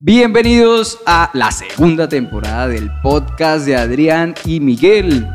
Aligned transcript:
Bienvenidos 0.00 1.00
a 1.06 1.28
la 1.34 1.50
segunda 1.50 2.08
temporada 2.08 2.68
del 2.68 2.88
podcast 3.02 3.66
de 3.66 3.74
Adrián 3.74 4.32
y 4.44 4.60
Miguel. 4.60 5.26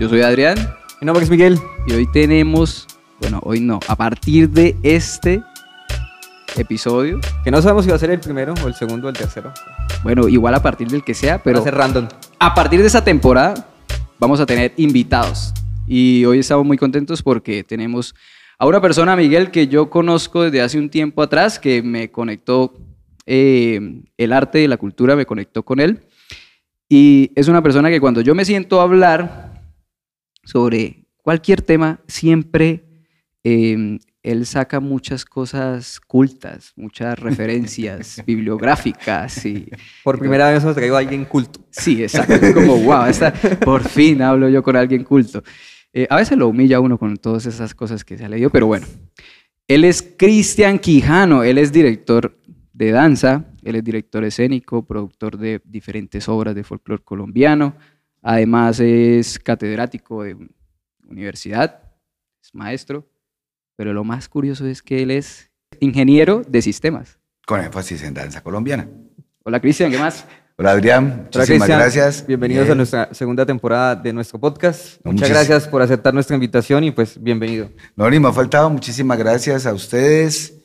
Yo 0.00 0.08
soy 0.08 0.22
Adrián. 0.22 0.56
Mi 1.00 1.06
nombre 1.06 1.22
es 1.22 1.30
Miguel. 1.30 1.56
Y 1.86 1.92
hoy 1.92 2.10
tenemos, 2.10 2.88
bueno, 3.20 3.38
hoy 3.44 3.60
no, 3.60 3.78
a 3.86 3.94
partir 3.94 4.50
de 4.50 4.74
este 4.82 5.44
episodio. 6.56 7.20
Que 7.44 7.52
no 7.52 7.62
sabemos 7.62 7.84
si 7.84 7.90
va 7.90 7.94
a 7.94 8.00
ser 8.00 8.10
el 8.10 8.18
primero 8.18 8.52
o 8.64 8.66
el 8.66 8.74
segundo 8.74 9.06
o 9.06 9.10
el 9.10 9.16
tercero. 9.16 9.52
Bueno, 10.02 10.26
igual 10.26 10.56
a 10.56 10.60
partir 10.60 10.88
del 10.88 11.04
que 11.04 11.14
sea, 11.14 11.40
pero... 11.40 11.58
Va 11.58 11.60
a 11.60 11.64
ser 11.66 11.76
random. 11.76 12.08
A 12.40 12.52
partir 12.52 12.80
de 12.80 12.88
esa 12.88 13.04
temporada 13.04 13.68
vamos 14.18 14.40
a 14.40 14.46
tener 14.46 14.72
invitados. 14.76 15.54
Y 15.86 16.24
hoy 16.24 16.40
estamos 16.40 16.66
muy 16.66 16.78
contentos 16.78 17.22
porque 17.22 17.62
tenemos 17.62 18.16
a 18.58 18.66
una 18.66 18.80
persona, 18.80 19.14
Miguel, 19.14 19.52
que 19.52 19.68
yo 19.68 19.88
conozco 19.88 20.42
desde 20.42 20.62
hace 20.62 20.80
un 20.80 20.90
tiempo 20.90 21.22
atrás, 21.22 21.60
que 21.60 21.80
me 21.80 22.10
conectó 22.10 22.74
eh, 23.26 24.02
el 24.16 24.32
arte 24.32 24.62
y 24.62 24.68
la 24.68 24.76
cultura 24.76 25.16
me 25.16 25.26
conectó 25.26 25.64
con 25.64 25.80
él. 25.80 26.00
Y 26.88 27.30
es 27.36 27.48
una 27.48 27.62
persona 27.62 27.90
que 27.90 28.00
cuando 28.00 28.20
yo 28.20 28.34
me 28.34 28.44
siento 28.44 28.80
a 28.80 28.84
hablar 28.84 29.62
sobre 30.44 31.06
cualquier 31.22 31.62
tema, 31.62 32.00
siempre 32.08 32.84
eh, 33.44 33.98
él 34.22 34.44
saca 34.44 34.80
muchas 34.80 35.24
cosas 35.24 36.00
cultas, 36.00 36.72
muchas 36.76 37.18
referencias 37.20 38.22
bibliográficas. 38.26 39.44
Y, 39.46 39.68
Por 40.04 40.18
primera 40.18 40.50
vez 40.50 40.64
nos 40.64 40.74
traigo 40.74 40.96
a 40.96 40.98
alguien 40.98 41.24
culto. 41.24 41.60
Sí, 41.70 42.02
exacto. 42.02 42.34
Es 42.34 42.54
como, 42.54 42.76
wow, 42.78 43.06
esta, 43.06 43.32
por 43.32 43.82
fin 43.88 44.22
hablo 44.22 44.48
yo 44.48 44.62
con 44.62 44.76
alguien 44.76 45.04
culto. 45.04 45.42
Eh, 45.92 46.06
a 46.08 46.16
veces 46.16 46.38
lo 46.38 46.48
humilla 46.48 46.80
uno 46.80 46.98
con 46.98 47.16
todas 47.16 47.46
esas 47.46 47.74
cosas 47.74 48.04
que 48.04 48.16
se 48.16 48.24
ha 48.24 48.28
leído, 48.28 48.50
pero 48.50 48.66
bueno. 48.66 48.86
Él 49.66 49.84
es 49.84 50.02
Cristian 50.02 50.80
Quijano, 50.80 51.44
él 51.44 51.56
es 51.56 51.70
director 51.70 52.36
de 52.86 52.92
danza, 52.92 53.44
él 53.62 53.76
es 53.76 53.84
director 53.84 54.24
escénico, 54.24 54.86
productor 54.86 55.36
de 55.36 55.60
diferentes 55.66 56.26
obras 56.30 56.54
de 56.54 56.64
folclore 56.64 57.02
colombiano, 57.02 57.74
además 58.22 58.80
es 58.80 59.38
catedrático 59.38 60.22
de 60.22 60.34
universidad, 61.06 61.82
es 62.42 62.54
maestro, 62.54 63.06
pero 63.76 63.92
lo 63.92 64.02
más 64.02 64.30
curioso 64.30 64.66
es 64.66 64.80
que 64.80 65.02
él 65.02 65.10
es 65.10 65.50
ingeniero 65.80 66.42
de 66.48 66.62
sistemas. 66.62 67.18
Con 67.46 67.60
énfasis 67.60 68.02
en 68.02 68.14
danza 68.14 68.42
colombiana. 68.42 68.88
Hola 69.44 69.60
Cristian, 69.60 69.90
¿qué 69.90 69.98
más? 69.98 70.24
Hola 70.56 70.70
Adrián, 70.72 71.28
muchísimas 71.32 71.68
Hola, 71.68 71.78
gracias. 71.80 72.26
Bienvenidos 72.26 72.64
Bien. 72.64 72.72
a 72.72 72.76
nuestra 72.76 73.12
segunda 73.12 73.44
temporada 73.44 73.94
de 73.94 74.12
nuestro 74.14 74.38
podcast. 74.38 75.04
Muchas 75.04 75.28
Muchis- 75.28 75.32
gracias 75.34 75.68
por 75.68 75.82
aceptar 75.82 76.14
nuestra 76.14 76.34
invitación 76.34 76.84
y 76.84 76.92
pues 76.92 77.22
bienvenido. 77.22 77.70
No, 77.94 78.08
ni 78.08 78.18
me 78.18 78.28
ha 78.28 78.32
faltado. 78.32 78.70
Muchísimas 78.70 79.18
gracias 79.18 79.66
a 79.66 79.74
ustedes 79.74 80.59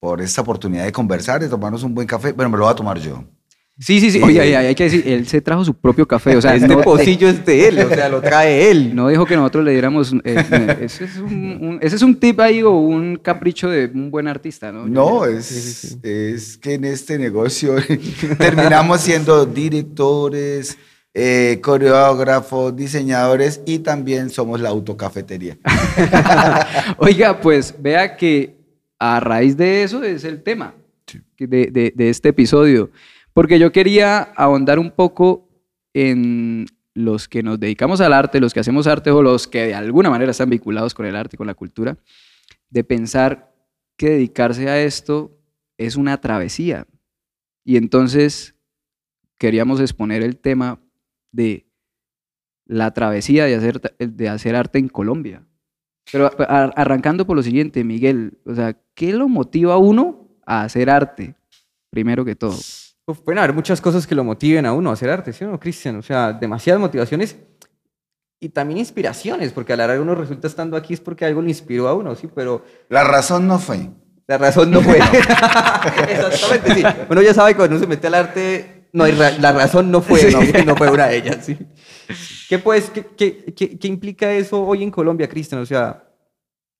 por 0.00 0.20
esta 0.20 0.40
oportunidad 0.40 0.84
de 0.84 0.92
conversar, 0.92 1.40
de 1.40 1.48
tomarnos 1.48 1.82
un 1.82 1.94
buen 1.94 2.06
café. 2.06 2.32
Bueno, 2.32 2.50
me 2.50 2.56
lo 2.56 2.64
voy 2.64 2.72
a 2.72 2.76
tomar 2.76 2.98
yo. 2.98 3.22
Sí, 3.78 3.98
sí, 3.98 4.10
sí. 4.10 4.20
Oye, 4.22 4.54
hay, 4.56 4.74
que 4.74 4.84
decir, 4.84 5.02
él 5.06 5.26
se 5.26 5.40
trajo 5.40 5.64
su 5.64 5.72
propio 5.72 6.06
café. 6.06 6.36
O 6.36 6.42
sea, 6.42 6.54
este 6.54 6.68
no, 6.68 6.82
pocillo 6.82 7.28
es 7.28 7.46
de 7.46 7.68
él, 7.68 7.78
o 7.78 7.88
sea, 7.88 8.10
lo 8.10 8.20
trae 8.20 8.70
él. 8.70 8.94
no 8.94 9.08
dijo 9.08 9.24
que 9.24 9.36
nosotros 9.36 9.64
le 9.64 9.72
diéramos. 9.72 10.12
eh, 10.12 10.18
eh, 10.24 10.78
ese, 10.82 11.04
es 11.04 11.16
un, 11.16 11.58
un- 11.62 11.78
ese 11.80 11.96
es 11.96 12.02
un 12.02 12.14
tip 12.20 12.40
ahí 12.40 12.62
o 12.62 12.72
un 12.72 13.16
capricho 13.16 13.70
de 13.70 13.86
un 13.86 14.10
buen 14.10 14.28
artista, 14.28 14.70
¿no? 14.70 14.86
No, 14.86 15.24
es, 15.24 15.46
sí, 15.46 15.60
sí. 15.62 16.00
es 16.02 16.58
que 16.58 16.74
en 16.74 16.84
este 16.84 17.18
negocio 17.18 17.76
terminamos 18.38 19.00
siendo 19.00 19.46
directores, 19.46 20.76
eh, 21.14 21.58
coreógrafos, 21.62 22.76
diseñadores 22.76 23.62
y 23.64 23.78
también 23.78 24.28
somos 24.28 24.60
la 24.60 24.68
autocafetería. 24.68 25.56
Oiga, 26.98 27.40
pues 27.40 27.74
vea 27.78 28.14
que 28.14 28.59
a 29.00 29.18
raíz 29.18 29.56
de 29.56 29.82
eso 29.82 30.02
es 30.04 30.22
el 30.24 30.42
tema 30.44 30.74
Sí. 31.06 31.20
de, 31.38 31.66
de- 31.72 31.92
de 31.96 32.08
este 32.10 32.28
episodio. 32.28 32.90
Porque 33.32 33.58
yo 33.58 33.72
quería 33.72 34.20
ahondar 34.36 34.78
un 34.78 34.90
poco 34.92 35.48
en 35.94 36.66
los 36.94 37.28
que 37.28 37.42
nos 37.42 37.58
dedicamos 37.58 38.00
al 38.00 38.12
arte, 38.12 38.40
los 38.40 38.52
que 38.54 38.60
hacemos 38.60 38.86
arte 38.86 39.10
o 39.10 39.22
los 39.22 39.48
que 39.48 39.66
de 39.68 39.74
alguna 39.74 40.10
manera 40.10 40.30
están 40.30 40.50
vinculados 40.50 40.94
con 40.94 41.06
el 41.06 41.16
arte, 41.16 41.36
con 41.36 41.46
la 41.48 41.54
cultura, 41.54 41.96
de 42.68 42.84
pensar 42.84 43.52
que 43.96 44.10
dedicarse 44.10 44.68
a 44.68 44.80
esto 44.82 45.36
es 45.78 45.96
una 45.96 46.20
travesía. 46.20 46.86
Y 47.64 47.76
entonces 47.76 48.54
queríamos 49.38 49.80
exponer 49.80 50.22
el 50.22 50.36
tema 50.36 50.80
de 51.32 51.66
la 52.66 52.92
travesía 52.92 53.46
de 53.46 53.54
hacer, 53.56 53.80
de 53.98 54.28
hacer 54.28 54.54
arte 54.56 54.78
en 54.78 54.88
Colombia. 54.88 55.44
Pero 56.12 56.26
a- 56.26 56.42
a- 56.44 56.64
arrancando 56.76 57.26
por 57.26 57.36
lo 57.36 57.42
siguiente, 57.42 57.84
Miguel, 57.84 58.38
o 58.46 58.54
sea, 58.54 58.76
¿qué 58.94 59.12
lo 59.12 59.28
motiva 59.28 59.74
a 59.74 59.78
uno 59.78 60.28
a 60.46 60.62
hacer 60.62 60.90
arte? 60.90 61.34
Primero 61.90 62.24
que 62.24 62.34
todo. 62.36 62.56
Uf, 63.06 63.20
pueden 63.20 63.38
haber 63.38 63.54
muchas 63.54 63.80
cosas 63.80 64.06
que 64.06 64.14
lo 64.14 64.22
motiven 64.24 64.66
a 64.66 64.72
uno 64.72 64.90
a 64.90 64.92
hacer 64.92 65.10
arte, 65.10 65.32
¿sí 65.32 65.44
o 65.44 65.48
no, 65.50 65.58
Cristian? 65.60 65.96
O 65.96 66.02
sea, 66.02 66.32
demasiadas 66.32 66.80
motivaciones 66.80 67.36
y 68.40 68.48
también 68.50 68.78
inspiraciones, 68.78 69.52
porque 69.52 69.72
a 69.72 69.76
la 69.76 69.86
larga 69.86 70.02
uno 70.02 70.14
resulta 70.14 70.46
estando 70.46 70.76
aquí 70.76 70.94
es 70.94 71.00
porque 71.00 71.24
algo 71.24 71.42
le 71.42 71.48
inspiró 71.48 71.88
a 71.88 71.94
uno, 71.94 72.14
sí, 72.14 72.28
pero 72.34 72.64
La 72.88 73.04
razón 73.04 73.46
no 73.46 73.58
fue. 73.58 73.90
La 74.26 74.38
razón 74.38 74.70
no 74.70 74.80
fue. 74.80 74.98
Exactamente, 76.08 76.74
sí. 76.74 76.82
Uno 77.08 77.22
ya 77.22 77.34
sabe 77.34 77.52
que 77.52 77.56
cuando 77.58 77.76
uno 77.76 77.84
se 77.84 77.88
mete 77.88 78.06
al 78.06 78.14
arte, 78.14 78.79
no 78.92 79.04
hay 79.04 79.12
ra- 79.12 79.36
la 79.38 79.52
razón 79.62 79.90
no 79.90 80.00
fue, 80.02 80.30
no, 80.30 80.40
no 80.64 80.76
fue 80.76 80.90
una 80.90 81.06
de 81.08 81.16
ellas, 81.18 81.44
sí. 81.44 81.56
¿Qué, 82.48 82.58
pues, 82.58 82.90
qué, 82.90 83.06
qué- 83.16 83.52
qué- 83.54 83.78
qué 83.78 83.88
implica 83.88 84.32
eso 84.32 84.60
hoy 84.62 84.82
en 84.82 84.90
Colombia, 84.90 85.28
Cristian? 85.28 85.60
O 85.60 85.66
sea, 85.66 86.04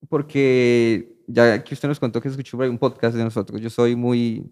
porque 0.09 1.17
ya 1.27 1.63
que 1.63 1.75
usted 1.75 1.89
nos 1.89 2.01
contó 2.01 2.21
que 2.21 2.29
escuchó 2.29 2.57
un 2.59 2.79
podcast 2.79 3.17
de 3.17 3.23
nosotros, 3.25 3.61
yo 3.61 3.71
soy 3.71 3.95
muy, 3.97 4.51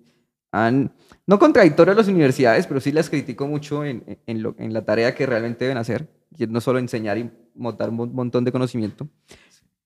an- 0.52 0.92
no 1.26 1.38
contradictorio 1.38 1.92
a 1.92 1.96
las 1.96 2.08
universidades, 2.08 2.66
pero 2.66 2.80
sí 2.80 2.92
las 2.92 3.10
critico 3.10 3.46
mucho 3.46 3.84
en, 3.84 4.18
en 4.26 4.42
lo- 4.42 4.54
en 4.58 4.72
la 4.72 4.84
tarea 4.84 5.14
que 5.14 5.26
realmente 5.26 5.64
deben 5.64 5.78
hacer, 5.78 6.08
y 6.36 6.46
no 6.46 6.60
solo 6.60 6.78
enseñar 6.78 7.18
y 7.18 7.30
montar 7.54 7.88
un 7.90 7.96
mon- 7.96 8.14
montón 8.14 8.44
de 8.44 8.52
conocimiento, 8.52 9.08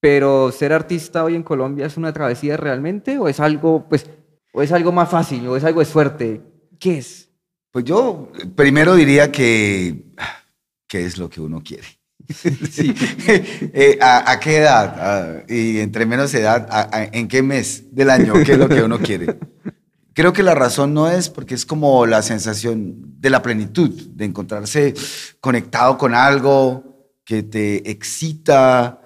pero 0.00 0.50
ser 0.52 0.72
artista 0.72 1.24
hoy 1.24 1.36
en 1.36 1.42
Colombia 1.44 1.86
es 1.86 1.96
una 1.96 2.12
travesía 2.12 2.56
realmente 2.56 3.18
o 3.18 3.28
es 3.28 3.38
algo, 3.40 3.88
pues, 3.88 4.10
o 4.52 4.60
es 4.62 4.72
algo 4.72 4.92
más 4.92 5.08
fácil 5.08 5.46
o 5.46 5.56
es 5.56 5.64
algo 5.64 5.80
de 5.80 5.86
suerte. 5.86 6.40
¿Qué 6.78 6.98
es? 6.98 7.30
Pues 7.72 7.84
yo 7.84 8.30
primero 8.54 8.94
diría 8.94 9.32
que, 9.32 10.04
¿qué 10.86 11.04
es 11.06 11.18
lo 11.18 11.28
que 11.30 11.40
uno 11.40 11.62
quiere? 11.64 11.84
Sí. 12.70 12.94
Eh, 13.74 13.98
¿a, 14.00 14.30
a 14.30 14.38
qué 14.40 14.58
edad? 14.58 15.44
Y 15.48 15.78
entre 15.78 16.04
menos 16.06 16.32
edad, 16.34 16.66
a- 16.70 17.04
¿en 17.12 17.26
qué 17.28 17.42
mes 17.42 17.84
del 17.94 18.10
año? 18.10 18.34
¿Qué 18.44 18.52
es 18.52 18.58
lo 18.58 18.68
que 18.68 18.82
uno 18.82 18.98
quiere? 18.98 19.38
Creo 20.12 20.32
que 20.34 20.42
la 20.42 20.54
razón 20.54 20.92
no 20.92 21.08
es 21.08 21.30
porque 21.30 21.54
es 21.54 21.64
como 21.64 22.04
la 22.06 22.20
sensación 22.22 22.96
de 23.20 23.30
la 23.30 23.40
plenitud, 23.40 23.90
de 24.08 24.24
encontrarse 24.26 24.92
conectado 25.40 25.96
con 25.96 26.14
algo 26.14 27.08
que 27.24 27.42
te 27.42 27.90
excita, 27.90 29.00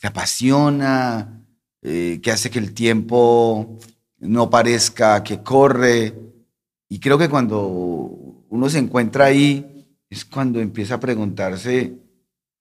te 0.00 0.08
apasiona, 0.08 1.44
eh, 1.82 2.18
que 2.22 2.32
hace 2.32 2.50
que 2.50 2.58
el 2.58 2.72
tiempo 2.74 3.78
no 4.18 4.50
parezca 4.50 5.22
que 5.22 5.42
corre. 5.42 6.14
Y 6.92 6.98
creo 7.00 7.16
que 7.16 7.28
cuando 7.30 7.58
uno 8.48 8.68
se 8.68 8.78
encuentra 8.78 9.26
ahí 9.26 9.86
es 10.10 10.24
cuando 10.24 10.60
empieza 10.60 10.96
a 10.96 11.00
preguntarse, 11.00 11.96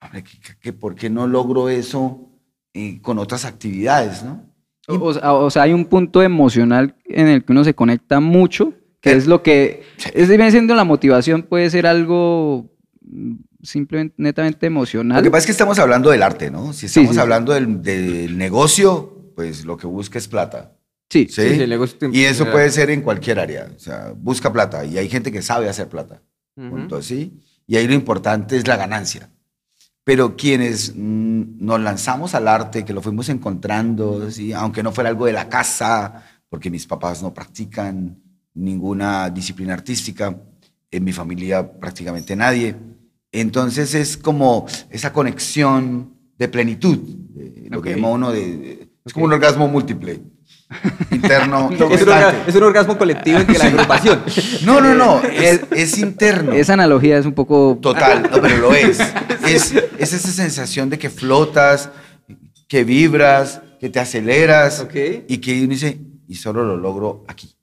"Hombre, 0.02 0.24
¿qué- 0.24 0.40
qué- 0.40 0.54
qué- 0.62 0.74
¿por 0.74 0.94
qué 0.96 1.10
no 1.10 1.28
logro 1.28 1.68
eso 1.68 2.30
eh, 2.74 3.02
con 3.02 3.18
otras 3.18 3.44
actividades? 3.44 4.24
¿no? 4.24 4.44
O, 4.88 5.10
o 5.46 5.50
sea, 5.50 5.64
hay 5.64 5.74
un 5.74 5.86
punto 5.86 6.22
emocional 6.22 6.96
en 7.06 7.28
el 7.28 7.44
que 7.44 7.52
uno 7.52 7.64
se 7.64 7.74
conecta 7.74 8.20
mucho, 8.20 8.74
que 9.02 9.14
es 9.14 9.26
lo 9.28 9.42
que 9.44 9.82
es 10.14 10.28
viene 10.30 10.52
siendo 10.52 10.76
la 10.76 10.84
motivación, 10.84 11.42
puede 11.44 11.70
ser 11.72 11.88
algo 11.88 12.70
simplemente 13.64 14.16
netamente 14.18 14.68
emocional. 14.68 15.18
Lo 15.18 15.24
que 15.24 15.32
pasa 15.32 15.40
es 15.42 15.46
que 15.48 15.52
estamos 15.54 15.80
hablando 15.80 16.12
del 16.12 16.22
arte, 16.24 16.50
¿no? 16.52 16.72
Si 16.74 16.88
Sí, 16.88 17.00
estamos 17.02 17.16
sí. 17.16 17.20
hablando 17.22 17.54
del, 17.54 17.82
del 17.82 18.38
negocio, 18.38 19.32
pues 19.36 19.66
lo 19.66 19.76
que 19.78 19.88
busca 19.88 20.18
es 20.18 20.28
plata. 20.28 20.76
Sí, 21.10 21.28
¿sí? 21.30 21.56
Sí, 21.56 21.62
el 21.62 21.70
negocio 21.70 21.98
te- 21.98 22.10
Y 22.18 22.24
eso 22.24 22.50
puede 22.50 22.70
ser 22.72 22.90
en 22.90 23.02
cualquier 23.02 23.40
área. 23.40 23.70
O 23.76 23.80
sea, 23.80 24.14
busca 24.16 24.52
plata. 24.54 24.86
Y 24.86 24.98
hay 24.98 25.10
gente 25.10 25.32
que 25.32 25.42
sabe 25.42 25.68
hacer 25.70 25.88
plata. 25.90 26.22
Ujú. 26.56 26.70
punto, 26.72 27.02
¿sí? 27.02 27.40
Y 27.68 27.78
ahí 27.78 27.88
lo 27.88 27.94
importante 27.94 28.58
es 28.58 28.68
la 28.68 28.76
ganancia. 28.76 29.30
Pero 30.04 30.36
quienes 30.36 30.94
mm, 30.96 31.64
nos 31.66 31.80
lanzamos 31.80 32.36
al 32.36 32.48
arte, 32.48 32.84
que 32.84 32.94
lo 32.94 33.02
fuimos 33.02 33.30
encontrando, 33.30 34.30
¿sí? 34.32 34.52
aunque 34.54 34.84
no 34.84 34.92
fuera 34.92 35.10
algo 35.10 35.26
de 35.26 35.34
la 35.34 35.48
casa, 35.48 36.24
porque 36.50 36.70
mis 36.72 36.86
papás 36.88 37.22
no 37.22 37.34
practican 37.34 38.22
ninguna 38.56 39.30
disciplina 39.30 39.74
artística, 39.74 40.36
en 40.92 41.04
mi 41.04 41.14
familia 41.14 41.72
prácticamente 41.80 42.36
nadie. 42.36 42.76
Entonces 43.32 43.94
es 43.94 44.18
como 44.18 44.66
esa 44.90 45.14
conexión 45.14 46.14
de 46.38 46.48
plenitud, 46.48 46.98
de 46.98 47.70
lo 47.70 47.78
Ok. 47.80 47.84
que 47.86 47.92
llama 47.96 48.10
uno 48.10 48.32
de, 48.32 48.58
de- 48.58 48.90
es 49.06 49.14
como 49.14 49.26
un 49.26 49.34
orgasmo 49.34 49.68
múltiple, 49.68 50.22
interno. 51.12 51.70
Es 51.90 52.02
un, 52.04 52.10
es 52.48 52.56
orgasmo 52.56 52.98
colectivo 52.98 53.40
entre 53.40 53.58
la 53.58 53.66
agrupación. 53.66 54.22
No, 54.66 54.82
no, 54.82 54.94
no, 54.94 55.22
es, 55.24 55.62
es 55.72 55.98
interno. 55.98 56.54
Esa 56.54 56.74
analogía 56.74 57.18
es 57.18 57.26
un 57.26 57.34
poco... 57.34 57.78
Total, 57.82 58.24
no, 58.24 58.42
pero 58.42 58.58
lo 58.58 58.74
es. 58.74 59.00
es. 59.48 59.74
Es 59.98 60.14
esa 60.14 60.32
sensación 60.32 60.90
de 60.90 61.00
que 61.00 61.10
flotas, 61.10 61.90
que 62.68 62.84
vibras, 62.84 63.62
que 63.80 63.90
te 63.90 64.00
aceleras 64.00 64.82
Ok. 64.82 64.96
y 65.28 65.38
que 65.38 65.60
uno 65.60 65.70
dice, 65.70 66.00
y 66.28 66.36
solo 66.36 66.64
lo 66.64 66.78
logro 66.78 67.24
aquí, 67.28 67.56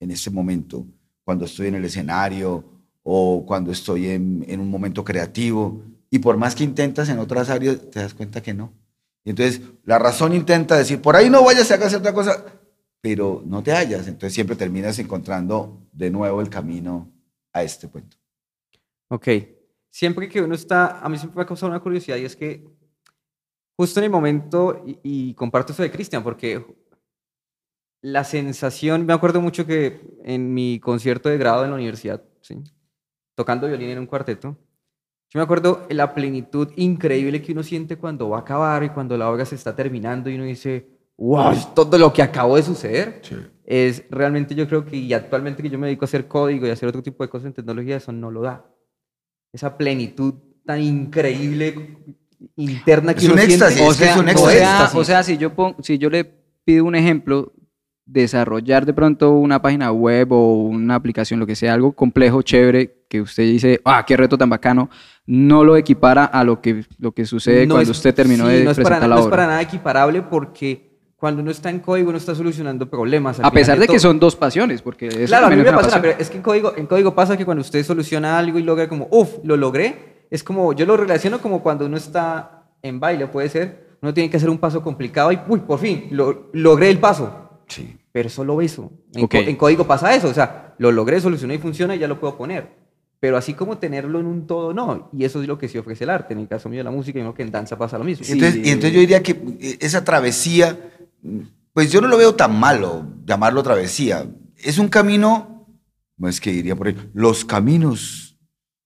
en 0.00 0.10
este 0.10 0.30
momento, 0.30 0.86
cuando 1.24 1.44
estoy 1.44 1.68
en 1.68 1.74
el 1.76 1.84
escenario 1.84 2.64
o 3.02 3.44
cuando 3.46 3.72
estoy 3.72 4.08
en, 4.08 4.44
en 4.48 4.60
un 4.60 4.70
momento 4.70 5.04
creativo. 5.04 5.82
Y 6.10 6.20
por 6.20 6.36
más 6.36 6.54
que 6.54 6.64
intentas 6.64 7.08
en 7.08 7.18
otras 7.18 7.50
áreas, 7.50 7.78
te 7.90 8.00
das 8.00 8.14
cuenta 8.14 8.42
que 8.42 8.54
no. 8.54 8.72
Y 9.26 9.30
entonces 9.30 9.60
la 9.82 9.98
razón 9.98 10.32
intenta 10.32 10.76
decir, 10.76 11.02
por 11.02 11.16
ahí 11.16 11.28
no 11.28 11.42
vayas 11.42 11.68
hacer 11.68 11.98
otra 11.98 12.14
cosa, 12.14 12.44
pero 13.00 13.42
no 13.44 13.60
te 13.60 13.72
hallas. 13.72 14.06
Entonces 14.06 14.32
siempre 14.32 14.54
terminas 14.54 15.00
encontrando 15.00 15.82
de 15.92 16.10
nuevo 16.10 16.40
el 16.40 16.48
camino 16.48 17.12
a 17.52 17.64
este 17.64 17.88
punto. 17.88 18.16
Ok. 19.08 19.28
Siempre 19.90 20.28
que 20.28 20.40
uno 20.40 20.54
está, 20.54 21.00
a 21.00 21.08
mí 21.08 21.18
siempre 21.18 21.36
me 21.36 21.42
ha 21.42 21.46
causado 21.46 21.72
una 21.72 21.80
curiosidad 21.80 22.18
y 22.18 22.24
es 22.24 22.36
que 22.36 22.68
justo 23.76 23.98
en 23.98 24.04
el 24.04 24.10
momento, 24.10 24.84
y, 24.86 25.00
y 25.02 25.34
comparto 25.34 25.72
eso 25.72 25.82
de 25.82 25.90
Cristian, 25.90 26.22
porque 26.22 26.64
la 28.02 28.22
sensación, 28.22 29.06
me 29.06 29.12
acuerdo 29.12 29.40
mucho 29.40 29.66
que 29.66 30.00
en 30.22 30.54
mi 30.54 30.78
concierto 30.78 31.28
de 31.28 31.38
grado 31.38 31.64
en 31.64 31.70
la 31.70 31.76
universidad, 31.76 32.22
¿sí? 32.42 32.62
tocando 33.34 33.66
violín 33.66 33.90
en 33.90 33.98
un 33.98 34.06
cuarteto, 34.06 34.56
yo 35.30 35.38
me 35.40 35.42
acuerdo 35.44 35.86
la 35.90 36.14
plenitud 36.14 36.68
increíble 36.76 37.42
que 37.42 37.52
uno 37.52 37.62
siente 37.62 37.96
cuando 37.96 38.28
va 38.30 38.38
a 38.38 38.40
acabar 38.40 38.84
y 38.84 38.90
cuando 38.90 39.16
la 39.16 39.28
obra 39.30 39.44
se 39.44 39.54
está 39.56 39.74
terminando 39.74 40.30
y 40.30 40.36
uno 40.36 40.44
dice, 40.44 40.88
wow, 41.16 41.52
todo 41.74 41.98
lo 41.98 42.12
que 42.12 42.22
acabó 42.22 42.56
de 42.56 42.62
suceder. 42.62 43.20
Es 43.64 44.04
realmente 44.10 44.54
yo 44.54 44.68
creo 44.68 44.84
que, 44.84 44.96
y 44.96 45.12
actualmente 45.12 45.62
que 45.62 45.68
yo 45.70 45.78
me 45.78 45.88
dedico 45.88 46.04
a 46.04 46.06
hacer 46.06 46.28
código 46.28 46.66
y 46.66 46.70
a 46.70 46.72
hacer 46.74 46.88
otro 46.88 47.02
tipo 47.02 47.24
de 47.24 47.28
cosas 47.28 47.46
en 47.46 47.52
tecnología, 47.54 47.96
eso 47.96 48.12
no 48.12 48.30
lo 48.30 48.42
da. 48.42 48.64
Esa 49.52 49.76
plenitud 49.76 50.34
tan 50.64 50.80
increíble 50.80 51.96
interna 52.56 53.12
que 53.14 53.20
Es 53.20 53.24
uno 53.24 53.34
un 53.34 53.38
siente. 53.40 53.54
éxtasis, 53.54 53.80
O 53.82 53.90
es 53.90 53.96
que 53.98 54.04
sea, 54.04 54.12
es 54.14 54.18
un 54.20 54.28
o 54.28 54.50
sea, 54.50 54.90
o 54.94 55.04
sea, 55.04 55.22
si 55.22 55.36
yo, 55.38 55.54
pon- 55.54 55.74
si 55.82 55.98
yo 55.98 56.08
le 56.10 56.24
pido 56.64 56.84
un 56.84 56.94
ejemplo, 56.94 57.52
desarrollar 58.06 58.86
de 58.86 58.94
pronto 58.94 59.32
una 59.32 59.60
página 59.60 59.90
web 59.92 60.32
o 60.32 60.54
una 60.62 60.94
aplicación, 60.94 61.40
lo 61.40 61.46
que 61.46 61.56
sea, 61.56 61.74
algo 61.74 61.92
complejo, 61.92 62.40
chévere, 62.42 63.02
que 63.08 63.20
usted 63.20 63.42
dice, 63.42 63.80
ah, 63.84 64.04
qué 64.06 64.16
reto 64.16 64.38
tan 64.38 64.48
bacano, 64.48 64.88
no 65.26 65.64
lo 65.64 65.76
equipara 65.76 66.24
a 66.24 66.44
lo 66.44 66.60
que, 66.60 66.84
lo 66.98 67.12
que 67.12 67.26
sucede 67.26 67.66
No 67.66 67.74
cuando 67.74 67.90
es- 67.90 67.96
usted 67.98 68.14
terminó 68.14 68.46
sí, 68.46 68.52
de 68.54 68.64
no 68.64 68.70
es, 68.70 68.76
presentar 68.76 69.00
para, 69.00 69.08
la 69.08 69.14
no 69.16 69.20
es 69.20 69.26
obra. 69.26 69.36
para 69.36 69.46
nada 69.48 69.62
equiparable 69.62 70.22
porque 70.22 70.86
cuando 71.16 71.42
uno 71.42 71.50
está 71.50 71.68
en 71.70 71.80
código 71.80 72.10
uno 72.10 72.18
está 72.18 72.34
solucionando 72.34 72.88
problemas. 72.88 73.40
a 73.40 73.50
pesar 73.50 73.78
de 73.78 73.88
que 73.88 73.98
son 73.98 74.20
dos 74.20 74.36
pasiones, 74.36 74.82
porque 74.82 75.08
eso 75.08 75.26
Claro, 75.26 75.46
a 75.46 75.50
mí 75.50 75.56
me 75.56 75.62
es 75.62 75.68
pasa, 75.70 75.82
pasión. 75.82 76.02
pero 76.02 76.14
es 76.18 76.30
que 76.30 76.36
en 76.36 76.42
código, 76.42 76.72
en 76.76 76.86
código 76.86 77.14
pasa 77.14 77.36
que 77.36 77.44
cuando 77.44 77.62
usted 77.62 77.82
soluciona 77.84 78.38
algo 78.38 78.58
y 78.58 78.62
logra 78.62 78.88
como, 78.88 79.08
uff, 79.10 79.38
lo 79.42 79.56
logré, 79.56 80.26
es 80.30 80.44
como, 80.44 80.72
yo 80.74 80.86
lo 80.86 80.96
relaciono 80.96 81.40
como 81.40 81.60
cuando 81.62 81.86
uno 81.86 81.96
está 81.96 82.68
en 82.82 83.00
baile, 83.00 83.26
puede 83.26 83.48
ser, 83.48 83.96
uno 84.02 84.14
tiene 84.14 84.30
que 84.30 84.36
hacer 84.36 84.50
un 84.50 84.58
paso 84.58 84.82
complicado 84.82 85.32
y, 85.32 85.40
uy, 85.48 85.60
por 85.60 85.78
fin, 85.80 86.06
lo, 86.12 86.50
logré 86.52 86.90
el 86.90 86.98
paso. 86.98 87.45
Sí. 87.68 87.96
Pero 88.12 88.28
solo 88.28 88.60
eso. 88.60 88.92
En, 89.14 89.24
Ok. 89.24 89.30
co- 89.32 89.38
en 89.38 89.56
código 89.56 89.86
pasa 89.86 90.14
eso, 90.14 90.28
o 90.28 90.34
sea, 90.34 90.74
lo 90.78 90.92
logré, 90.92 91.20
solucioné 91.20 91.54
y 91.54 91.58
funciona 91.58 91.94
y 91.96 91.98
ya 91.98 92.08
lo 92.08 92.20
puedo 92.20 92.36
poner. 92.36 92.84
Pero 93.18 93.36
así 93.36 93.54
como 93.54 93.78
tenerlo 93.78 94.20
en 94.20 94.26
un 94.26 94.46
todo, 94.46 94.74
no. 94.74 95.08
Y 95.12 95.24
eso 95.24 95.40
es 95.40 95.48
lo 95.48 95.56
que 95.58 95.68
sí 95.68 95.78
ofrece 95.78 96.04
el 96.04 96.10
arte. 96.10 96.34
En 96.34 96.40
el 96.40 96.48
caso 96.48 96.68
mío 96.68 96.80
de 96.80 96.84
la 96.84 96.90
música, 96.90 97.18
y 97.18 97.22
creo 97.22 97.34
que 97.34 97.42
en 97.42 97.50
danza 97.50 97.76
pasa 97.78 97.96
lo 97.98 98.04
mismo. 98.04 98.26
Y 98.28 98.32
entonces, 98.32 98.56
y 98.64 98.68
entonces 98.70 98.92
yo 98.92 99.00
diría 99.00 99.22
que 99.22 99.32
eh, 99.60 99.78
esa 99.80 100.04
travesía, 100.04 100.78
pues 101.72 101.90
yo 101.90 102.00
no 102.00 102.08
lo 102.08 102.18
veo 102.18 102.34
tan 102.34 102.58
malo 102.58 103.06
llamarlo 103.24 103.62
travesía. 103.62 104.26
Es 104.56 104.78
un 104.78 104.88
camino, 104.88 105.66
no 106.18 106.28
es 106.28 106.40
que 106.40 106.52
diría 106.52 106.76
por 106.76 106.88
ahí, 106.88 106.96
los 107.14 107.44
caminos 107.44 108.38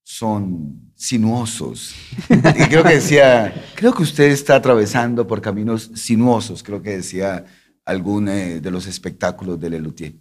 son 0.05 0.93
sinuosos. 0.94 1.94
Y 2.31 2.65
creo 2.69 2.85
que 2.85 2.94
decía, 2.94 3.53
creo 3.75 3.93
que 3.93 4.03
usted 4.05 4.31
está 4.31 4.55
atravesando 4.56 5.27
por 5.27 5.41
caminos 5.41 5.91
sinuosos, 5.94 6.62
creo 6.62 6.82
que 6.82 6.91
decía 6.91 7.44
algún 7.91 8.29
eh, 8.29 8.61
de 8.61 8.71
los 8.71 8.87
espectáculos 8.87 9.59
de 9.61 9.71
Lelutier. 9.71 10.15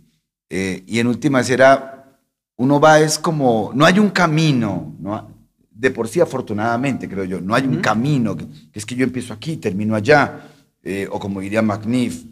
Eh, 0.50 0.84
y 0.88 1.00
en 1.00 1.08
últimas 1.08 1.50
era, 1.50 2.20
uno 2.58 2.80
va, 2.80 3.00
es 3.00 3.20
como, 3.20 3.72
no 3.74 3.86
hay 3.86 4.00
un 4.00 4.10
camino, 4.10 4.96
¿no? 5.00 5.40
de 5.72 5.92
por 5.92 6.10
sí 6.10 6.20
afortunadamente, 6.20 7.08
creo 7.08 7.24
yo, 7.24 7.40
no 7.40 7.56
hay 7.56 7.64
un 7.66 7.78
camino, 7.78 8.36
que, 8.36 8.46
que 8.46 8.80
es 8.80 8.86
que 8.86 8.96
yo 8.96 9.06
empiezo 9.06 9.34
aquí, 9.34 9.56
termino 9.56 9.96
allá, 9.96 10.42
eh, 10.84 11.08
o 11.12 11.20
como 11.20 11.40
diría 11.40 11.62
McNiff, 11.62 12.24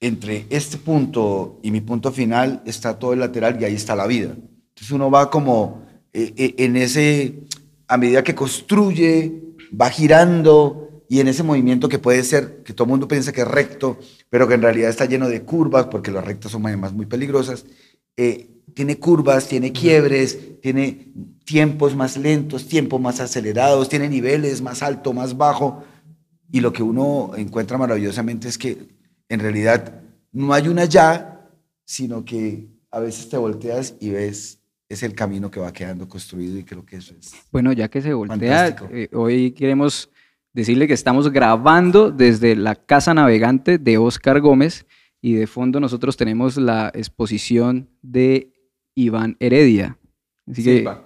entre 0.00 0.46
este 0.50 0.78
punto 0.78 1.60
y 1.62 1.70
mi 1.70 1.80
punto 1.80 2.12
final 2.12 2.62
está 2.66 2.98
todo 2.98 3.12
el 3.12 3.20
lateral 3.20 3.56
y 3.60 3.64
ahí 3.64 3.74
está 3.74 3.94
la 3.94 4.06
vida. 4.06 4.30
Entonces 4.30 4.90
uno 4.90 5.10
va 5.10 5.30
como 5.30 5.82
eh, 6.12 6.32
eh, 6.36 6.54
en 6.58 6.76
ese, 6.76 7.40
a 7.86 7.96
medida 7.96 8.24
que 8.24 8.34
construye, 8.34 9.40
va 9.80 9.90
girando 9.90 10.81
y 11.12 11.20
en 11.20 11.28
ese 11.28 11.42
movimiento 11.42 11.90
que 11.90 11.98
puede 11.98 12.24
ser, 12.24 12.62
que 12.62 12.72
todo 12.72 12.86
el 12.86 12.92
mundo 12.92 13.06
piensa 13.06 13.32
que 13.32 13.42
es 13.42 13.46
recto, 13.46 13.98
pero 14.30 14.48
que 14.48 14.54
en 14.54 14.62
realidad 14.62 14.88
está 14.88 15.04
lleno 15.04 15.28
de 15.28 15.42
curvas, 15.42 15.88
porque 15.88 16.10
las 16.10 16.24
rectas 16.24 16.52
son 16.52 16.66
además 16.66 16.94
muy 16.94 17.04
peligrosas, 17.04 17.66
eh, 18.16 18.48
tiene 18.72 18.98
curvas, 18.98 19.46
tiene 19.46 19.72
quiebres, 19.72 20.58
tiene 20.62 21.12
tiempos 21.44 21.94
más 21.94 22.16
lentos, 22.16 22.66
tiempos 22.66 22.98
más 22.98 23.20
acelerados, 23.20 23.90
tiene 23.90 24.08
niveles 24.08 24.62
más 24.62 24.82
alto, 24.82 25.12
más 25.12 25.36
bajo. 25.36 25.84
Y 26.50 26.60
lo 26.60 26.72
que 26.72 26.82
uno 26.82 27.32
encuentra 27.36 27.76
maravillosamente 27.76 28.48
es 28.48 28.56
que 28.56 28.78
en 29.28 29.40
realidad 29.40 30.00
no 30.32 30.54
hay 30.54 30.66
una 30.68 30.86
ya, 30.86 31.46
sino 31.84 32.24
que 32.24 32.68
a 32.90 33.00
veces 33.00 33.28
te 33.28 33.36
volteas 33.36 33.96
y 34.00 34.08
ves 34.08 34.62
es 34.88 35.02
el 35.02 35.14
camino 35.14 35.50
que 35.50 35.60
va 35.60 35.72
quedando 35.72 36.06
construido 36.08 36.58
y 36.58 36.64
creo 36.64 36.84
que 36.84 36.96
eso 36.96 37.14
es. 37.18 37.32
Bueno, 37.50 37.72
ya 37.72 37.88
que 37.88 38.02
se 38.02 38.12
voltea, 38.12 38.76
eh, 38.90 39.08
hoy 39.12 39.52
queremos 39.52 40.10
decirle 40.52 40.86
que 40.86 40.94
estamos 40.94 41.30
grabando 41.32 42.10
desde 42.10 42.56
la 42.56 42.74
Casa 42.74 43.14
Navegante 43.14 43.78
de 43.78 43.98
Oscar 43.98 44.40
Gómez 44.40 44.86
y 45.20 45.34
de 45.34 45.46
fondo 45.46 45.80
nosotros 45.80 46.16
tenemos 46.16 46.56
la 46.56 46.90
exposición 46.94 47.88
de 48.02 48.52
Iván 48.94 49.36
Heredia. 49.40 49.98
Así 50.50 50.62
que 50.64 50.78
Silva. 50.78 51.04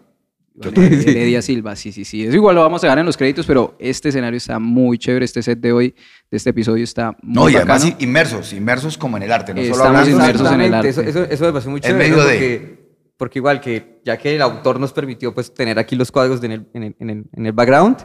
Iván 0.58 0.92
Heredia 0.92 1.42
Silva, 1.42 1.76
sí, 1.76 1.92
sí, 1.92 2.04
sí. 2.06 2.24
Eso 2.24 2.34
igual 2.34 2.54
lo 2.54 2.62
vamos 2.62 2.82
a 2.82 2.86
dejar 2.86 2.98
en 2.98 3.06
los 3.06 3.16
créditos, 3.16 3.44
pero 3.46 3.76
este 3.78 4.08
escenario 4.08 4.38
está 4.38 4.58
muy 4.58 4.96
chévere, 4.98 5.24
este 5.26 5.42
set 5.42 5.60
de 5.60 5.70
hoy, 5.72 5.94
de 6.30 6.36
este 6.38 6.50
episodio 6.50 6.82
está 6.82 7.14
muy 7.22 7.34
No, 7.34 7.48
y 7.50 7.56
además 7.56 7.86
inmersos, 7.98 8.52
inmersos 8.54 8.96
como 8.96 9.18
en 9.18 9.24
el 9.24 9.32
arte, 9.32 9.52
no 9.52 9.60
solo 9.60 9.72
Estamos 9.74 9.86
hablando. 10.00 10.10
inmersos 10.10 10.52
en 10.52 10.60
el 10.62 10.74
arte. 10.74 10.88
Eso, 10.88 11.02
eso, 11.02 11.24
eso 11.24 11.44
me 11.44 11.52
parece 11.52 11.68
muy 11.68 11.78
En 11.78 11.82
chévere. 11.82 12.08
medio 12.10 12.16
¿no? 12.22 12.24
de- 12.28 12.38
Porque, 12.38 12.86
porque 13.18 13.38
igual 13.38 13.60
que, 13.60 14.00
ya 14.04 14.16
que 14.16 14.34
el 14.34 14.40
autor 14.42 14.80
nos 14.80 14.92
permitió 14.94 15.34
pues, 15.34 15.52
tener 15.52 15.78
aquí 15.78 15.94
los 15.94 16.10
cuadros 16.10 16.40
de 16.40 16.46
en, 16.46 16.52
el, 16.52 16.66
en, 16.72 16.82
el, 16.84 16.96
en, 17.00 17.10
el, 17.10 17.24
en 17.32 17.46
el 17.46 17.52
background, 17.52 17.98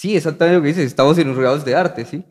sí, 0.00 0.16
exactamente 0.16 0.56
lo 0.56 0.62
que 0.62 0.68
dices, 0.68 0.86
estamos 0.86 1.18
enredados 1.18 1.64
de 1.64 1.74
arte, 1.74 2.04
¿sí? 2.04 2.24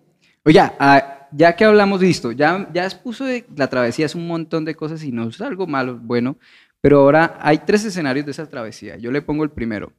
Oye, 0.45 0.59
ah, 0.59 1.27
ya 1.31 1.55
que 1.55 1.65
hablamos, 1.65 2.01
listo, 2.01 2.31
ya, 2.31 2.67
ya 2.73 2.85
expuso 2.85 3.25
de 3.25 3.45
la 3.55 3.67
travesía, 3.67 4.05
es 4.07 4.15
un 4.15 4.27
montón 4.27 4.65
de 4.65 4.73
cosas 4.75 5.03
y 5.03 5.11
no 5.11 5.27
es 5.29 5.39
algo 5.41 5.67
malo, 5.67 5.99
bueno, 6.01 6.37
pero 6.81 7.01
ahora 7.01 7.37
hay 7.41 7.59
tres 7.59 7.85
escenarios 7.85 8.25
de 8.25 8.31
esa 8.31 8.47
travesía. 8.49 8.97
Yo 8.97 9.11
le 9.11 9.21
pongo 9.21 9.43
el 9.43 9.51
primero. 9.51 9.91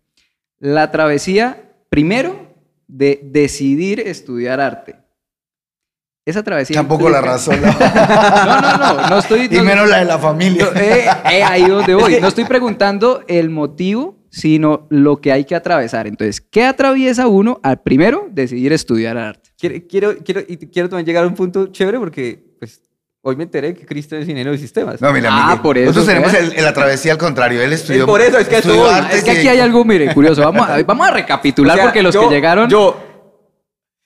La 0.58 0.90
travesía, 0.90 1.70
primero, 1.88 2.54
de 2.88 3.20
decidir 3.22 4.00
estudiar 4.00 4.60
arte. 4.60 4.96
Esa 6.26 6.42
travesía. 6.42 6.74
Tampoco 6.76 7.08
la 7.08 7.18
implica- 7.18 7.32
razón. 7.32 7.60
No, 8.46 8.60
no, 8.60 8.78
no, 9.02 9.08
no 9.10 9.18
estoy. 9.18 9.48
y 9.50 9.56
no- 9.56 9.64
menos 9.64 9.88
la 9.88 9.98
de 9.98 10.04
la 10.04 10.18
familia. 10.18 10.64
no, 10.72 10.80
eh, 10.80 11.04
eh, 11.30 11.42
ahí 11.42 11.66
donde 11.66 11.94
voy. 12.00 12.20
No 12.20 12.28
estoy 12.28 12.44
preguntando 12.44 13.22
el 13.28 13.50
motivo, 13.50 14.16
sino 14.30 14.86
lo 14.90 15.20
que 15.20 15.32
hay 15.32 15.44
que 15.44 15.54
atravesar. 15.54 16.06
Entonces, 16.06 16.40
¿qué 16.40 16.64
atraviesa 16.64 17.26
uno 17.28 17.60
al 17.62 17.82
primero 17.82 18.28
decidir 18.30 18.72
estudiar 18.72 19.18
arte? 19.18 19.50
Quiero, 19.58 19.76
quiero, 19.88 20.16
quiero, 20.24 20.40
y 20.48 20.56
quiero 20.56 20.88
también 20.88 21.04
llegar 21.06 21.24
a 21.24 21.26
un 21.26 21.34
punto 21.34 21.66
chévere 21.66 21.98
porque 21.98 22.42
pues, 22.58 22.80
hoy 23.22 23.36
me 23.36 23.42
enteré 23.42 23.74
que 23.74 23.84
Cristian 23.84 24.20
es 24.22 24.26
ingeniero 24.28 24.52
de 24.52 24.58
sistemas. 24.58 25.00
No, 25.00 25.12
mira, 25.12 25.28
Ah, 25.32 25.60
por 25.62 25.76
eso, 25.76 25.86
Nosotros 25.88 26.06
tenemos 26.06 26.32
el, 26.32 26.52
el 26.56 26.64
la 26.64 26.72
travesía 26.72 27.12
al 27.12 27.18
contrario. 27.18 27.60
Él 27.60 27.72
estudió. 27.72 28.00
Es 28.04 28.06
por 28.06 28.20
eso, 28.20 28.38
es 28.38 28.48
que 28.48 28.56
estudió 28.58 28.88
artes 28.88 29.18
Es 29.18 29.24
que 29.24 29.30
aquí 29.32 29.48
hay 29.48 29.60
algo, 29.60 29.84
mire, 29.84 30.14
curioso. 30.14 30.42
Vamos 30.42 30.66
a, 30.68 30.82
vamos 30.82 31.06
a 31.08 31.10
recapitular 31.10 31.74
O 31.74 31.76
sea, 31.76 31.84
porque 31.86 32.02
los 32.02 32.14
yo- 32.14 32.28
que 32.28 32.34
llegaron. 32.34 32.68
Yo, 32.70 33.06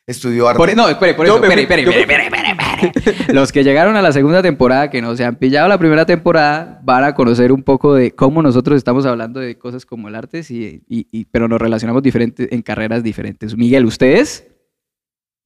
Estudió 0.06 0.48
arte. 0.48 0.58
Por- 0.58 0.76
no, 0.76 0.86
espere, 0.88 1.14
por 1.14 1.26
Yo 1.26 1.36
eso, 1.36 1.42
espere, 1.44 1.62
espere, 1.62 1.82
espere, 1.82 2.00
espere, 2.02 2.26
espere. 2.26 2.63
Los 3.32 3.52
que 3.52 3.64
llegaron 3.64 3.96
a 3.96 4.02
la 4.02 4.12
segunda 4.12 4.42
temporada, 4.42 4.90
que 4.90 5.00
no 5.02 5.16
se 5.16 5.24
han 5.24 5.36
pillado 5.36 5.68
la 5.68 5.78
primera 5.78 6.06
temporada, 6.06 6.80
van 6.84 7.04
a 7.04 7.14
conocer 7.14 7.52
un 7.52 7.62
poco 7.62 7.94
de 7.94 8.12
cómo 8.12 8.42
nosotros 8.42 8.76
estamos 8.76 9.06
hablando 9.06 9.40
de 9.40 9.58
cosas 9.58 9.84
como 9.86 10.08
el 10.08 10.14
arte, 10.14 10.42
sí, 10.42 10.82
y, 10.88 11.06
y- 11.10 11.24
pero 11.26 11.48
nos 11.48 11.60
relacionamos 11.60 12.02
diferentes, 12.02 12.48
en 12.50 12.62
carreras 12.62 13.02
diferentes. 13.02 13.56
Miguel, 13.56 13.84
¿ustedes? 13.86 14.46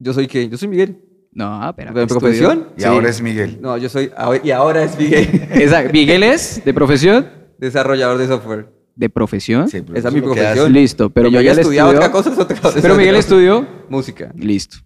yo 0.01 0.13
soy 0.15 0.27
qué? 0.29 0.49
Yo 0.49 0.57
soy 0.57 0.69
Miguel. 0.69 1.05
No, 1.33 1.73
pero 1.77 1.93
¿De 1.93 2.07
profesión? 2.07 2.69
Y 2.77 2.85
ahora 2.85 3.09
es 3.11 3.21
Miguel. 3.21 3.59
No, 3.61 3.77
yo 3.77 3.89
soy, 3.89 4.11
y 4.43 4.51
ahora 4.51 4.83
es 4.85 4.99
Miguel, 4.99 5.29
Exacto. 5.53 5.93
Miguel 5.93 6.23
es 6.23 6.63
de 6.65 6.73
profesión. 6.75 7.27
desarrollador 7.59 8.19
de 8.19 8.27
software. 8.27 8.67
¿De 8.97 9.09
profesión? 9.09 9.69
Sí, 9.69 9.81
pero 9.83 9.97
Esa 9.97 10.09
es 10.09 10.15
mi 10.15 10.21
profesión. 10.21 10.73
Listo, 10.73 11.11
pero 11.11 11.29
yo 11.29 11.39
Miguel 11.39 11.53
haya 11.53 11.61
estudiado 11.61 11.91
estudió- 11.93 11.99
otra 12.09 12.11
cosa 12.13 12.33
es 12.33 12.39
otra 12.39 12.57
cosa. 12.61 12.79
Pero 12.83 12.97
Miguel 12.97 13.15
estudió. 13.17 13.67
música. 13.89 14.33
Listo. 14.35 14.79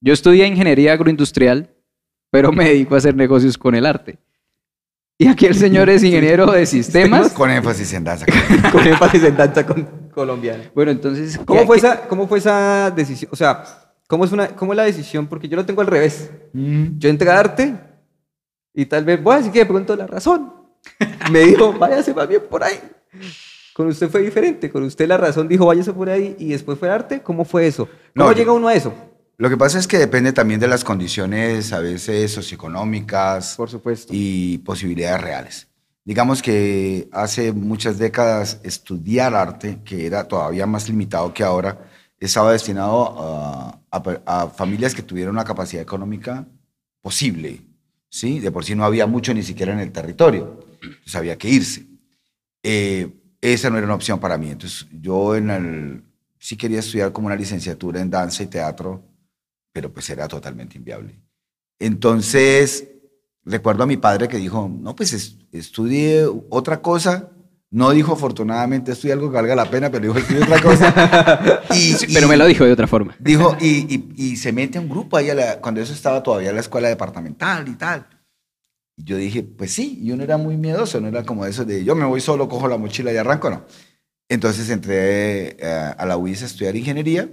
Yo 0.00 0.12
estudié 0.12 0.46
ingeniería 0.46 0.92
agroindustrial, 0.94 1.70
pero 2.30 2.52
me 2.52 2.64
dedico 2.68 2.94
a 2.94 2.98
hacer 2.98 3.14
negocios 3.14 3.56
con 3.58 3.74
el 3.74 3.86
arte. 3.86 4.18
Y 5.18 5.28
aquí 5.28 5.46
el 5.46 5.54
señor 5.54 5.88
es 5.88 6.02
ingeniero 6.04 6.46
de 6.52 6.66
sistemas. 6.66 7.32
Con 7.32 7.50
énfasis 7.50 7.92
en 7.94 8.04
danza. 8.04 8.26
con 8.72 8.86
énfasis 8.86 9.24
en 9.24 9.36
danza 9.36 9.64
con- 9.64 9.84
colombiana. 10.12 10.70
Bueno, 10.74 10.90
entonces, 10.90 11.38
¿Cómo 11.44 11.60
¿qué- 11.60 11.66
fue, 11.66 11.76
esa, 11.78 12.02
¿Cómo 12.08 12.28
fue 12.28 12.38
esa 12.38 12.90
decisión? 12.94 13.30
O 13.32 13.36
sea, 13.36 13.64
¿cómo 14.06 14.24
es, 14.26 14.32
una, 14.32 14.48
¿cómo 14.48 14.72
es 14.72 14.76
la 14.76 14.82
decisión? 14.84 15.26
Porque 15.26 15.48
yo 15.48 15.56
lo 15.56 15.64
tengo 15.64 15.80
al 15.80 15.86
revés. 15.86 16.30
Mm. 16.52 16.98
Yo 16.98 17.08
entré 17.08 17.30
a 17.30 17.38
arte 17.38 17.74
y 18.74 18.84
tal 18.84 19.04
vez, 19.06 19.22
voy 19.22 19.34
a 19.34 19.36
decir 19.38 19.52
que 19.52 19.60
de 19.60 19.66
pronto 19.66 19.96
la 19.96 20.06
razón. 20.06 20.52
Me 21.32 21.40
dijo, 21.40 21.72
váyase 21.72 22.12
más 22.12 22.28
bien 22.28 22.42
por 22.50 22.62
ahí. 22.62 22.78
Con 23.72 23.86
usted 23.88 24.08
fue 24.10 24.20
diferente, 24.22 24.70
con 24.70 24.82
usted 24.84 25.08
la 25.08 25.16
razón 25.16 25.48
dijo, 25.48 25.66
váyase 25.66 25.92
por 25.94 26.08
ahí 26.10 26.36
y 26.38 26.50
después 26.50 26.78
fue 26.78 26.90
arte. 26.90 27.20
¿Cómo 27.22 27.44
fue 27.46 27.66
eso? 27.66 27.86
¿Cómo 28.14 28.28
No, 28.30 28.32
llega 28.32 28.52
uno 28.52 28.68
a 28.68 28.74
eso? 28.74 28.92
Lo 29.38 29.50
que 29.50 29.56
pasa 29.56 29.78
es 29.78 29.86
que 29.86 29.98
depende 29.98 30.32
también 30.32 30.60
de 30.60 30.68
las 30.68 30.82
condiciones, 30.82 31.72
a 31.72 31.80
veces 31.80 32.32
socioeconómicas 32.32 33.56
Por 33.56 33.68
supuesto. 33.68 34.12
y 34.14 34.58
posibilidades 34.58 35.20
reales. 35.20 35.68
Digamos 36.04 36.40
que 36.40 37.08
hace 37.12 37.52
muchas 37.52 37.98
décadas 37.98 38.60
estudiar 38.62 39.34
arte, 39.34 39.80
que 39.84 40.06
era 40.06 40.24
todavía 40.26 40.66
más 40.66 40.88
limitado 40.88 41.34
que 41.34 41.42
ahora, 41.44 41.78
estaba 42.18 42.52
destinado 42.52 43.14
a, 43.20 43.78
a- 43.90 44.20
a 44.42 44.46
familias 44.48 44.94
que 44.94 45.02
tuvieran 45.02 45.34
una 45.34 45.44
capacidad 45.44 45.82
económica 45.82 46.46
posible. 47.02 47.60
¿sí? 48.08 48.38
De 48.40 48.50
por 48.50 48.64
sí 48.64 48.74
no 48.74 48.84
había 48.84 49.06
mucho 49.06 49.34
ni 49.34 49.42
siquiera 49.42 49.72
en 49.72 49.80
el 49.80 49.92
territorio, 49.92 50.60
entonces 50.80 51.14
había 51.14 51.36
que 51.36 51.48
irse. 51.50 51.86
Eh, 52.62 53.12
esa 53.42 53.68
no 53.68 53.76
era 53.76 53.84
una 53.86 53.96
opción 53.96 54.18
para 54.18 54.38
mí. 54.38 54.48
Entonces 54.50 54.86
yo 54.92 55.36
en 55.36 55.50
el, 55.50 56.02
sí 56.38 56.56
quería 56.56 56.78
estudiar 56.78 57.12
como 57.12 57.26
una 57.26 57.36
licenciatura 57.36 58.00
en 58.00 58.08
danza 58.10 58.42
y 58.44 58.46
teatro, 58.46 59.02
pero 59.76 59.92
pues 59.92 60.08
era 60.08 60.26
totalmente 60.26 60.78
inviable. 60.78 61.20
Entonces, 61.78 62.88
recuerdo 63.44 63.82
a 63.82 63.86
mi 63.86 63.98
padre 63.98 64.26
que 64.26 64.38
dijo, 64.38 64.70
no, 64.72 64.96
pues 64.96 65.12
es- 65.12 65.36
estudie 65.52 66.24
otra 66.48 66.80
cosa. 66.80 67.30
No 67.70 67.90
dijo 67.90 68.14
afortunadamente 68.14 68.92
estudie 68.92 69.12
algo 69.12 69.28
que 69.28 69.34
valga 69.36 69.54
la 69.54 69.68
pena, 69.68 69.90
pero 69.90 70.04
dijo 70.06 70.18
estudie 70.18 70.42
otra 70.44 70.62
cosa. 70.62 71.62
Y, 71.74 71.92
Sí, 71.92 72.06
pero 72.14 72.26
me 72.26 72.38
lo 72.38 72.46
dijo 72.46 72.64
de 72.64 72.72
otra 72.72 72.86
forma. 72.86 73.14
Dijo, 73.18 73.54
y, 73.60 74.36
se 74.36 74.50
mete 74.50 74.78
a 74.78 74.80
un 74.80 74.88
grupo 74.88 75.18
ahí, 75.18 75.28
a 75.28 75.34
la- 75.34 75.60
cuando 75.60 75.82
eso 75.82 75.92
estaba 75.92 76.22
todavía 76.22 76.48
en 76.48 76.54
la 76.54 76.62
escuela 76.62 76.88
departamental 76.88 77.68
y 77.68 77.74
tal. 77.74 78.06
Y 78.96 79.04
yo 79.04 79.18
dije, 79.18 79.42
pues 79.42 79.74
sí, 79.74 80.00
yo 80.02 80.16
no 80.16 80.22
era 80.22 80.38
muy 80.38 80.56
miedoso, 80.56 81.02
no 81.02 81.08
era 81.08 81.22
como 81.22 81.44
eso 81.44 81.66
de 81.66 81.84
yo 81.84 81.94
me 81.94 82.06
voy 82.06 82.22
solo, 82.22 82.48
cojo 82.48 82.66
la 82.66 82.78
mochila 82.78 83.12
y 83.12 83.18
arranco, 83.18 83.50
no. 83.50 83.66
Entonces 84.30 84.70
entré 84.70 85.48
eh, 85.60 85.94
a 85.98 86.06
la 86.06 86.16
UIS 86.16 86.44
a 86.44 86.46
estudiar 86.46 86.74
ingeniería 86.76 87.28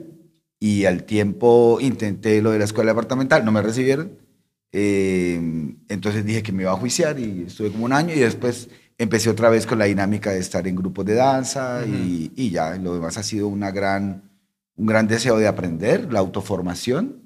y 0.64 0.86
al 0.86 1.04
tiempo 1.04 1.78
intenté 1.82 2.42
lo 2.42 2.52
de 2.52 2.60
la 2.60 2.64
escuela 2.64 2.92
departamental, 2.92 3.44
no 3.44 3.52
me 3.52 3.62
recibieron. 3.62 4.18
Eh, 4.72 5.36
entonces 5.90 6.24
dije 6.24 6.42
que 6.42 6.54
me 6.54 6.64
iba 6.64 6.72
a 6.72 6.78
juiciar 6.78 7.20
y 7.20 7.44
estuve 7.48 7.70
como 7.70 7.84
un 7.84 7.92
año 7.92 8.14
y 8.16 8.20
después 8.20 8.70
empecé 8.98 9.30
otra 9.30 9.50
vez 9.50 9.68
con 9.68 9.78
la 9.78 9.86
dinámica 9.86 10.32
de 10.32 10.40
estar 10.40 10.66
en 10.66 10.78
grupos 10.78 11.06
de 11.06 11.16
danza 11.16 11.86
y, 11.86 12.32
y 12.38 12.50
ya, 12.50 12.78
lo 12.78 12.94
demás 12.94 13.18
ha 13.18 13.24
sido 13.24 13.50
una 13.50 13.72
gran, 13.72 14.32
un 14.78 14.86
gran 14.86 15.06
deseo 15.06 15.38
de 15.38 15.50
aprender, 15.50 16.14
la 16.14 16.20
autoformación, 16.20 17.22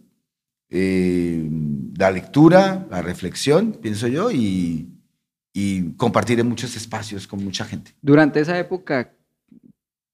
eh, 0.72 1.48
la 1.96 2.10
lectura, 2.10 2.88
la 2.89 3.03
reflexión, 3.03 3.74
pienso 3.74 4.08
yo, 4.08 4.32
y, 4.32 4.89
y 5.53 5.91
compartir 5.94 6.39
en 6.39 6.48
muchos 6.48 6.75
espacios 6.75 7.27
con 7.27 7.44
mucha 7.44 7.65
gente. 7.65 7.94
Durante 8.01 8.39
esa 8.39 8.58
época, 8.58 9.13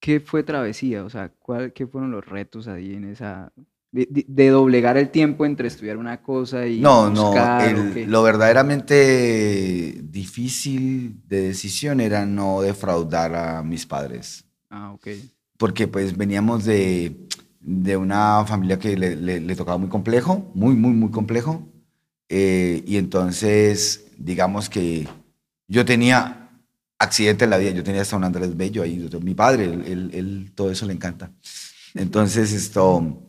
¿qué 0.03 0.19
fue 0.19 0.43
travesía? 0.43 1.03
O 1.05 1.09
sea, 1.09 1.29
¿cuál, 1.39 1.71
¿qué 1.73 1.87
fueron 1.87 2.11
los 2.11 2.25
retos 2.25 2.67
ahí 2.67 2.93
en 2.93 3.05
esa... 3.05 3.51
De, 3.91 4.07
de- 4.09 4.25
de 4.27 4.49
doblegar 4.49 4.97
el 4.97 5.09
tiempo 5.11 5.45
entre 5.45 5.67
estudiar 5.67 5.97
una 5.97 6.21
cosa 6.21 6.65
y 6.65 6.81
No, 6.81 7.09
no, 7.11 7.29
buscar, 7.29 7.61
¿o 7.75 7.99
el- 7.99 8.11
lo 8.11 8.23
verdaderamente 8.23 10.01
difícil 10.03 11.21
de 11.27 11.41
decisión 11.49 12.01
era 12.01 12.25
no 12.25 12.61
defraudar 12.61 13.35
a 13.35 13.63
mis 13.63 13.85
padres, 13.85 14.45
Ah, 14.69 14.91
ok. 14.93 15.07
porque 15.57 15.87
pues 15.87 16.17
veníamos 16.17 16.65
de, 16.65 17.27
de 17.61 17.97
una 17.97 18.43
familia 18.45 18.79
que 18.79 18.97
le, 18.97 19.15
le- 19.15 19.39
le 19.39 19.55
tocaba 19.55 19.77
muy 19.77 19.89
complejo, 19.89 20.51
muy, 20.55 20.75
muy, 20.75 20.91
muy 20.91 21.11
complejo, 21.11 21.67
eh, 22.29 22.83
y 22.85 22.97
entonces 22.97 24.05
digamos 24.17 24.69
que 24.69 25.07
yo 25.67 25.85
tenía 25.85 26.42
accidente 27.03 27.43
en 27.43 27.49
la 27.51 27.57
vida, 27.57 27.71
yo 27.71 27.83
tenía 27.83 28.01
hasta 28.01 28.15
un 28.17 28.23
Andrés 28.23 28.55
Bello 28.57 28.81
ahí, 28.83 29.07
mi 29.21 29.33
padre, 29.35 29.65
él, 29.65 29.83
él- 29.87 30.11
él 30.13 30.51
todo 30.55 30.71
eso 30.71 30.85
le 30.85 30.93
encanta. 30.93 31.29
Entonces 31.93 32.51
esto, 32.53 33.21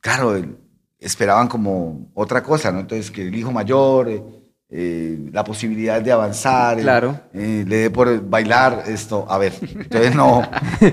claro, 0.00 0.36
él- 0.36 0.56
esperaban 0.98 1.48
como 1.48 2.10
otra 2.14 2.42
cosa, 2.42 2.72
¿no? 2.72 2.80
Entonces, 2.80 3.10
que 3.10 3.22
el 3.28 3.34
hijo 3.34 3.52
mayor, 3.52 4.08
eh, 4.08 4.22
eh, 4.70 5.28
la 5.32 5.44
posibilidad 5.44 6.00
de 6.02 6.10
avanzar, 6.10 6.78
eh, 6.78 6.82
Claro. 6.82 7.20
eh, 7.34 7.64
le 7.66 7.76
dé 7.76 7.90
por 7.90 8.20
bailar 8.28 8.84
esto, 8.88 9.24
a 9.28 9.38
ver, 9.38 9.52
entonces 9.62 10.14
no. 10.14 10.42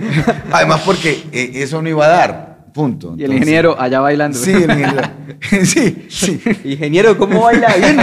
Además, 0.51 0.81
porque 0.85 1.23
eh, 1.31 1.51
eso 1.55 1.81
no 1.81 1.89
iba 1.89 2.05
a 2.05 2.09
dar, 2.09 2.65
punto. 2.73 3.15
Y 3.17 3.23
el 3.23 3.33
ingeniero 3.33 3.79
allá 3.79 4.01
bailando. 4.01 4.37
Sí, 4.37 4.51
el 4.51 4.63
ingeniero. 4.69 5.01
sí, 5.65 6.07
sí. 6.09 6.41
Ingeniero, 6.65 7.17
¿cómo 7.17 7.41
baila 7.43 7.73
bien? 7.77 7.97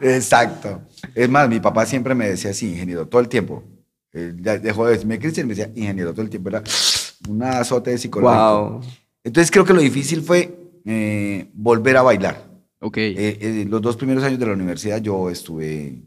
Exacto. 0.00 0.80
Es 1.14 1.28
más, 1.28 1.48
mi 1.48 1.60
papá 1.60 1.86
siempre 1.86 2.14
me 2.14 2.28
decía 2.28 2.50
así, 2.50 2.70
ingeniero, 2.70 3.06
todo 3.08 3.20
el 3.20 3.28
tiempo. 3.28 3.62
Ya 4.12 4.58
dejó 4.58 4.86
de 4.86 4.92
decirme 4.92 5.18
Cristian, 5.18 5.46
me 5.46 5.54
decía 5.54 5.72
ingeniero 5.74 6.12
todo 6.12 6.22
el 6.22 6.30
tiempo. 6.30 6.48
Era 6.48 6.62
un 7.28 7.42
azote 7.42 7.90
de 7.90 7.98
psicológico. 7.98 8.70
wow. 8.70 8.80
Entonces 9.22 9.50
creo 9.50 9.64
que 9.64 9.74
lo 9.74 9.80
difícil 9.80 10.22
fue 10.22 10.60
eh, 10.84 11.50
volver 11.54 11.96
a 11.96 12.02
bailar. 12.02 12.50
Ok. 12.80 12.96
Eh, 12.96 13.38
eh, 13.40 13.66
los 13.68 13.82
dos 13.82 13.96
primeros 13.96 14.24
años 14.24 14.38
de 14.38 14.46
la 14.46 14.52
universidad 14.52 15.00
yo 15.00 15.30
estuve 15.30 16.02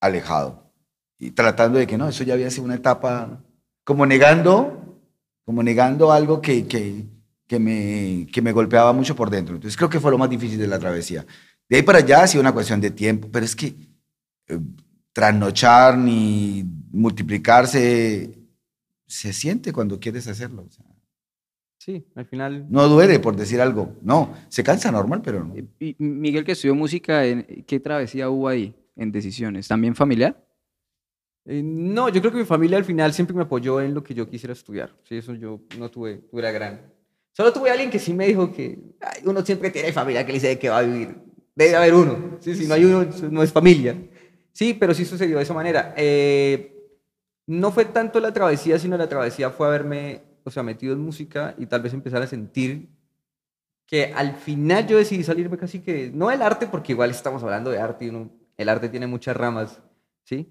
alejado 0.00 0.72
y 1.18 1.30
tratando 1.30 1.78
de 1.78 1.86
que 1.86 1.98
no, 1.98 2.08
eso 2.08 2.24
ya 2.24 2.34
había 2.34 2.50
sido 2.50 2.64
una 2.64 2.74
etapa 2.74 3.42
como 3.84 4.06
negando, 4.06 5.00
como 5.44 5.62
negando 5.62 6.12
algo 6.12 6.40
que, 6.40 6.66
que, 6.66 7.04
que 7.46 7.58
me, 7.58 8.26
que 8.32 8.42
me 8.42 8.52
golpeaba 8.52 8.92
mucho 8.92 9.14
por 9.14 9.30
dentro. 9.30 9.54
Entonces 9.54 9.76
creo 9.76 9.90
que 9.90 10.00
fue 10.00 10.10
lo 10.10 10.18
más 10.18 10.30
difícil 10.30 10.58
de 10.58 10.66
la 10.66 10.78
travesía. 10.78 11.24
De 11.68 11.76
ahí 11.76 11.82
para 11.82 11.98
allá 11.98 12.22
ha 12.22 12.26
sido 12.26 12.40
una 12.40 12.52
cuestión 12.52 12.80
de 12.80 12.90
tiempo, 12.90 13.28
pero 13.30 13.44
es 13.44 13.54
que 13.54 13.74
eh, 14.48 14.58
trasnochar 15.12 15.96
ni 15.98 16.64
multiplicarse 16.92 18.38
se 19.06 19.32
siente 19.32 19.72
cuando 19.72 19.98
quieres 20.00 20.26
hacerlo. 20.28 20.64
o 20.66 20.70
sea, 20.70 20.84
Sí, 21.78 22.04
al 22.16 22.26
final. 22.26 22.66
no 22.68 22.88
duele 22.88 23.20
por 23.20 23.36
decir 23.36 23.60
algo. 23.60 23.94
No, 24.02 24.34
se 24.48 24.64
cansa 24.64 24.90
normal, 24.90 25.22
pero 25.22 25.44
no. 25.44 25.54
Y 25.78 25.94
Miguel, 25.98 26.44
que 26.44 26.52
estudió 26.52 26.74
música, 26.74 27.24
¿en- 27.24 27.64
¿qué 27.66 27.78
travesía 27.78 28.28
hubo 28.28 28.48
ahí 28.48 28.74
en 28.96 29.12
decisiones? 29.12 29.68
¿También 29.68 29.94
familiar? 29.94 30.42
Eh, 31.44 31.62
no, 31.62 32.08
yo 32.08 32.20
creo 32.20 32.32
que 32.32 32.38
mi 32.38 32.44
familia 32.44 32.76
al 32.78 32.84
final 32.84 33.12
siempre 33.12 33.36
me 33.36 33.42
apoyó 33.42 33.80
en 33.80 33.94
lo 33.94 34.02
que 34.02 34.14
yo 34.14 34.28
quisiera 34.28 34.52
estudiar. 34.52 34.92
Sí, 35.04 35.16
eso 35.16 35.32
yo 35.34 35.60
no 35.78 35.88
tuve, 35.90 36.16
tuve 36.28 36.42
la 36.42 36.50
gran. 36.50 36.92
Solo 37.30 37.52
tuve 37.52 37.70
alguien 37.70 37.90
que 37.90 38.00
sí 38.00 38.12
me 38.14 38.26
dijo 38.26 38.52
que 38.52 38.80
"Ay, 39.00 39.22
uno 39.24 39.44
siempre 39.44 39.70
tiene 39.70 39.92
familia 39.92 40.24
que 40.26 40.32
le 40.32 40.38
dice 40.38 40.48
de 40.48 40.58
que 40.58 40.68
va 40.70 40.78
a 40.78 40.82
vivir. 40.82 41.14
Debe 41.54 41.76
haber 41.76 41.94
uno. 41.94 42.38
Sí, 42.40 42.54
si 42.56 42.66
no 42.66 42.74
hay 42.74 42.84
uno, 42.84 43.06
no 43.30 43.42
es 43.44 43.52
familia. 43.52 43.96
Sí, 44.56 44.72
pero 44.72 44.94
sí 44.94 45.04
sucedió 45.04 45.36
de 45.36 45.42
esa 45.42 45.52
manera. 45.52 45.92
Eh, 45.98 46.74
no 47.46 47.70
fue 47.72 47.84
tanto 47.84 48.18
la 48.20 48.32
travesía, 48.32 48.78
sino 48.78 48.96
la 48.96 49.06
travesía 49.06 49.50
fue 49.50 49.66
haberme, 49.66 50.22
o 50.44 50.50
sea, 50.50 50.62
metido 50.62 50.94
en 50.94 51.00
música 51.00 51.54
y 51.58 51.66
tal 51.66 51.82
vez 51.82 51.92
empezar 51.92 52.22
a 52.22 52.26
sentir 52.26 52.88
que 53.86 54.14
al 54.14 54.32
final 54.34 54.86
yo 54.86 54.96
decidí 54.96 55.22
salirme 55.24 55.58
casi 55.58 55.80
que, 55.80 56.10
no 56.10 56.28
del 56.30 56.40
arte, 56.40 56.66
porque 56.68 56.92
igual 56.92 57.10
estamos 57.10 57.42
hablando 57.42 57.68
de 57.70 57.78
arte 57.80 58.06
y 58.06 58.08
uno- 58.08 58.30
el 58.56 58.70
arte 58.70 58.88
tiene 58.88 59.06
muchas 59.06 59.36
ramas, 59.36 59.82
¿sí? 60.24 60.50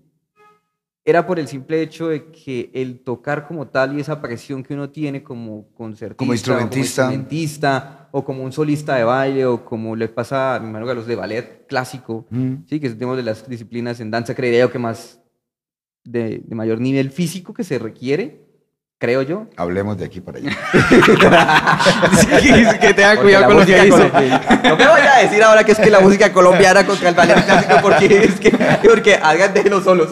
Era 1.03 1.25
por 1.25 1.39
el 1.39 1.47
simple 1.47 1.81
hecho 1.81 2.09
de 2.09 2.29
que 2.31 2.69
el 2.75 2.99
tocar 2.99 3.47
como 3.47 3.67
tal 3.69 3.97
y 3.97 4.01
esa 4.01 4.21
presión 4.21 4.61
que 4.61 4.75
uno 4.75 4.91
tiene 4.91 5.23
como 5.23 5.67
concertista, 5.73 6.15
Como 6.17 6.33
instrumentista. 6.33 7.01
como, 7.05 7.13
instrumentista, 7.15 8.04
o 8.17 8.23
como 8.23 8.43
un 8.43 8.53
solista 8.53 8.95
de 8.95 9.03
baile, 9.03 9.45
o 9.45 9.65
como 9.65 9.93
le 9.93 10.07
pasa 10.07 10.55
a 10.55 10.59
mi 10.61 10.67
hermano 10.67 10.89
a 10.89 10.93
los 10.93 11.05
de 11.05 11.17
ballet 11.17 11.65
clásico, 11.67 12.25
Mm. 12.29 12.63
sí, 12.69 12.79
que 12.79 12.87
es 12.87 12.97
de 12.97 13.23
las 13.23 13.49
disciplinas 13.49 13.99
en 13.99 14.09
danza, 14.09 14.33
creería 14.33 14.61
yo 14.61 14.71
que 14.71 14.79
más 14.79 15.19
de, 16.05 16.41
de 16.45 16.55
mayor 16.55 16.79
nivel 16.79 17.11
físico 17.11 17.53
que 17.53 17.65
se 17.65 17.77
requiere, 17.77 18.39
creo 18.99 19.21
yo. 19.21 19.47
Hablemos 19.57 19.97
de 19.97 20.05
aquí 20.05 20.21
para 20.21 20.37
allá. 20.37 20.55
que 22.79 22.93
tenga 22.93 23.17
cuidado 23.21 23.47
con 23.47 23.57
lo 23.57 23.65
que 23.65 23.81
dice. 23.81 24.09
No 24.63 24.77
me 24.77 24.85
vaya 24.87 25.17
a 25.17 25.21
decir 25.21 25.43
ahora 25.43 25.65
que 25.65 25.73
es 25.73 25.77
que 25.79 25.89
la 25.89 25.99
música 25.99 26.31
colombiana 26.31 26.85
contra 26.85 27.09
el 27.09 27.15
ballet 27.15 27.43
clásico 27.45 27.75
porque 27.81 28.05
es 28.05 28.39
que 28.39 28.51
porque 28.87 29.15
hagan 29.15 29.53
déjenlos 29.53 29.83
solos. 29.83 30.09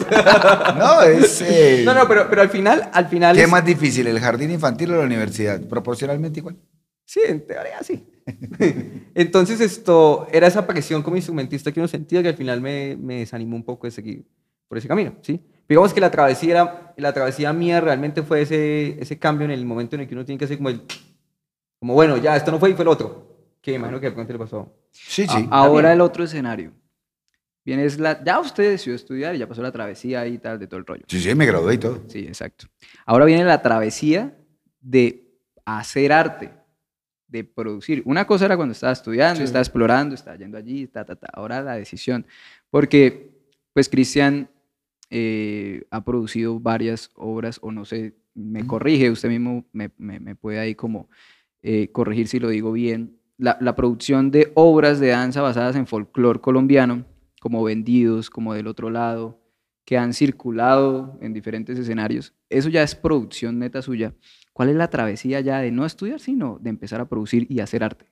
No, 0.76 1.00
es. 1.02 1.40
eh, 1.40 1.82
No, 1.86 1.94
no, 1.94 2.06
pero, 2.06 2.28
pero 2.28 2.42
al 2.42 2.50
final, 2.50 2.90
al 2.92 3.06
final 3.08 3.34
¿Qué 3.34 3.44
es 3.44 3.50
más 3.50 3.64
difícil, 3.64 4.06
el 4.06 4.20
jardín 4.20 4.50
infantil 4.50 4.92
o 4.92 4.98
la 4.98 5.04
universidad? 5.04 5.58
Proporcionalmente 5.62 6.40
igual. 6.40 6.56
Sí, 7.14 7.20
en 7.28 7.46
teoría 7.46 7.80
sí. 7.80 8.04
Entonces 9.14 9.60
esto 9.60 10.26
era 10.32 10.48
esa 10.48 10.66
presión 10.66 11.00
como 11.00 11.14
instrumentista 11.14 11.70
que 11.70 11.78
uno 11.78 11.86
sentía 11.86 12.22
que 12.24 12.30
al 12.30 12.34
final 12.34 12.60
me, 12.60 12.96
me 12.96 13.20
desanimó 13.20 13.54
un 13.54 13.62
poco 13.64 13.86
de 13.86 13.92
seguir 13.92 14.24
por 14.66 14.78
ese 14.78 14.88
camino, 14.88 15.14
¿sí? 15.22 15.40
Digamos 15.68 15.94
que 15.94 16.00
la 16.00 16.10
travesía, 16.10 16.50
era- 16.50 16.94
la 16.96 17.12
travesía 17.12 17.52
mía 17.52 17.80
realmente 17.80 18.24
fue 18.24 18.42
ese, 18.42 19.00
ese 19.00 19.16
cambio 19.16 19.44
en 19.44 19.52
el 19.52 19.64
momento 19.64 19.94
en 19.94 20.02
el 20.02 20.08
que 20.08 20.14
uno 20.16 20.24
tiene 20.24 20.40
que 20.40 20.46
hacer 20.46 20.56
como 20.56 20.70
el, 20.70 20.82
como 21.78 21.94
bueno, 21.94 22.16
ya, 22.16 22.34
esto 22.34 22.50
no 22.50 22.58
fue 22.58 22.70
y 22.70 22.74
fue 22.74 22.82
el 22.82 22.88
otro, 22.88 23.54
que 23.60 23.70
me 23.72 23.76
imagino 23.76 24.00
que 24.00 24.06
de 24.06 24.12
pronto 24.12 24.32
le 24.32 24.38
pasó. 24.40 24.74
Sí, 24.90 25.22
A- 25.28 25.38
sí. 25.38 25.48
ahora 25.52 25.92
el 25.92 26.00
otro 26.00 26.24
escenario. 26.24 26.72
Viene 27.64 27.84
es 27.84 28.00
la, 28.00 28.24
ya 28.24 28.40
usted 28.40 28.70
decidió 28.72 28.96
estudiar 28.96 29.36
y 29.36 29.38
ya 29.38 29.46
pasó 29.46 29.62
la 29.62 29.70
travesía 29.70 30.26
y 30.26 30.38
tal, 30.38 30.58
de 30.58 30.66
todo 30.66 30.78
el 30.80 30.86
rollo. 30.86 31.04
Sí, 31.08 31.20
sí, 31.20 31.32
me 31.36 31.46
gradué 31.46 31.74
y 31.74 31.78
todo. 31.78 32.02
Sí, 32.08 32.18
exacto. 32.26 32.66
Ahora 33.06 33.24
viene 33.24 33.44
la 33.44 33.62
travesía 33.62 34.36
de 34.80 35.30
hacer 35.64 36.12
arte, 36.12 36.50
de 37.34 37.42
producir. 37.44 38.00
Una 38.06 38.26
cosa 38.26 38.44
era 38.44 38.56
cuando 38.56 38.70
estaba 38.72 38.92
estudiando, 38.92 39.38
Sí. 39.38 39.42
estaba 39.44 39.60
explorando, 39.62 40.14
estaba 40.14 40.36
yendo 40.36 40.56
allí, 40.56 40.86
ta, 40.86 41.04
ta, 41.04 41.16
ta. 41.16 41.26
Ahora 41.32 41.60
la 41.62 41.74
decisión. 41.74 42.24
Porque 42.70 43.32
pues 43.72 43.88
Cristian 43.88 44.48
eh, 45.10 45.84
ha 45.90 46.04
producido 46.04 46.60
varias 46.60 47.10
obras, 47.16 47.58
o 47.60 47.72
no 47.72 47.84
sé, 47.84 48.14
me 48.34 48.66
corrige, 48.66 49.10
usted 49.10 49.28
mismo 49.28 49.64
me, 49.72 49.90
me- 49.98 50.20
me 50.20 50.34
puede 50.36 50.58
ahí 50.60 50.74
como 50.74 51.08
eh, 51.62 51.88
corregir 51.92 52.28
si 52.28 52.38
lo 52.38 52.48
digo 52.48 52.72
bien. 52.72 53.18
La, 53.36 53.58
la 53.60 53.74
producción 53.74 54.30
de 54.30 54.52
obras 54.54 55.00
de 55.00 55.08
danza 55.08 55.42
basadas 55.42 55.74
en 55.76 55.86
folclore 55.88 56.40
colombiano, 56.40 57.04
como 57.40 57.64
Vendidos, 57.64 58.30
como 58.30 58.54
Del 58.54 58.68
Otro 58.68 58.90
Lado, 58.90 59.40
que 59.84 59.98
han 59.98 60.12
circulado 60.14 61.18
en 61.20 61.32
diferentes 61.34 61.78
escenarios, 61.78 62.32
eso 62.48 62.68
ya 62.70 62.82
es 62.82 62.94
producción 62.94 63.58
neta 63.58 63.82
suya. 63.82 64.14
¿Cuál 64.54 64.68
es 64.68 64.76
la 64.76 64.88
travesía 64.88 65.40
ya 65.40 65.58
de 65.58 65.72
no 65.72 65.84
estudiar, 65.84 66.20
sino 66.20 66.58
de 66.62 66.70
empezar 66.70 67.00
a 67.00 67.08
producir 67.08 67.46
y 67.50 67.58
hacer 67.58 67.82
arte? 67.82 68.06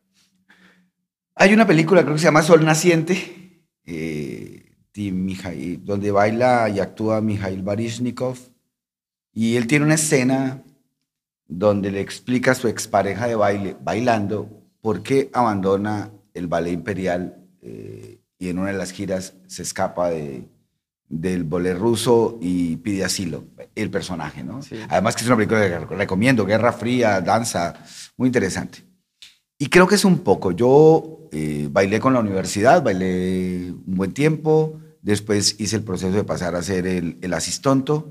Hay 1.37 1.55
una 1.55 1.67
película, 1.67 2.03
creo 2.03 2.15
que 2.15 2.19
se 2.19 2.27
llama 2.27 2.43
Sol 2.43 2.65
Naciente, 2.65 3.65
eh, 3.87 4.75
de 4.93 5.03
Mijail- 5.13 5.81
donde 5.83 6.11
baila 6.11 6.69
y 6.69 6.81
actúa 6.81 7.21
Mikhail 7.21 7.63
Baryshnikov. 7.63 8.37
Y 9.33 9.57
él 9.57 9.67
tiene 9.69 9.85
una 9.85 9.95
escena 9.95 10.63
donde 11.47 11.93
le 11.93 12.01
explica 12.01 12.51
a 12.51 12.55
su 12.57 12.67
expareja 12.67 13.29
de 13.29 13.37
baile, 13.37 13.77
bailando, 13.81 14.51
por 14.81 15.05
qué 15.05 15.31
abandona 15.33 16.11
el 16.35 16.49
ballet 16.49 16.73
imperial 16.73 17.47
eh, 17.61 18.19
y 18.39 18.49
en 18.49 18.59
una 18.59 18.73
de 18.73 18.79
las 18.79 18.91
giras 18.91 19.35
se 19.47 19.63
escapa 19.63 20.11
de, 20.11 20.49
del 21.13 21.45
ballet 21.45 21.75
ruso 21.77 22.39
y 22.41 22.77
pide 22.79 23.05
asilo, 23.05 23.45
el 23.75 23.91
personaje, 23.91 24.43
¿no? 24.43 24.63
Sí. 24.63 24.77
Además 24.89 25.15
que 25.15 25.21
es 25.23 25.27
una 25.27 25.37
película 25.37 25.61
que 25.61 25.79
recomiendo, 25.95 26.47
Guerra 26.47 26.73
Fría, 26.73 27.21
danza, 27.21 27.75
muy 28.17 28.29
interesante. 28.29 28.79
Y 29.59 29.67
creo 29.69 29.87
que 29.87 29.95
es 29.97 30.05
un 30.07 30.21
poco. 30.21 30.53
Yo 30.53 31.29
eh, 31.31 31.69
bailé 31.71 32.01
con 32.01 32.15
la 32.15 32.21
universidad, 32.21 32.83
bailé 32.83 33.71
un 33.73 33.95
buen 33.97 34.13
tiempo, 34.13 34.81
después 35.03 35.57
hice 35.61 35.77
el 35.77 35.83
proceso 35.83 36.17
de 36.17 36.25
pasar 36.25 36.57
a 36.57 36.63
ser 36.63 36.87
el, 36.87 37.19
el 37.21 37.35
asistonto. 37.35 38.09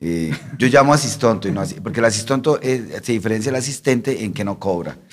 Eh, 0.00 0.32
yo 0.58 0.66
llamo 0.66 0.92
asistonto, 0.92 1.46
y 1.46 1.52
no 1.52 1.60
asi- 1.60 1.78
porque 1.80 2.00
el 2.00 2.06
asistonto 2.06 2.60
es- 2.60 2.82
se 3.04 3.12
diferencia 3.12 3.52
del 3.52 3.60
asistente 3.60 4.24
en 4.24 4.32
que 4.32 4.42
no 4.44 4.58
cobra. 4.58 4.98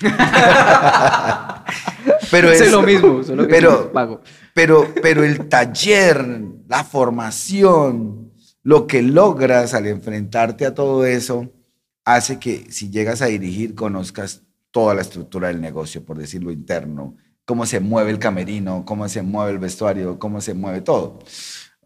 pero 2.30 2.50
es 2.50 2.70
lo 2.72 2.82
mismo, 2.82 3.22
solo 3.22 3.44
que 3.46 3.48
pero, 3.54 3.92
pago. 3.92 4.20
Pero, 4.60 4.92
pero 5.00 5.24
el 5.24 5.48
taller, 5.48 6.42
la 6.68 6.84
formación, 6.84 8.30
lo 8.62 8.86
que 8.86 9.00
logras 9.00 9.72
al 9.72 9.86
enfrentarte 9.86 10.66
a 10.66 10.74
todo 10.74 11.06
eso, 11.06 11.50
hace 12.04 12.38
que 12.38 12.70
si 12.70 12.90
llegas 12.90 13.22
a 13.22 13.26
dirigir 13.26 13.74
conozcas 13.74 14.42
toda 14.70 14.94
la 14.94 15.00
estructura 15.00 15.48
del 15.48 15.62
negocio, 15.62 16.04
por 16.04 16.18
decirlo 16.18 16.50
interno, 16.52 17.16
cómo 17.46 17.64
se 17.64 17.80
mueve 17.80 18.10
el 18.10 18.18
camerino, 18.18 18.84
cómo 18.84 19.08
se 19.08 19.22
mueve 19.22 19.52
el 19.52 19.58
vestuario, 19.58 20.18
cómo 20.18 20.42
se 20.42 20.52
mueve 20.52 20.82
todo. 20.82 21.20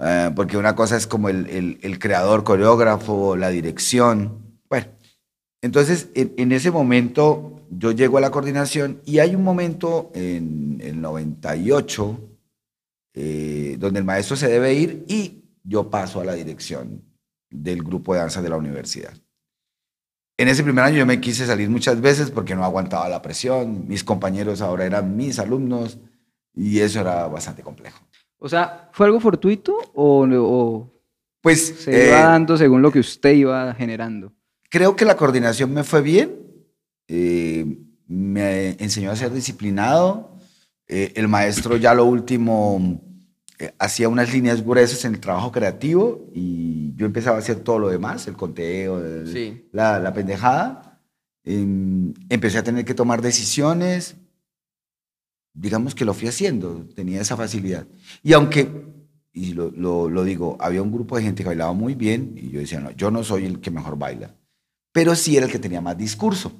Eh, 0.00 0.32
porque 0.34 0.56
una 0.56 0.74
cosa 0.74 0.96
es 0.96 1.06
como 1.06 1.28
el, 1.28 1.46
el- 1.50 1.78
el 1.80 2.00
creador, 2.00 2.42
coreógrafo, 2.42 3.36
la 3.36 3.50
dirección. 3.50 4.58
Bueno, 4.68 4.88
entonces 5.62 6.08
en, 6.16 6.34
en 6.38 6.50
ese 6.50 6.72
momento 6.72 7.68
yo 7.70 7.92
llego 7.92 8.18
a 8.18 8.20
la 8.20 8.32
coordinación 8.32 9.00
y 9.04 9.20
hay 9.20 9.36
un 9.36 9.44
momento 9.44 10.10
en 10.12 10.80
el 10.82 11.00
98 11.00 12.33
eh, 13.14 13.76
donde 13.78 14.00
el 14.00 14.04
maestro 14.04 14.36
se 14.36 14.48
debe 14.48 14.74
ir 14.74 15.04
y 15.08 15.44
yo 15.62 15.88
paso 15.88 16.20
a 16.20 16.24
la 16.24 16.34
dirección 16.34 17.02
del 17.50 17.82
grupo 17.82 18.12
de 18.12 18.20
danza 18.20 18.42
de 18.42 18.48
la 18.48 18.56
universidad. 18.56 19.14
En 20.36 20.48
ese 20.48 20.64
primer 20.64 20.84
año 20.84 20.98
yo 20.98 21.06
me 21.06 21.20
quise 21.20 21.46
salir 21.46 21.70
muchas 21.70 22.00
veces 22.00 22.30
porque 22.30 22.54
no 22.56 22.64
aguantaba 22.64 23.08
la 23.08 23.22
presión, 23.22 23.86
mis 23.86 24.02
compañeros 24.02 24.60
ahora 24.60 24.84
eran 24.84 25.16
mis 25.16 25.38
alumnos 25.38 25.98
y 26.54 26.80
eso 26.80 27.00
era 27.00 27.28
bastante 27.28 27.62
complejo. 27.62 28.00
O 28.38 28.48
sea, 28.48 28.90
¿fue 28.92 29.06
algo 29.06 29.20
fortuito 29.20 29.78
o, 29.94 30.26
o 30.28 30.92
Pues 31.40 31.76
se 31.78 32.04
eh, 32.04 32.08
iba 32.08 32.20
dando 32.20 32.56
según 32.56 32.82
lo 32.82 32.90
que 32.90 32.98
usted 32.98 33.32
iba 33.32 33.72
generando? 33.74 34.32
creo 34.74 34.96
que 34.96 35.04
la 35.04 35.16
coordinación 35.16 35.72
me 35.72 35.84
fue 35.84 36.02
bien, 36.02 36.34
eh, 37.06 37.78
me 38.08 38.70
enseñó 38.82 39.12
a 39.12 39.16
ser 39.16 39.32
disciplinado, 39.32 40.33
eh, 40.88 41.12
el 41.16 41.28
maestro 41.28 41.76
ya 41.76 41.94
lo 41.94 42.04
último 42.04 43.00
eh, 43.58 43.72
hacía 43.78 44.08
unas 44.08 44.32
líneas 44.32 44.62
gruesas 44.64 45.04
en 45.04 45.14
el 45.14 45.20
trabajo 45.20 45.50
creativo 45.52 46.30
y 46.34 46.94
yo 46.96 47.06
empezaba 47.06 47.36
a 47.36 47.40
hacer 47.40 47.60
todo 47.60 47.78
lo 47.78 47.88
demás, 47.88 48.26
el 48.28 48.34
conteo, 48.36 49.04
el- 49.04 49.32
Sí. 49.32 49.68
la, 49.72 49.98
la 49.98 50.12
pendejada. 50.12 51.00
Em, 51.44 52.12
empecé 52.28 52.58
a 52.58 52.62
tener 52.64 52.84
que 52.84 52.94
tomar 52.94 53.20
decisiones, 53.22 54.16
digamos 55.52 55.94
que 55.94 56.04
lo 56.04 56.14
fui 56.14 56.28
haciendo, 56.28 56.86
tenía 56.94 57.20
esa 57.20 57.36
facilidad. 57.36 57.86
Y 58.22 58.32
aunque, 58.32 58.68
y 59.32 59.52
lo, 59.52 59.70
lo- 59.70 60.08
lo 60.10 60.24
digo, 60.24 60.56
había 60.60 60.82
un 60.82 60.92
grupo 60.92 61.16
de 61.16 61.22
gente 61.22 61.42
que 61.42 61.48
bailaba 61.48 61.72
muy 61.72 61.94
bien 61.94 62.34
y 62.36 62.50
yo 62.50 62.60
decía, 62.60 62.80
no, 62.80 62.90
yo 62.92 63.10
no 63.10 63.22
soy 63.24 63.44
el 63.44 63.60
que 63.60 63.70
mejor 63.70 63.98
baila, 63.98 64.34
pero 64.92 65.14
sí 65.14 65.36
era 65.36 65.46
el 65.46 65.52
que 65.52 65.58
tenía 65.58 65.80
más 65.80 65.96
discurso. 65.96 66.52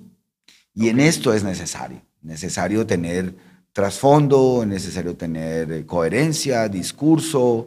Y 0.74 0.88
en 0.88 1.00
esto 1.00 1.32
es 1.32 1.44
necesario, 1.44 2.02
necesario 2.20 2.86
tener 2.86 3.34
trasfondo, 3.74 4.62
es 4.62 4.68
necesario 4.68 5.16
tener 5.16 5.70
eh, 5.70 5.84
coherencia, 5.84 6.68
discurso, 6.68 7.66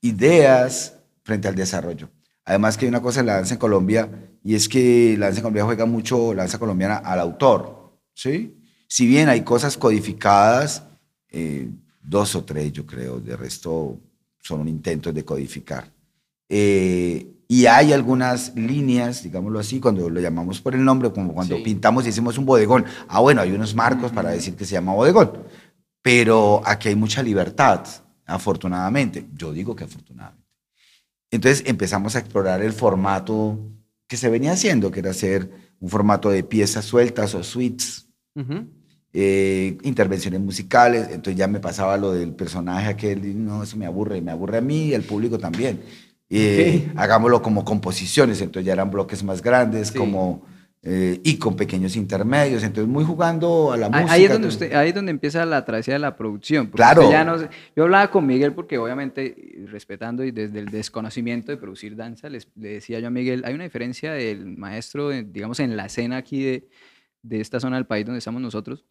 ideas 0.00 0.94
frente 1.24 1.48
al 1.48 1.56
desarrollo. 1.56 2.08
Además 2.44 2.78
que 2.78 2.86
hay 2.86 2.88
una 2.88 3.02
cosa 3.02 3.20
en 3.20 3.26
la 3.26 3.34
danza 3.34 3.54
en 3.54 3.60
Colombia 3.60 4.08
y 4.42 4.54
es 4.54 4.68
que 4.68 5.16
la 5.18 5.26
danza 5.26 5.40
en 5.40 5.42
Colombia 5.42 5.64
juega 5.64 5.84
mucho, 5.84 6.32
la 6.32 6.44
danza 6.44 6.58
colombiana, 6.58 6.96
al 6.98 7.18
autor, 7.18 7.98
¿sí? 8.14 8.56
Si 8.86 9.06
bien 9.06 9.28
hay 9.28 9.42
cosas 9.42 9.76
codificadas, 9.76 10.84
eh, 11.28 11.68
dos 12.00 12.34
o 12.36 12.44
tres 12.44 12.72
yo 12.72 12.86
creo, 12.86 13.20
de 13.20 13.36
resto 13.36 14.00
son 14.40 14.60
un 14.60 14.68
intento 14.68 15.12
de 15.12 15.24
codificar. 15.24 15.92
Eh, 16.48 17.26
y 17.50 17.64
hay 17.66 17.92
algunas 17.94 18.54
líneas, 18.54 19.22
digámoslo 19.22 19.58
así, 19.58 19.80
cuando 19.80 20.08
lo 20.10 20.20
llamamos 20.20 20.60
por 20.60 20.74
el 20.74 20.84
nombre, 20.84 21.10
como 21.10 21.32
cuando 21.32 21.56
Sí. 21.56 21.62
pintamos 21.62 22.04
y 22.04 22.08
decimos 22.08 22.36
un 22.36 22.44
bodegón. 22.44 22.84
Ah, 23.08 23.20
bueno, 23.20 23.40
hay 23.40 23.52
unos 23.52 23.74
marcos 23.74 24.12
para 24.12 24.28
decir 24.30 24.54
que 24.54 24.66
se 24.66 24.72
llama 24.74 24.92
bodegón. 24.92 25.32
Pero 26.02 26.60
aquí 26.66 26.88
hay 26.88 26.94
mucha 26.94 27.22
libertad, 27.22 27.84
afortunadamente. 28.26 29.26
Yo 29.34 29.52
digo 29.52 29.74
que 29.74 29.84
afortunadamente. 29.84 30.46
Entonces 31.30 31.62
empezamos 31.66 32.16
a 32.16 32.20
explorar 32.20 32.62
el 32.62 32.72
formato 32.72 33.58
que 34.06 34.16
se 34.16 34.28
venía 34.28 34.52
haciendo, 34.52 34.90
que 34.90 35.00
era 35.00 35.10
hacer 35.10 35.50
un 35.80 35.88
formato 35.90 36.30
de 36.30 36.42
piezas 36.44 36.84
sueltas 36.84 37.34
o 37.34 37.42
suites, 37.42 38.08
Ujú. 38.34 38.66
eh, 39.12 39.76
intervenciones 39.82 40.40
musicales. 40.40 41.08
Entonces 41.10 41.36
ya 41.36 41.46
me 41.48 41.60
pasaba 41.60 41.96
lo 41.96 42.12
del 42.12 42.34
personaje 42.34 42.88
aquel, 42.88 43.44
no, 43.44 43.62
eso 43.62 43.76
me 43.76 43.86
aburre, 43.86 44.20
me 44.20 44.30
aburre 44.32 44.58
a 44.58 44.62
mí 44.62 44.88
y 44.88 44.94
al 44.94 45.02
público 45.02 45.38
también. 45.38 45.80
Eh, 46.30 46.90
Hagámoslo 46.96 47.40
como 47.42 47.64
composiciones, 47.64 48.40
entonces 48.40 48.66
ya 48.66 48.72
eran 48.74 48.90
bloques 48.90 49.22
más 49.24 49.42
grandes, 49.42 49.88
Sí. 49.88 49.98
como 49.98 50.46
eh, 50.82 51.20
y 51.24 51.38
con 51.38 51.56
pequeños 51.56 51.96
intermedios, 51.96 52.62
entonces 52.62 52.88
muy 52.90 53.02
jugando 53.04 53.72
a 53.72 53.76
la 53.76 53.88
música. 53.88 54.12
Ahí 54.12 54.24
es, 54.24 54.30
donde 54.32 54.46
usted, 54.48 54.72
ahí 54.74 54.90
es 54.90 54.94
donde 54.94 55.10
empieza 55.10 55.44
la 55.44 55.64
travesía 55.64 55.94
de 55.94 55.98
la 56.00 56.16
producción. 56.16 56.68
Claro. 56.68 57.10
ya 57.10 57.24
no 57.24 57.36
yo 57.74 57.82
hablaba 57.82 58.10
con 58.12 58.24
Miguel 58.26 58.52
porque 58.52 58.78
obviamente, 58.78 59.34
y 59.58 59.66
respetando 59.66 60.22
y 60.22 60.30
desde 60.30 60.60
el 60.60 60.66
desconocimiento 60.66 61.50
de 61.50 61.56
producir 61.58 61.96
danza, 61.96 62.28
le 62.28 62.38
decía 62.54 63.00
yo 63.00 63.08
a 63.08 63.10
Miguel, 63.10 63.42
hay 63.44 63.54
una 63.54 63.64
diferencia 63.64 64.12
del 64.12 64.56
maestro, 64.56 65.10
en- 65.12 65.32
digamos, 65.32 65.58
en 65.58 65.76
la 65.76 65.86
escena 65.86 66.16
aquí 66.18 66.44
de, 66.44 66.68
de 67.22 67.40
esta 67.40 67.58
zona 67.58 67.74
del 67.76 67.86
país 67.86 68.06
donde 68.06 68.18
estamos 68.20 68.40
nosotros, 68.40 68.84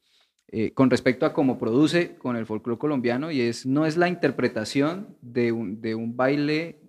eh, 0.50 0.72
con 0.74 0.90
respecto 0.90 1.26
a 1.26 1.32
cómo 1.34 1.58
produce 1.58 2.16
con 2.18 2.36
el 2.36 2.46
folclore 2.46 2.78
colombiano 2.80 3.32
y 3.32 3.40
es, 3.42 3.66
no 3.66 3.86
es 3.86 3.96
la 3.96 4.10
interpretación 4.10 5.16
de 5.22 5.54
un, 5.54 5.80
de 5.82 5.96
un 5.96 6.18
baile 6.18 6.82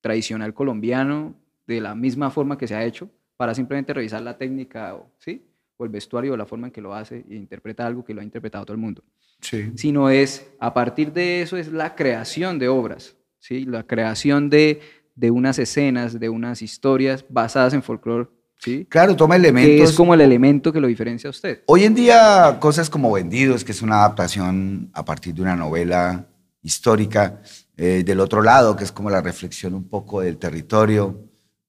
tradicional 0.00 0.54
colombiano 0.54 1.34
de 1.66 1.80
la 1.80 1.94
misma 1.94 2.30
forma 2.30 2.56
que 2.56 2.66
se 2.66 2.74
ha 2.74 2.84
hecho 2.84 3.10
para 3.36 3.54
simplemente 3.54 3.92
revisar 3.94 4.22
la 4.22 4.36
técnica 4.38 4.94
o, 4.94 5.10
¿sí? 5.18 5.44
o 5.76 5.84
el 5.84 5.90
vestuario 5.90 6.32
o 6.32 6.36
la 6.36 6.46
forma 6.46 6.66
en 6.68 6.72
que 6.72 6.80
lo 6.80 6.94
hace 6.94 7.24
e 7.28 7.34
interpreta 7.36 7.86
algo 7.86 8.04
que 8.04 8.14
lo 8.14 8.20
ha 8.20 8.24
interpretado 8.24 8.64
todo 8.64 8.74
el 8.74 8.80
mundo, 8.80 9.02
Sí. 9.40 9.70
sino 9.76 10.10
es, 10.10 10.48
a 10.58 10.74
partir 10.74 11.12
de 11.12 11.42
eso 11.42 11.56
es 11.56 11.68
la 11.70 11.94
creación 11.94 12.58
de 12.58 12.68
obras, 12.68 13.16
¿sí? 13.38 13.64
la 13.64 13.84
creación 13.84 14.50
de, 14.50 14.80
de 15.14 15.30
unas 15.30 15.58
escenas, 15.60 16.18
de 16.18 16.28
unas 16.28 16.62
historias 16.62 17.24
basadas 17.28 17.74
en 17.74 17.82
folclore, 17.84 18.28
¿sí? 18.56 18.84
Claro, 18.88 19.14
toma 19.14 19.36
que 19.36 19.40
elementos. 19.42 19.90
es 19.90 19.96
como 19.96 20.14
el 20.14 20.20
elemento 20.20 20.72
que 20.72 20.80
lo 20.80 20.88
diferencia 20.88 21.28
a 21.28 21.30
usted. 21.30 21.62
Hoy 21.66 21.84
en 21.84 21.94
día, 21.94 22.56
cosas 22.60 22.90
como 22.90 23.12
Vendidos, 23.12 23.62
que 23.62 23.70
es 23.70 23.80
una 23.82 23.98
adaptación 24.00 24.90
a 24.92 25.04
partir 25.04 25.34
de 25.34 25.42
una 25.42 25.54
novela 25.54 26.26
histórica, 26.62 27.40
eh, 27.78 28.02
del 28.04 28.20
otro 28.20 28.42
lado, 28.42 28.76
que 28.76 28.84
es 28.84 28.92
como 28.92 29.08
la 29.08 29.22
reflexión 29.22 29.72
un 29.72 29.88
poco 29.88 30.20
del 30.20 30.36
territorio, 30.36 31.24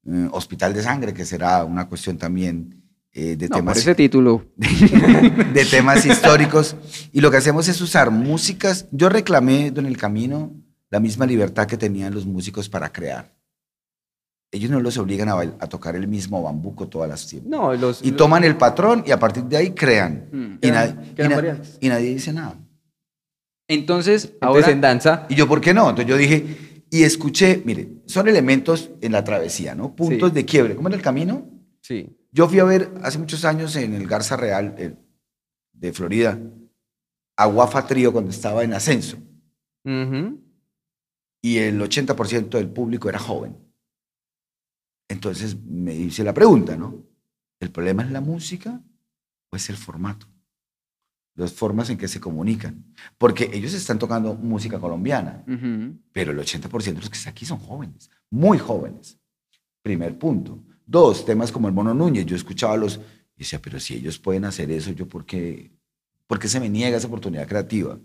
eh, 0.06 0.28
Hospital 0.32 0.74
de 0.74 0.84
Sangre, 0.84 1.14
que 1.14 1.24
será 1.26 1.64
una 1.64 1.88
cuestión 1.88 2.18
también 2.18 2.84
eh, 3.14 3.36
de, 3.38 3.48
No, 3.48 3.54
por 3.54 3.60
temas, 3.60 3.78
ese 3.78 3.96
título, 3.96 4.44
de 4.58 5.66
temas 5.70 6.06
históricos. 6.06 6.76
Y 7.12 7.22
lo 7.22 7.32
que 7.32 7.38
hacemos 7.38 7.68
es 7.68 7.80
usar 7.82 8.12
músicas. 8.12 8.88
Yo 8.92 9.08
reclamé 9.10 9.68
en 9.68 9.86
el 9.86 9.98
camino 9.98 10.52
la 10.90 11.00
misma 11.00 11.26
libertad 11.26 11.68
que 11.68 11.78
tenían 11.78 12.14
los 12.14 12.26
músicos 12.26 12.68
para 12.70 12.92
crear. 12.92 13.34
Ellos 14.52 14.72
no 14.72 14.80
los 14.80 14.98
obligan 14.98 15.30
a, 15.30 15.34
a 15.40 15.68
tocar 15.68 15.96
el 15.96 16.08
mismo 16.08 16.42
bambuco 16.42 16.88
todas 16.88 17.08
las 17.08 17.28
tiempos. 17.28 17.52
No, 17.52 17.72
los, 17.76 18.04
Y 18.04 18.14
toman 18.14 18.44
el 18.44 18.58
patrón 18.58 19.04
y 19.06 19.12
a 19.12 19.20
partir 19.20 19.44
de 19.44 19.58
ahí 19.58 19.72
crean. 19.72 20.26
Mm. 20.32 20.54
Y, 20.56 20.58
Quedan- 20.60 20.96
na- 20.96 21.04
y 21.26 21.30
na- 21.30 21.36
variantes. 21.36 21.78
y 21.80 21.88
nadie 21.90 22.10
dice 22.16 22.34
nada. 22.34 22.56
Entonces, 23.70 24.26
Entonces 24.26 24.38
ahora, 24.42 24.72
en 24.72 24.82
danza, 24.82 25.26
Y 25.30 25.36
yo, 25.36 25.48
¿por 25.48 25.62
qué 25.62 25.74
no? 25.74 25.90
Entonces 25.90 26.08
yo 26.10 26.18
dije, 26.18 26.84
y 26.90 27.04
escuché, 27.04 27.62
mire, 27.66 28.02
son 28.08 28.28
elementos 28.28 28.90
en 29.02 29.12
la 29.14 29.24
travesía, 29.24 29.76
¿no? 29.76 29.96
Puntos 29.96 30.30
Sí. 30.30 30.36
de 30.36 30.46
quiebre. 30.46 30.76
¿Cómo 30.76 30.88
en 30.90 30.96
el 30.96 31.02
camino? 31.02 31.48
Sí. 31.82 32.18
Yo 32.32 32.48
fui 32.50 32.60
a 32.60 32.64
ver 32.64 32.92
hace 33.04 33.18
muchos 33.20 33.46
años 33.46 33.76
en 33.76 33.94
el 33.94 34.08
Garza 34.08 34.36
Real 34.36 34.76
eh, 34.78 34.96
de 35.74 35.94
Florida 35.94 36.40
a 37.38 37.88
Trío 37.88 38.12
cuando 38.12 38.32
estaba 38.32 38.64
en 38.64 38.74
ascenso 38.74 39.18
Ujú. 39.86 40.42
y 41.42 41.58
el 41.58 41.80
80% 41.82 42.58
del 42.58 42.70
público 42.70 43.08
era 43.08 43.18
joven. 43.18 43.56
Entonces 45.10 45.56
me 45.64 45.96
hice 45.96 46.24
la 46.24 46.34
pregunta, 46.34 46.76
¿no? 46.76 46.96
¿El 47.60 47.72
problema 47.72 48.04
es 48.04 48.12
la 48.12 48.22
música 48.22 48.82
o 49.52 49.56
es 49.56 49.70
el 49.70 49.78
formato? 49.78 50.28
Las 51.40 51.54
formas 51.54 51.90
en 51.90 51.98
que 51.98 52.10
se 52.10 52.20
comunican. 52.20 52.84
Porque 53.18 53.50
ellos 53.54 53.74
están 53.74 53.98
tocando 53.98 54.36
música 54.36 54.78
colombiana, 54.78 55.44
pero 56.12 56.34
el 56.34 56.40
80% 56.40 56.84
de 56.84 56.94
los 57.00 57.10
que 57.10 57.18
están 57.18 57.32
aquí 57.32 57.46
son 57.46 57.60
jóvenes, 57.60 58.10
muy 58.30 58.58
jóvenes. 58.58 59.18
Primer 59.82 60.20
punto. 60.20 60.62
Dos, 60.86 61.24
temas 61.24 61.52
como 61.52 61.70
el 61.70 61.74
Mono 61.74 61.94
Núñez. 61.94 62.26
Yo 62.26 62.36
escuchaba 62.36 62.74
a 62.74 62.78
los 62.78 62.98
y 62.98 63.40
decía, 63.40 63.62
pero 63.62 63.80
si 63.80 63.96
ellos 63.96 64.20
pueden 64.20 64.44
hacer 64.44 64.70
eso, 64.70 64.92
¿yo 64.92 65.08
por 65.08 65.26
qué, 65.26 65.72
por 66.28 66.40
qué 66.40 66.50
se 66.50 66.60
me 66.60 66.68
niega 66.68 66.98
esa 66.98 67.08
oportunidad 67.08 67.48
creativa? 67.48 67.98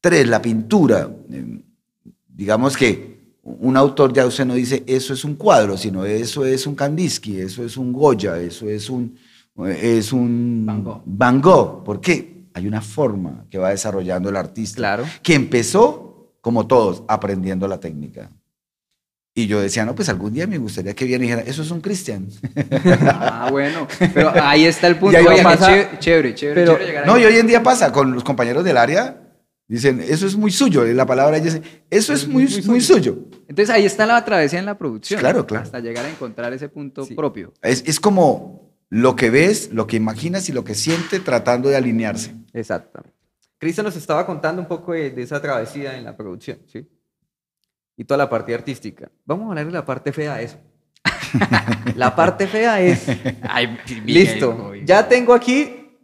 Tres, 0.00 0.26
la 0.26 0.42
pintura. 0.42 1.08
Eh, 1.30 1.62
digamos 2.26 2.76
que 2.76 3.36
un 3.42 3.76
autor 3.76 4.12
ya 4.12 4.26
usted 4.26 4.44
no 4.44 4.54
dice 4.54 4.82
eso 4.86 5.14
es 5.14 5.24
un 5.24 5.36
cuadro, 5.36 5.76
sino 5.76 6.04
eso 6.04 6.44
es 6.44 6.66
un 6.66 6.74
Kandinsky, 6.74 7.40
eso 7.40 7.64
es 7.64 7.76
un 7.76 7.92
Goya, 7.92 8.40
eso 8.40 8.68
es 8.68 8.90
un, 8.90 9.16
es 9.64 10.12
un 10.12 10.64
Van 10.66 10.82
Gogh. 10.82 11.02
Van 11.06 11.40
Gogh. 11.40 11.84
¿Por 11.84 12.00
qué? 12.00 12.37
Hay 12.58 12.66
una 12.66 12.80
forma 12.80 13.46
que 13.50 13.56
va 13.58 13.70
desarrollando 13.70 14.28
el 14.28 14.36
artista 14.36 14.76
Claro. 14.76 15.04
que 15.22 15.34
empezó, 15.34 16.34
como 16.40 16.66
todos, 16.66 17.04
aprendiendo 17.08 17.68
la 17.68 17.78
técnica. 17.78 18.30
Y 19.34 19.46
yo 19.46 19.60
decía, 19.60 19.84
no, 19.84 19.94
pues 19.94 20.08
algún 20.08 20.32
día 20.32 20.48
me 20.48 20.58
gustaría 20.58 20.92
que 20.94 21.04
viera 21.04 21.22
y 21.22 21.28
dijera, 21.28 21.42
eso 21.48 21.62
es 21.62 21.70
un 21.70 21.80
Cristian. 21.80 22.26
Ah, 23.02 23.48
bueno. 23.50 23.86
Pero 24.12 24.32
ahí 24.42 24.64
está 24.64 24.88
el 24.88 24.96
punto. 24.96 25.16
Y 25.20 25.24
Oiga, 25.26 25.42
pasa- 25.44 25.66
chévere, 25.68 25.98
chévere, 26.00 26.34
chévere, 26.34 26.60
pero- 26.64 26.78
chévere 26.78 27.06
No, 27.06 27.14
ahí. 27.14 27.22
y 27.22 27.26
hoy 27.26 27.36
en 27.36 27.46
día 27.46 27.62
pasa 27.62 27.92
con 27.92 28.12
los 28.12 28.24
compañeros 28.24 28.64
del 28.64 28.76
área, 28.76 29.22
dicen, 29.68 30.00
eso 30.06 30.26
es 30.26 30.34
muy 30.34 30.50
suyo. 30.50 30.84
Y 30.86 30.94
la 30.94 31.06
palabra 31.06 31.36
ella 31.36 31.44
dice, 31.44 31.62
eso 31.90 32.12
es 32.12 32.26
muy, 32.26 32.48
muy 32.66 32.80
suyo. 32.80 33.16
Entonces 33.46 33.70
ahí 33.72 33.84
está 33.84 34.04
la 34.06 34.24
travesía 34.24 34.58
en 34.58 34.66
la 34.66 34.76
producción. 34.76 35.20
Claro, 35.20 35.46
claro. 35.46 35.62
Hasta 35.64 35.78
llegar 35.78 36.04
a 36.04 36.10
encontrar 36.10 36.52
ese 36.52 36.68
punto 36.68 37.04
Sí. 37.04 37.14
propio. 37.14 37.52
Es, 37.62 37.84
es 37.86 38.00
como 38.00 38.66
lo 38.90 39.14
que 39.14 39.30
ves, 39.30 39.70
lo 39.72 39.86
que 39.86 39.96
imaginas 39.96 40.48
y 40.48 40.52
lo 40.52 40.64
que 40.64 40.74
siente 40.74 41.20
tratando 41.20 41.68
de 41.68 41.76
alinearse. 41.76 42.34
Exactamente. 42.58 43.16
Cristian 43.58 43.84
nos 43.84 43.96
estaba 43.96 44.24
contando 44.24 44.62
un 44.62 44.68
poco 44.68 44.92
de, 44.92 45.10
de 45.10 45.22
esa 45.22 45.40
travesía 45.40 45.96
en 45.96 46.04
la 46.04 46.16
producción, 46.16 46.58
¿sí? 46.66 46.88
Y 47.96 48.04
toda 48.04 48.18
la 48.18 48.30
parte 48.30 48.54
artística. 48.54 49.10
Vamos 49.24 49.46
a 49.46 49.48
hablar 49.50 49.66
de 49.66 49.72
la 49.72 49.84
parte 49.84 50.12
fea 50.12 50.36
de 50.36 50.44
eso. 50.44 50.58
la 51.96 52.14
parte 52.14 52.46
fea 52.46 52.80
es, 52.80 53.06
Ay, 53.42 53.78
listo, 54.04 54.74
ya 54.84 55.06
tengo 55.08 55.34
aquí 55.34 55.98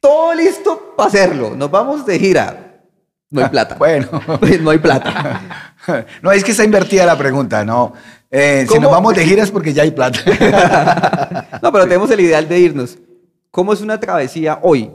todo 0.00 0.34
listo 0.34 0.94
para 0.96 1.08
hacerlo. 1.08 1.54
Nos 1.54 1.70
vamos 1.70 2.04
de 2.04 2.18
gira. 2.18 2.66
No 3.30 3.42
hay 3.42 3.48
plata. 3.48 3.76
Bueno, 3.76 4.08
Pues 4.40 4.60
no 4.60 4.70
hay 4.70 4.78
plata. 4.78 5.76
no, 6.22 6.32
es 6.32 6.42
que 6.42 6.50
está 6.50 6.64
invertida 6.64 7.06
la 7.06 7.16
pregunta, 7.16 7.64
no. 7.64 7.92
Eh, 8.28 8.66
si 8.68 8.78
nos 8.78 8.90
vamos 8.90 9.14
de 9.14 9.24
giras 9.24 9.50
porque 9.50 9.72
ya 9.72 9.82
hay 9.82 9.92
plata. 9.92 10.18
No, 11.62 11.70
pero 11.70 11.84
tenemos 11.84 12.10
el 12.10 12.20
ideal 12.20 12.48
de 12.48 12.58
irnos. 12.58 12.98
¿Cómo 13.50 13.72
es 13.72 13.82
una 13.82 14.00
travesía 14.00 14.60
hoy 14.62 14.90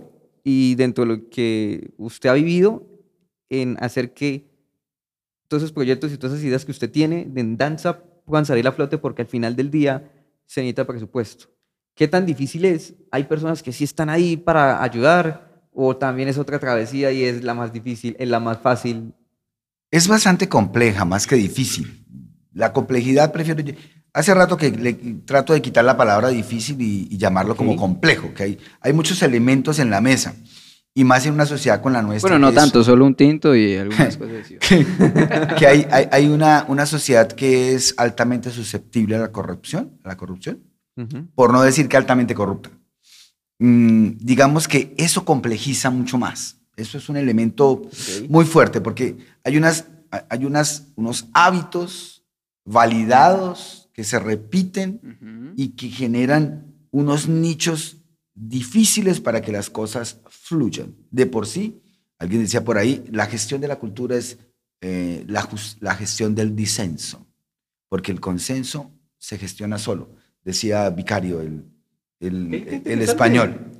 y 0.47 0.75
dentro 0.75 1.03
de 1.03 1.15
lo 1.15 1.29
que 1.29 1.91
usted 1.97 2.29
ha 2.29 2.33
vivido 2.33 2.87
en 3.49 3.77
hacer 3.81 4.13
que 4.13 4.47
todos 5.47 5.63
esos 5.63 5.73
proyectos 5.73 6.13
y 6.13 6.17
todas 6.17 6.35
esas 6.35 6.45
ideas 6.45 6.63
que 6.63 6.71
usted 6.71 6.89
tiene 6.89 7.25
de 7.25 7.43
danza 7.55 8.03
puedan 8.25 8.45
salir 8.45 8.67
a 8.67 8.71
flote 8.71 8.99
porque 8.99 9.23
al 9.23 9.27
final 9.27 9.55
del 9.55 9.71
día 9.71 10.11
se 10.45 10.61
necesita 10.61 10.85
presupuesto? 10.85 11.47
¿Qué 11.95 12.07
tan 12.07 12.27
difícil 12.27 12.65
es? 12.65 12.93
¿Hay 13.09 13.23
personas 13.23 13.63
que 13.63 13.71
sí 13.71 13.83
están 13.83 14.09
ahí 14.09 14.37
para 14.37 14.83
ayudar 14.83 15.67
o 15.73 15.97
también 15.97 16.29
es 16.29 16.37
otra 16.37 16.59
travesía 16.59 17.11
y 17.11 17.23
es 17.23 17.43
la 17.43 17.55
más 17.55 17.73
difícil, 17.73 18.15
es 18.19 18.29
la 18.29 18.39
más 18.39 18.59
fácil? 18.59 19.13
Es 19.89 20.07
bastante 20.07 20.47
compleja, 20.47 21.05
más 21.05 21.25
que 21.25 21.35
difícil. 21.35 22.05
La 22.53 22.71
complejidad 22.71 23.31
prefiero... 23.31 23.63
Hace 24.15 24.33
rato 24.33 24.55
que 24.57 24.71
le 24.71 24.93
trato 25.25 25.53
de 25.53 25.61
quitar 25.61 25.83
la 25.85 25.97
palabra 25.97 26.29
difícil 26.29 26.81
y, 26.81 27.07
y 27.11 27.17
llamarlo 27.17 27.55
como 27.55 27.75
complejo, 27.75 28.33
que 28.33 28.43
hay, 28.43 28.57
hay 28.81 28.93
muchos 28.93 29.21
elementos 29.21 29.77
en 29.79 29.89
la 29.89 29.99
mesa. 30.01 30.33
Y 30.97 31.03
más 31.03 31.25
en 31.25 31.33
una 31.33 31.45
sociedad 31.45 31.81
con 31.81 31.91
la 31.91 32.01
nuestra. 32.01 32.29
Bueno, 32.29 32.47
no 32.47 32.51
que 32.53 32.57
es- 32.57 32.63
tanto, 32.63 32.81
solo 32.81 33.05
un 33.05 33.15
tinto 33.15 33.53
y 33.53 33.75
algunas 33.75 34.15
cosas 34.17 34.45
así. 34.45 34.57
que 35.59 35.67
hay, 35.67 35.85
hay, 35.91 36.07
hay 36.09 36.27
una, 36.29 36.65
una 36.69 36.85
sociedad 36.85 37.27
que 37.27 37.73
es 37.75 37.93
altamente 37.97 38.49
susceptible 38.49 39.17
a 39.17 39.19
la 39.19 39.31
corrupción, 39.33 39.99
a 40.05 40.07
la 40.07 40.15
corrupción, 40.17 40.61
Ujú. 40.95 41.27
por 41.35 41.51
no 41.51 41.61
decir 41.61 41.89
que 41.89 41.97
altamente 41.97 42.33
corrupta. 42.33 42.69
Mm, 43.59 44.11
digamos 44.21 44.67
que 44.69 44.93
eso 44.97 45.25
complejiza 45.25 45.89
mucho 45.89 46.17
más. 46.17 46.57
Eso 46.77 46.97
es 46.97 47.09
un 47.09 47.17
elemento 47.17 47.69
Ok. 47.71 47.91
muy 48.29 48.45
fuerte 48.45 48.79
porque 48.79 49.17
hay, 49.43 49.57
unas, 49.57 49.85
hay 50.29 50.45
unas, 50.45 50.87
unos 50.95 51.27
hábitos 51.33 52.23
validados 52.65 53.84
que 53.95 54.03
se 54.03 54.19
repiten 54.19 55.53
y 55.55 55.69
que 55.69 55.87
generan 55.89 56.75
unos 56.91 57.29
nichos 57.29 57.97
difíciles 58.33 59.21
para 59.21 59.41
que 59.41 59.53
las 59.53 59.69
cosas 59.69 60.19
fluyan. 60.29 60.93
De 61.11 61.25
por 61.25 61.47
sí, 61.47 61.81
alguien 62.19 62.41
decía 62.41 62.63
por 62.65 62.77
ahí, 62.77 63.05
la 63.11 63.25
gestión 63.25 63.61
de 63.61 63.69
la 63.69 63.77
cultura 63.77 64.17
es 64.17 64.37
eh, 64.81 65.23
la, 65.27 65.47
la 65.79 65.95
gestión 65.95 66.35
del 66.35 66.53
disenso, 66.55 67.25
porque 67.87 68.11
el 68.11 68.19
consenso 68.19 68.91
se 69.17 69.37
gestiona 69.37 69.77
solo, 69.77 70.09
decía 70.43 70.89
Vicario, 70.89 71.39
el, 71.39 71.63
el- 72.19 72.81
el 72.85 73.01
español. 73.01 73.71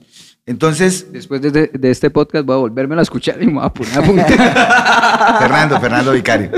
Entonces, 0.46 1.12
Después 1.12 1.42
de, 1.42 1.52
de- 1.52 1.92
este 1.92 2.10
podcast 2.10 2.46
voy 2.46 2.56
a 2.56 2.60
volverme 2.60 2.96
a 2.96 3.02
escuchar 3.02 3.44
y 3.44 3.48
me 3.48 3.54
voy 3.54 3.66
a 3.66 3.74
poner 3.74 3.98
a. 4.00 5.38
Fernando, 5.40 5.80
Fernando 5.82 6.12
Vicario. 6.14 6.52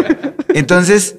Entonces, 0.54 1.18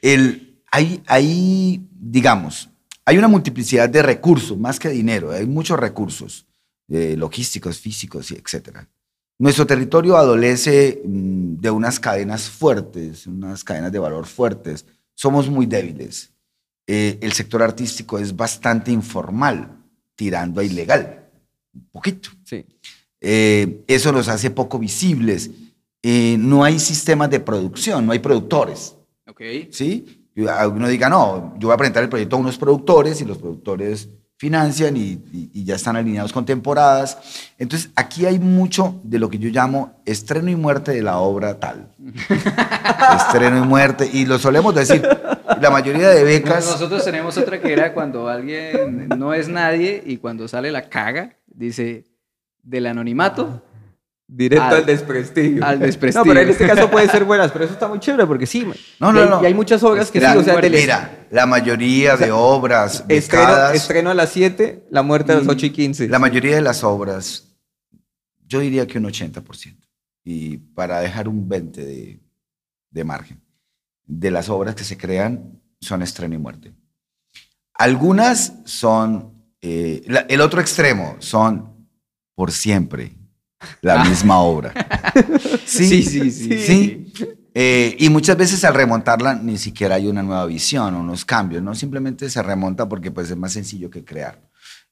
el, 0.00 0.43
hay, 0.74 1.00
hay, 1.06 1.86
digamos, 1.92 2.68
hay 3.04 3.16
una 3.16 3.28
multiplicidad 3.28 3.88
de 3.88 4.02
recursos, 4.02 4.58
más 4.58 4.80
que 4.80 4.88
dinero, 4.88 5.30
hay 5.30 5.46
muchos 5.46 5.78
recursos 5.78 6.46
eh, 6.88 7.14
logísticos, 7.16 7.78
físicos, 7.78 8.32
y 8.32 8.34
etcétera. 8.34 8.88
Nuestro 9.38 9.68
territorio 9.68 10.16
adolece 10.16 11.00
mm, 11.04 11.60
de 11.60 11.70
unas 11.70 12.00
cadenas 12.00 12.50
fuertes, 12.50 13.28
unas 13.28 13.62
cadenas 13.62 13.92
de 13.92 14.00
valor 14.00 14.26
fuertes. 14.26 14.84
Somos 15.14 15.48
muy 15.48 15.66
débiles. 15.66 16.32
Eh, 16.88 17.18
el 17.22 17.32
sector 17.34 17.62
artístico 17.62 18.18
es 18.18 18.34
bastante 18.34 18.90
informal, 18.90 19.78
tirando 20.16 20.60
a 20.60 20.64
ilegal, 20.64 21.30
un 21.72 21.86
poquito. 21.92 22.30
Sí. 22.42 22.66
Eh, 23.20 23.84
eso 23.86 24.10
los 24.10 24.26
hace 24.26 24.50
poco 24.50 24.80
visibles. 24.80 25.50
Eh, 26.02 26.36
no 26.36 26.64
hay 26.64 26.80
sistemas 26.80 27.30
de 27.30 27.38
producción, 27.38 28.04
no 28.04 28.10
hay 28.10 28.18
productores. 28.18 28.96
ok. 29.28 29.40
¿sí? 29.70 30.23
Uno 30.36 30.88
diga, 30.88 31.08
no, 31.08 31.54
yo 31.58 31.68
voy 31.68 31.74
a 31.74 31.76
presentar 31.78 32.02
el 32.02 32.08
proyecto 32.08 32.36
a 32.36 32.40
unos 32.40 32.58
productores 32.58 33.20
y 33.20 33.24
los 33.24 33.38
productores 33.38 34.08
financian 34.36 34.96
y, 34.96 35.00
y- 35.32 35.50
y 35.54 35.64
ya 35.64 35.76
están 35.76 35.94
alineados 35.96 36.32
con 36.32 36.44
temporadas. 36.44 37.18
Entonces, 37.56 37.90
aquí 37.94 38.26
hay 38.26 38.40
mucho 38.40 39.00
de 39.04 39.20
lo 39.20 39.30
que 39.30 39.38
yo 39.38 39.48
llamo 39.50 40.02
estreno 40.04 40.50
y 40.50 40.56
muerte 40.56 40.90
de 40.90 41.02
la 41.02 41.18
obra 41.18 41.60
tal. 41.60 41.92
estreno 43.16 43.58
y 43.58 43.66
muerte. 43.66 44.10
Y 44.12 44.26
lo 44.26 44.38
solemos 44.38 44.74
decir. 44.74 45.06
La 45.60 45.70
mayoría 45.70 46.08
de 46.10 46.24
becas... 46.24 46.66
Nosotros 46.66 47.04
tenemos 47.04 47.36
otra 47.38 47.60
que 47.60 47.72
era 47.72 47.94
cuando 47.94 48.28
alguien 48.28 49.08
no 49.16 49.32
es 49.34 49.48
nadie 49.48 50.02
y 50.04 50.16
cuando 50.16 50.48
sale 50.48 50.72
la 50.72 50.88
caga, 50.88 51.36
dice 51.46 52.04
del 52.62 52.86
anonimato 52.86 53.62
Directo 54.26 54.64
Al- 54.64 54.74
al, 54.76 54.86
desprestigio. 54.86 55.64
al 55.64 55.78
desprestigio. 55.80 56.24
No, 56.24 56.28
pero 56.28 56.40
en 56.40 56.48
este 56.50 56.66
caso 56.66 56.90
puede 56.90 57.08
ser 57.08 57.24
buenas, 57.32 57.52
pero 57.52 57.64
eso 57.66 57.74
está 57.74 57.88
muy 57.88 58.00
chévere 58.00 58.26
porque 58.26 58.46
sí. 58.46 58.64
No, 58.98 59.10
y 59.10 59.12
no, 59.12 59.22
hay, 59.22 59.28
no. 59.28 59.42
y 59.42 59.46
hay 59.46 59.54
muchas 59.54 59.82
obras 59.82 60.10
que 60.10 60.18
sí, 60.20 60.26
o 60.26 60.42
sea, 60.42 60.56
mira, 60.60 61.26
la 61.30 61.44
mayoría 61.46 62.16
de 62.16 62.32
obras 62.32 63.04
estreno, 63.08 63.44
becadas... 63.46 63.74
estreno 63.74 64.10
a 64.10 64.14
las 64.14 64.30
7, 64.30 64.86
la 64.90 65.02
muerte 65.02 65.32
a 65.32 65.36
las 65.36 65.46
8 65.48 65.66
y 65.66 65.70
15. 65.70 66.08
La 66.08 66.18
mayoría 66.18 66.56
de 66.56 66.62
las 66.62 66.82
obras, 66.84 67.54
yo 68.46 68.60
diría 68.60 68.86
que 68.86 68.98
un 68.98 69.04
80%. 69.04 69.76
Y 70.24 70.56
para 70.56 71.00
dejar 71.00 71.28
un 71.28 71.46
20% 71.46 71.72
de, 71.72 72.18
de 72.90 73.04
margen, 73.04 73.42
de 74.06 74.30
las 74.30 74.48
obras 74.48 74.74
que 74.74 74.84
se 74.84 74.96
crean 74.96 75.60
son 75.82 76.00
estreno 76.00 76.34
y 76.34 76.38
muerte. 76.38 76.72
Algunas 77.74 78.54
son, 78.64 79.34
eh, 79.60 80.02
la- 80.06 80.20
el 80.28 80.40
otro 80.40 80.60
extremo 80.62 81.16
son 81.18 81.88
por 82.34 82.52
siempre 82.52 83.12
la 83.82 84.04
misma 84.04 84.38
obra. 84.40 84.72
Sí, 85.66 86.02
sí, 86.02 86.30
sí. 86.30 86.58
Sí. 86.58 87.12
Eh, 87.54 87.96
y 87.98 88.08
muchas 88.10 88.36
veces 88.36 88.64
al 88.64 88.74
remontarla 88.74 89.34
ni 89.34 89.58
siquiera 89.58 89.94
hay 89.94 90.06
una 90.08 90.22
nueva 90.22 90.44
visión 90.46 90.94
unos 90.94 91.24
cambios, 91.24 91.62
¿no? 91.62 91.74
Simplemente 91.74 92.28
se 92.28 92.42
remonta 92.42 92.88
porque 92.88 93.10
pues 93.10 93.30
es 93.30 93.36
más 93.36 93.52
sencillo 93.52 93.90
que 93.90 94.04
crear 94.04 94.40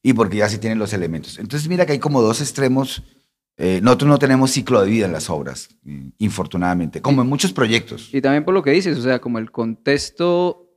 y 0.02 0.12
porque 0.12 0.36
ya 0.38 0.48
se 0.48 0.58
tienen 0.58 0.78
los 0.78 0.92
elementos. 0.92 1.38
Entonces 1.38 1.68
mira 1.68 1.84
que 1.86 1.92
hay 1.92 1.98
como 1.98 2.22
dos 2.22 2.40
extremos 2.40 3.02
eh, 3.58 3.80
nosotros 3.82 4.08
no 4.08 4.18
tenemos 4.18 4.50
ciclo 4.50 4.80
de 4.80 4.88
vida 4.90 5.04
en 5.06 5.12
las 5.12 5.28
obras, 5.28 5.68
eh, 5.86 6.10
infortunadamente, 6.18 7.02
como 7.02 7.20
en 7.20 7.28
muchos 7.28 7.52
proyectos. 7.52 8.08
Y 8.12 8.20
también 8.22 8.44
por 8.44 8.54
lo 8.54 8.62
que 8.62 8.70
dices, 8.70 8.96
o 8.98 9.02
sea, 9.02 9.20
como 9.20 9.38
el 9.38 9.50
contexto 9.52 10.68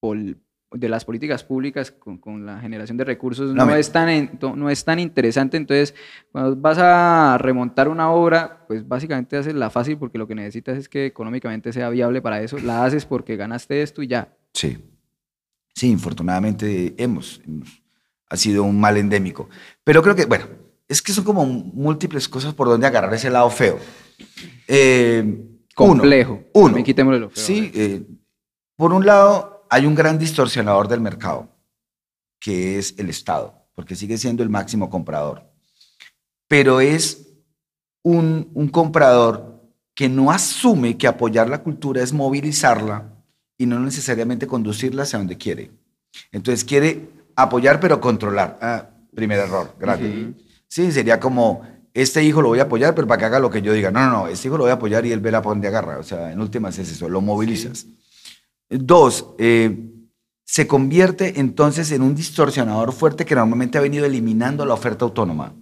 pol- 0.00 0.38
de 0.74 0.88
las 0.88 1.04
políticas 1.04 1.44
públicas 1.44 1.90
con, 1.92 2.18
con 2.18 2.44
la 2.44 2.58
generación 2.60 2.96
de 2.96 3.04
recursos 3.04 3.54
No, 3.54 3.74
es 3.74 3.92
tan, 3.92 4.08
en- 4.08 4.38
no 4.56 4.68
es 4.70 4.84
tan 4.84 4.98
interesante. 4.98 5.56
Entonces, 5.56 5.94
cuando 6.32 6.56
vas 6.56 6.78
a 6.78 7.38
remontar 7.38 7.88
una 7.88 8.10
obra, 8.10 8.64
pues 8.66 8.86
básicamente 8.86 9.36
haces 9.36 9.54
la 9.54 9.70
fácil 9.70 9.96
porque 9.98 10.18
lo 10.18 10.26
que 10.26 10.34
necesitas 10.34 10.76
es 10.76 10.88
que 10.88 11.06
económicamente 11.06 11.72
sea 11.72 11.88
viable 11.90 12.20
para 12.20 12.42
eso. 12.42 12.58
La 12.58 12.84
haces 12.84 13.06
porque 13.06 13.36
ganaste 13.36 13.82
esto 13.82 14.02
y 14.02 14.08
ya. 14.08 14.36
Sí. 14.52 14.78
Sí, 15.74 15.90
infortunadamente 15.90 16.94
hemos, 16.98 17.40
hemos- 17.46 17.82
Ha 18.30 18.36
sido 18.36 18.64
un 18.64 18.80
mal 18.80 18.96
endémico. 18.96 19.48
Pero 19.84 20.02
creo 20.02 20.14
que, 20.16 20.24
bueno, 20.26 20.46
es 20.88 21.00
que 21.02 21.12
son 21.12 21.24
como 21.24 21.44
múltiples 21.46 22.28
cosas 22.28 22.52
por 22.54 22.66
donde 22.68 22.86
agarrar 22.86 23.14
ese 23.14 23.30
lado 23.30 23.48
feo. 23.50 23.78
Eh, 24.66 25.22
uno, 25.24 25.48
Complejo. 25.74 26.42
Uno. 26.54 26.66
También 26.68 26.84
quitémosle 26.84 27.20
lo 27.20 27.30
feo, 27.30 27.44
Sí, 27.44 27.70
eh, 27.74 28.02
por 28.76 28.92
un 28.92 29.04
lado, 29.06 29.53
hay 29.74 29.86
un 29.86 29.96
gran 29.96 30.20
distorsionador 30.20 30.86
del 30.86 31.00
mercado, 31.00 31.48
que 32.38 32.78
es 32.78 32.94
el 32.96 33.10
Estado, 33.10 33.66
porque 33.74 33.96
sigue 33.96 34.16
siendo 34.18 34.44
el 34.44 34.48
máximo 34.48 34.88
comprador. 34.88 35.50
Pero 36.46 36.80
es 36.80 37.26
un, 38.04 38.52
un 38.54 38.68
comprador 38.68 39.60
que 39.92 40.08
no 40.08 40.30
asume 40.30 40.96
que 40.96 41.08
apoyar 41.08 41.48
la 41.48 41.64
cultura 41.64 42.04
es 42.04 42.12
movilizarla 42.12 43.16
y 43.58 43.66
no 43.66 43.80
necesariamente 43.80 44.46
conducirla 44.46 45.02
hacia 45.02 45.18
donde 45.18 45.36
quiere. 45.36 45.72
Entonces 46.30 46.64
quiere 46.64 47.08
apoyar 47.34 47.80
pero 47.80 48.00
controlar. 48.00 48.56
Ah, 48.62 48.90
primer 49.12 49.40
error, 49.40 49.74
grande. 49.80 50.34
Sí, 50.68 50.92
sería 50.92 51.18
como, 51.18 51.62
este 51.92 52.22
hijo 52.22 52.40
lo 52.40 52.50
voy 52.50 52.60
a 52.60 52.64
apoyar, 52.64 52.94
pero 52.94 53.08
para 53.08 53.18
que 53.18 53.24
haga 53.24 53.40
lo 53.40 53.50
que 53.50 53.60
yo 53.60 53.72
diga. 53.72 53.90
No, 53.90 54.06
no, 54.06 54.10
no, 54.10 54.28
este 54.28 54.46
hijo 54.46 54.56
lo 54.56 54.64
voy 54.64 54.70
a 54.70 54.74
apoyar 54.74 55.04
y 55.04 55.10
él 55.10 55.18
verá 55.18 55.42
para 55.42 55.50
dónde 55.50 55.66
agarra. 55.66 55.98
O 55.98 56.04
sea, 56.04 56.30
en 56.30 56.40
últimas 56.40 56.78
es 56.78 56.92
eso, 56.92 57.08
lo 57.08 57.20
movilizas. 57.20 57.88
Dos, 58.68 59.26
eh, 59.38 59.90
se 60.44 60.66
convierte 60.66 61.38
entonces 61.40 61.90
en 61.92 62.02
un 62.02 62.14
distorsionador 62.14 62.92
fuerte 62.92 63.24
que 63.24 63.34
normalmente 63.34 63.78
ha 63.78 63.80
venido 63.80 64.04
eliminando 64.04 64.64
la 64.66 64.74
oferta 64.74 65.04
autónoma. 65.04 65.54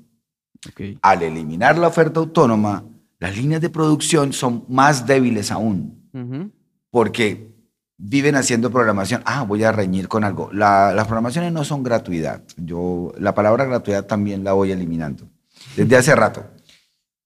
Ok. 0.68 0.98
Al 1.02 1.22
eliminar 1.22 1.78
la 1.78 1.88
oferta 1.88 2.20
autónoma, 2.20 2.84
las 3.18 3.36
líneas 3.36 3.60
de 3.60 3.70
producción 3.70 4.32
son 4.32 4.64
más 4.68 5.06
débiles 5.06 5.50
aún, 5.50 6.08
Ujú. 6.12 6.50
porque 6.90 7.52
viven 7.96 8.34
haciendo 8.34 8.70
programación. 8.70 9.22
Ah, 9.24 9.42
voy 9.44 9.62
a 9.62 9.70
reñir 9.72 10.08
con 10.08 10.24
algo. 10.24 10.50
La- 10.52 10.92
las 10.92 11.06
programaciones 11.06 11.52
no 11.52 11.62
son 11.64 11.82
gratuidad. 11.84 12.42
Yo 12.56 13.12
la 13.18 13.34
palabra 13.34 13.64
gratuidad 13.64 14.06
también 14.06 14.42
la 14.42 14.52
voy 14.54 14.72
eliminando 14.72 15.28
desde 15.76 15.96
hace 15.96 16.14
rato. 16.16 16.44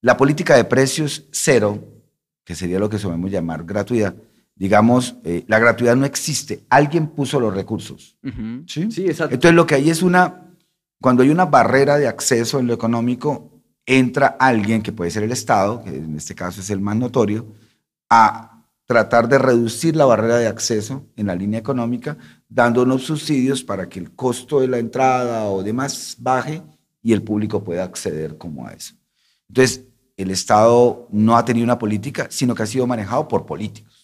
La 0.02 0.16
política 0.18 0.54
de 0.56 0.64
precios 0.64 1.24
cero, 1.32 1.82
que 2.44 2.54
sería 2.54 2.78
lo 2.78 2.90
que 2.90 2.98
solemos 2.98 3.30
llamar 3.30 3.64
gratuidad, 3.64 4.14
digamos, 4.56 5.16
eh, 5.22 5.44
la 5.46 5.58
gratuidad 5.58 5.94
no 5.96 6.06
existe. 6.06 6.64
Alguien 6.70 7.08
puso 7.08 7.38
los 7.38 7.54
recursos. 7.54 8.16
Ujú. 8.24 8.64
¿sí? 8.66 8.90
Sí, 8.90 9.06
exacto. 9.06 9.34
Entonces 9.34 9.54
lo 9.54 9.66
que 9.66 9.76
hay 9.76 9.90
es 9.90 10.02
una, 10.02 10.50
cuando 11.00 11.22
hay 11.22 11.28
una 11.28 11.44
barrera 11.44 11.98
de 11.98 12.08
acceso 12.08 12.58
en 12.58 12.66
lo 12.66 12.74
económico, 12.74 13.52
entra 13.84 14.36
alguien, 14.40 14.82
que 14.82 14.92
puede 14.92 15.10
ser 15.10 15.22
el 15.22 15.32
Estado, 15.32 15.84
que 15.84 15.90
en 15.90 16.16
este 16.16 16.34
caso 16.34 16.60
es 16.60 16.70
el 16.70 16.80
más 16.80 16.96
notorio, 16.96 17.46
a 18.10 18.64
tratar 18.86 19.28
de 19.28 19.38
reducir 19.38 19.94
la 19.94 20.06
barrera 20.06 20.38
de 20.38 20.46
acceso 20.46 21.04
en 21.16 21.26
la 21.26 21.34
línea 21.34 21.60
económica, 21.60 22.16
dando 22.48 22.82
unos 22.82 23.02
subsidios 23.02 23.62
para 23.62 23.88
que 23.88 23.98
el 23.98 24.12
costo 24.12 24.60
de 24.60 24.68
la 24.68 24.78
entrada 24.78 25.44
o 25.46 25.62
demás 25.62 26.16
baje 26.18 26.62
y 27.02 27.12
el 27.12 27.22
público 27.22 27.62
pueda 27.62 27.84
acceder 27.84 28.38
como 28.38 28.66
a 28.66 28.72
eso. 28.72 28.94
Entonces, 29.48 29.84
el 30.16 30.30
Estado 30.30 31.06
no 31.10 31.36
ha 31.36 31.44
tenido 31.44 31.64
una 31.64 31.78
política, 31.78 32.26
sino 32.30 32.54
que 32.54 32.62
ha 32.62 32.66
sido 32.66 32.86
manejado 32.86 33.28
por 33.28 33.44
políticos. 33.44 33.95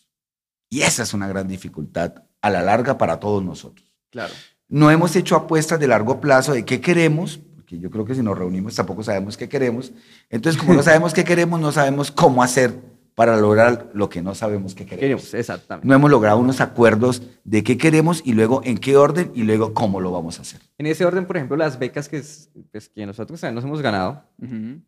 Y 0.72 0.80
esa 0.80 1.02
es 1.02 1.12
una 1.12 1.28
gran 1.28 1.46
dificultad 1.48 2.14
a 2.40 2.48
la 2.48 2.62
larga 2.62 2.96
para 2.96 3.20
todos 3.20 3.44
nosotros 3.44 3.92
Claro. 4.10 4.32
no 4.68 4.90
hemos 4.90 5.14
hecho 5.16 5.36
apuestas 5.36 5.78
de 5.78 5.86
largo 5.86 6.18
plazo 6.18 6.54
de 6.54 6.64
qué 6.64 6.80
queremos, 6.80 7.40
porque 7.56 7.78
yo 7.78 7.90
creo 7.90 8.06
que 8.06 8.14
si 8.14 8.22
nos 8.22 8.38
reunimos 8.38 8.74
tampoco 8.74 9.02
sabemos 9.02 9.36
qué 9.36 9.50
queremos. 9.50 9.92
Entonces, 10.30 10.58
como 10.58 10.72
no 10.72 10.82
sabemos 10.88 11.12
qué 11.12 11.24
queremos, 11.24 11.60
no 11.60 11.72
sabemos 11.72 12.10
cómo 12.10 12.42
hacer 12.42 12.74
para 13.14 13.36
lograr 13.36 13.90
lo 13.92 14.08
que 14.08 14.22
no 14.22 14.34
sabemos 14.34 14.74
qué 14.74 14.86
queremos. 14.86 15.00
Queremos, 15.00 15.34
exactamente. 15.34 15.86
No 15.86 15.94
hemos 15.94 16.10
logrado 16.10 16.38
unos 16.38 16.62
acuerdos 16.62 17.22
de 17.44 17.62
qué 17.62 17.76
queremos 17.76 18.22
y 18.24 18.32
luego 18.32 18.62
en 18.64 18.78
qué 18.78 18.96
orden 18.96 19.30
y 19.34 19.42
luego 19.42 19.74
cómo 19.74 20.00
lo 20.00 20.10
vamos 20.10 20.38
a 20.38 20.42
hacer. 20.42 20.62
En 20.78 20.86
ese 20.86 21.04
orden, 21.04 21.26
por 21.26 21.36
ejemplo, 21.36 21.58
las 21.58 21.78
becas 21.78 22.08
que, 22.08 22.16
es- 22.16 22.48
pues, 22.70 22.88
que 22.88 23.04
nosotros 23.04 23.38
también 23.38 23.56
nos 23.56 23.64
hemos 23.64 23.82
ganado, 23.82 24.24
Ujú. 24.42 24.80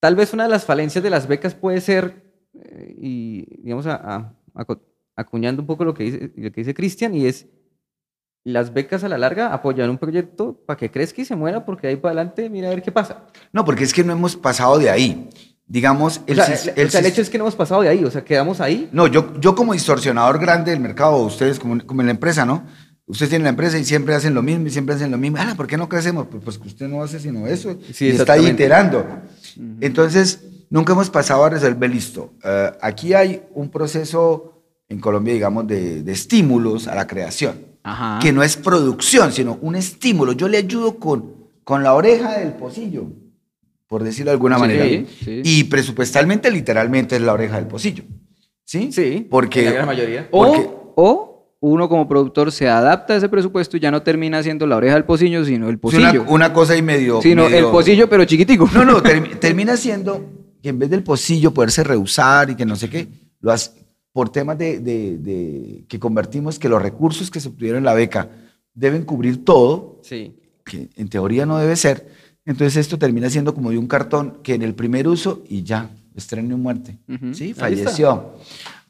Tal 0.00 0.14
vez 0.16 0.32
una 0.32 0.44
de 0.44 0.48
las 0.50 0.64
falencias 0.64 1.02
de 1.04 1.10
las 1.10 1.26
becas 1.26 1.54
puede 1.54 1.80
ser, 1.82 2.22
eh, 2.54 2.94
y 2.98 3.62
digamos, 3.62 3.86
a- 3.86 3.96
a- 3.96 4.32
acuñando 5.16 5.62
un 5.62 5.66
poco 5.66 5.84
lo 5.84 5.94
que 5.94 6.04
dice, 6.04 6.32
lo 6.36 6.50
que 6.52 6.60
dice 6.60 6.74
Cristian, 6.74 7.14
y 7.14 7.26
es 7.26 7.46
las 8.44 8.72
becas 8.72 9.04
a 9.04 9.08
la 9.08 9.18
larga 9.18 9.52
apoyan 9.52 9.90
un 9.90 9.98
proyecto 9.98 10.54
para 10.66 10.76
que 10.78 10.90
crezca 10.90 11.20
y 11.20 11.24
se 11.24 11.36
muera, 11.36 11.64
porque 11.64 11.86
ahí 11.88 11.96
para 11.96 12.12
adelante, 12.14 12.48
mira 12.48 12.68
a 12.68 12.70
ver 12.70 12.82
qué 12.82 12.92
pasa. 12.92 13.26
No, 13.52 13.64
porque 13.64 13.84
es 13.84 13.92
que 13.92 14.04
no 14.04 14.12
hemos 14.12 14.36
pasado 14.36 14.78
de 14.78 14.88
ahí. 14.90 15.28
Digamos, 15.66 16.22
el, 16.26 16.40
o 16.40 16.44
sea, 16.44 16.56
sis- 16.56 16.72
el, 16.76 16.86
o 16.86 16.90
sea, 16.90 17.00
el 17.00 17.06
sis- 17.06 17.12
hecho 17.12 17.20
es 17.22 17.28
que 17.28 17.36
no 17.36 17.44
hemos 17.44 17.56
pasado 17.56 17.82
de 17.82 17.88
ahí, 17.90 18.02
o 18.02 18.10
sea, 18.10 18.24
quedamos 18.24 18.60
ahí. 18.62 18.88
No, 18.90 19.06
yo, 19.06 19.38
yo 19.38 19.54
como 19.54 19.74
distorsionador 19.74 20.38
grande 20.38 20.70
del 20.70 20.80
mercado, 20.80 21.16
ustedes 21.18 21.58
como, 21.58 21.84
como 21.84 22.00
en 22.00 22.06
la 22.06 22.12
empresa, 22.12 22.46
¿no? 22.46 22.64
Ustedes 23.04 23.30
tienen 23.30 23.44
la 23.44 23.50
empresa 23.50 23.78
y 23.78 23.84
siempre 23.84 24.14
hacen 24.14 24.32
lo 24.34 24.42
mismo 24.42 24.66
y 24.66 24.70
siempre 24.70 24.94
hacen 24.94 25.10
lo 25.10 25.18
mismo. 25.18 25.36
Ah, 25.40 25.52
¿por 25.56 25.66
qué 25.66 25.76
no 25.76 25.88
crecemos? 25.88 26.26
Pues, 26.30 26.42
pues 26.42 26.58
que 26.58 26.68
usted 26.68 26.88
no 26.88 27.02
hace 27.02 27.20
sino 27.20 27.46
eso. 27.46 27.78
Sí, 27.92 28.06
y 28.06 28.10
está 28.10 28.38
iterando. 28.38 29.04
Entonces, 29.80 30.42
nunca 30.70 30.92
hemos 30.92 31.10
pasado 31.10 31.44
a 31.44 31.50
resolver 31.50 31.90
listo. 31.90 32.32
Eh, 32.44 32.70
aquí 32.80 33.14
hay 33.14 33.42
un 33.54 33.70
proceso 33.70 34.62
en 34.88 35.00
Colombia, 35.00 35.34
digamos, 35.34 35.66
de, 35.66 36.02
de 36.02 36.12
estímulos 36.12 36.88
a 36.88 36.94
la 36.94 37.06
creación, 37.06 37.56
Ajá. 37.82 38.18
que 38.22 38.32
no 38.32 38.42
es 38.42 38.56
producción, 38.56 39.32
sino 39.32 39.58
un 39.60 39.76
estímulo. 39.76 40.32
Yo 40.32 40.48
le 40.48 40.58
ayudo 40.58 40.96
con, 40.98 41.34
con 41.64 41.82
la 41.82 41.94
oreja 41.94 42.38
del 42.38 42.52
pocillo, 42.54 43.04
por 43.86 44.02
decirlo 44.02 44.30
de 44.30 44.34
alguna 44.34 44.56
Sí, 44.56 44.60
manera. 44.60 45.06
sí. 45.24 45.42
Y 45.44 45.64
presupuestalmente, 45.64 46.50
literalmente, 46.50 47.16
es 47.16 47.22
la 47.22 47.32
oreja 47.34 47.56
del 47.56 47.66
pocillo. 47.66 48.04
¿Sí? 48.64 48.92
Sí, 48.92 49.26
Porque, 49.30 49.64
la 49.64 49.72
gran 49.72 49.86
mayoría. 49.86 50.28
O, 50.30 50.44
porque- 50.46 50.70
o 50.96 51.34
uno 51.60 51.88
como 51.88 52.06
productor 52.06 52.52
se 52.52 52.68
adapta 52.68 53.14
a 53.14 53.16
ese 53.16 53.28
presupuesto 53.28 53.76
y 53.76 53.80
ya 53.80 53.90
no 53.90 54.02
termina 54.02 54.42
siendo 54.42 54.66
la 54.66 54.76
oreja 54.76 54.94
del 54.94 55.04
pocillo, 55.04 55.44
sino 55.44 55.68
el 55.68 55.74
es 55.82 55.94
una, 55.94 56.08
pocillo. 56.12 56.24
una 56.28 56.52
cosa 56.52 56.76
y 56.76 56.82
medio... 56.82 57.20
sino 57.20 57.44
medio- 57.44 57.58
el 57.66 57.72
pocillo, 57.72 58.08
pero 58.08 58.24
chiquitico. 58.26 58.68
No, 58.74 58.84
no, 58.84 58.98
termi- 59.02 59.38
termina 59.38 59.76
siendo 59.76 60.24
que 60.62 60.68
en 60.70 60.78
vez 60.78 60.90
del 60.90 61.02
pocillo 61.02 61.52
poderse 61.54 61.84
rehusar 61.84 62.50
y 62.50 62.56
que 62.56 62.66
no 62.66 62.76
sé 62.76 62.88
qué, 62.90 63.08
lo 63.40 63.52
hace 63.52 63.70
por 64.12 64.30
temas 64.30 64.58
de, 64.58 64.80
de- 64.80 65.18
de- 65.18 65.84
que 65.88 65.98
convertimos 66.00 66.58
que 66.58 66.68
los 66.68 66.82
recursos 66.82 67.30
que 67.30 67.40
se 67.40 67.48
obtuvieron 67.48 67.78
en 67.78 67.84
la 67.84 67.94
beca 67.94 68.28
deben 68.74 69.04
cubrir 69.04 69.44
todo, 69.44 70.00
Sí. 70.02 70.34
que 70.64 70.88
en 70.96 71.08
teoría 71.08 71.46
no 71.46 71.58
debe 71.58 71.76
ser. 71.76 72.08
Entonces 72.44 72.76
esto 72.76 72.98
termina 72.98 73.28
siendo 73.30 73.54
como 73.54 73.70
de 73.70 73.78
un 73.78 73.86
cartón 73.86 74.38
que 74.42 74.54
en 74.54 74.62
el 74.62 74.74
primer 74.74 75.06
uso 75.06 75.42
y 75.48 75.62
ya, 75.62 75.90
estreno 76.16 76.54
y 76.54 76.58
muerte. 76.58 76.98
Sí, 77.32 77.54
falleció. 77.54 78.34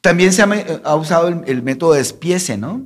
También 0.01 0.31
se 0.31 0.41
ha, 0.41 0.81
ha 0.85 0.95
usado 0.95 1.27
el, 1.27 1.41
el 1.45 1.61
método 1.61 1.91
de 1.93 1.99
despiece, 1.99 2.57
¿no? 2.57 2.85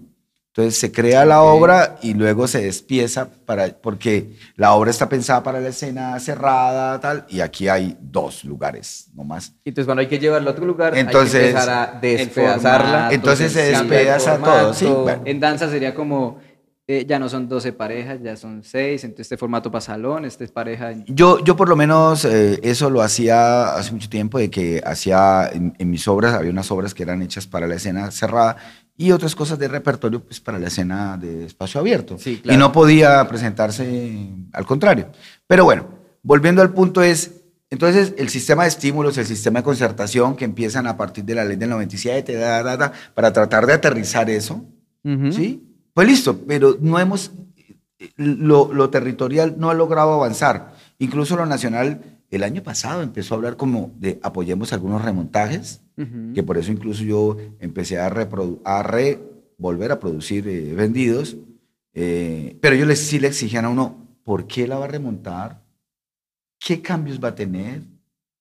Entonces 0.56 0.80
se 0.80 0.92
crea 0.92 1.26
la 1.26 1.42
obra 1.42 1.96
y 2.04 2.14
luego 2.14 2.48
se 2.48 2.62
despieza 2.62 3.28
para, 3.28 3.70
porque 3.70 4.34
la 4.56 4.74
obra 4.74 4.92
está 4.92 5.10
pensada 5.10 5.42
para 5.42 5.60
la 5.60 5.70
escena 5.70 6.20
cerrada, 6.20 7.00
tal, 7.00 7.26
y 7.28 7.40
aquí 7.40 7.68
hay 7.68 7.98
dos 8.00 8.44
lugares 8.44 9.10
nomás. 9.16 9.56
Y 9.66 9.70
entonces 9.70 9.88
cuando 9.88 10.02
hay 10.02 10.08
que 10.08 10.20
llevarlo 10.20 10.52
a 10.52 10.54
otro 10.54 10.68
lugar, 10.68 10.96
Entonces, 10.96 11.34
hay 11.34 11.42
que 11.42 11.48
empezar 11.48 11.70
a 11.96 12.00
despedazarla. 12.00 12.88
formato, 12.88 13.16
Entonces 13.16 13.52
se 13.52 13.64
despedaza 13.64 14.38
todo, 14.38 14.76
sí, 14.76 14.86
bueno. 14.86 15.24
En 15.26 15.40
danza 15.40 15.68
sería 15.72 15.96
como, 15.96 16.38
eh, 16.86 17.04
ya 17.10 17.18
no 17.18 17.30
son 17.30 17.50
12 17.50 17.74
parejas, 17.74 18.20
ya 18.22 18.36
son 18.36 18.62
6, 18.64 19.06
entonces 19.06 19.26
este 19.26 19.38
formato 19.38 19.72
para 19.72 19.82
salón, 19.82 20.24
este 20.24 20.44
es 20.44 20.52
pareja. 20.52 20.92
Yo, 21.08 21.44
yo 21.44 21.56
por 21.56 21.68
lo 21.68 21.76
menos 21.76 22.26
eh, 22.26 22.60
eso 22.62 22.92
lo 22.92 23.02
hacía 23.02 23.74
hace 23.74 23.92
mucho 23.92 24.08
tiempo, 24.08 24.38
de 24.38 24.52
que 24.52 24.84
hacía 24.86 25.50
en, 25.52 25.74
en 25.80 25.90
mis 25.90 26.08
obras, 26.08 26.36
había 26.36 26.52
unas 26.52 26.70
obras 26.70 26.94
que 26.94 27.02
eran 27.02 27.24
hechas 27.24 27.48
para 27.48 27.66
la 27.66 27.74
escena 27.74 28.12
cerrada 28.12 28.58
y 28.98 29.12
otras 29.12 29.36
cosas 29.36 29.58
de 29.58 29.68
repertorio 29.68 30.24
pues 30.24 30.40
para 30.40 30.60
la 30.60 30.68
escena 30.68 31.18
de 31.18 31.46
espacio 31.46 31.80
abierto. 31.80 32.18
Sí, 32.18 32.38
claro. 32.38 32.56
Y 32.56 32.60
no 32.60 32.72
podía 32.72 33.28
presentarse 33.28 34.30
al 34.52 34.66
contrario. 34.66 35.10
Pero 35.48 35.66
bueno, 35.66 35.88
volviendo 36.22 36.62
al 36.62 36.74
punto 36.74 37.02
es, 37.02 37.32
entonces 37.70 38.14
el 38.18 38.30
sistema 38.30 38.64
de 38.64 38.70
estímulos, 38.70 39.18
el 39.18 39.26
sistema 39.26 39.60
de 39.60 39.64
concertación 39.64 40.36
que 40.36 40.46
empiezan 40.46 40.86
a 40.88 40.96
partir 40.96 41.24
de 41.26 41.36
la 41.36 41.44
ley 41.44 41.58
del 41.58 41.70
97, 41.70 42.34
da, 42.36 42.62
da, 42.62 42.78
da, 42.78 42.94
para 43.14 43.34
tratar 43.34 43.66
de 43.66 43.74
aterrizar 43.74 44.30
eso, 44.30 44.64
Ujú. 45.04 45.32
¿sí? 45.32 45.70
Pues 45.94 46.08
listo, 46.08 46.40
pero 46.48 46.78
no 46.80 47.00
hemos, 47.00 47.32
lo, 48.16 48.74
lo 48.74 48.90
territorial 48.90 49.56
no 49.58 49.70
ha 49.70 49.74
logrado 49.74 50.14
avanzar. 50.14 50.74
Incluso 51.00 51.36
lo 51.36 51.46
nacional, 51.46 52.02
el 52.36 52.44
año 52.44 52.64
pasado 52.64 53.02
empezó 53.02 53.34
a 53.34 53.38
hablar 53.38 53.58
como 53.58 53.92
de 54.00 54.20
apoyemos 54.24 54.74
algunos 54.74 55.02
remontajes, 55.04 55.82
que 56.34 56.42
por 56.44 56.58
eso 56.58 56.72
incluso 56.72 57.04
yo 57.04 57.38
empecé 57.60 58.00
a 58.00 58.10
re- 58.10 59.20
volver 59.58 59.92
a 59.92 60.00
producir 60.00 60.48
eh, 60.48 60.74
vendidos, 60.74 61.38
eh, 61.94 62.58
pero 62.62 62.76
yo 62.76 62.86
les, 62.86 63.00
sí 63.00 63.20
le 63.20 63.28
exigían 63.28 63.66
a 63.66 63.70
uno, 63.70 64.08
¿por 64.24 64.48
qué 64.48 64.68
la 64.68 64.78
va 64.80 64.86
a 64.86 64.88
remontar? 64.90 65.62
¿qué 66.60 66.82
cambios 66.82 67.22
va 67.22 67.28
a 67.30 67.36
tener? 67.36 67.82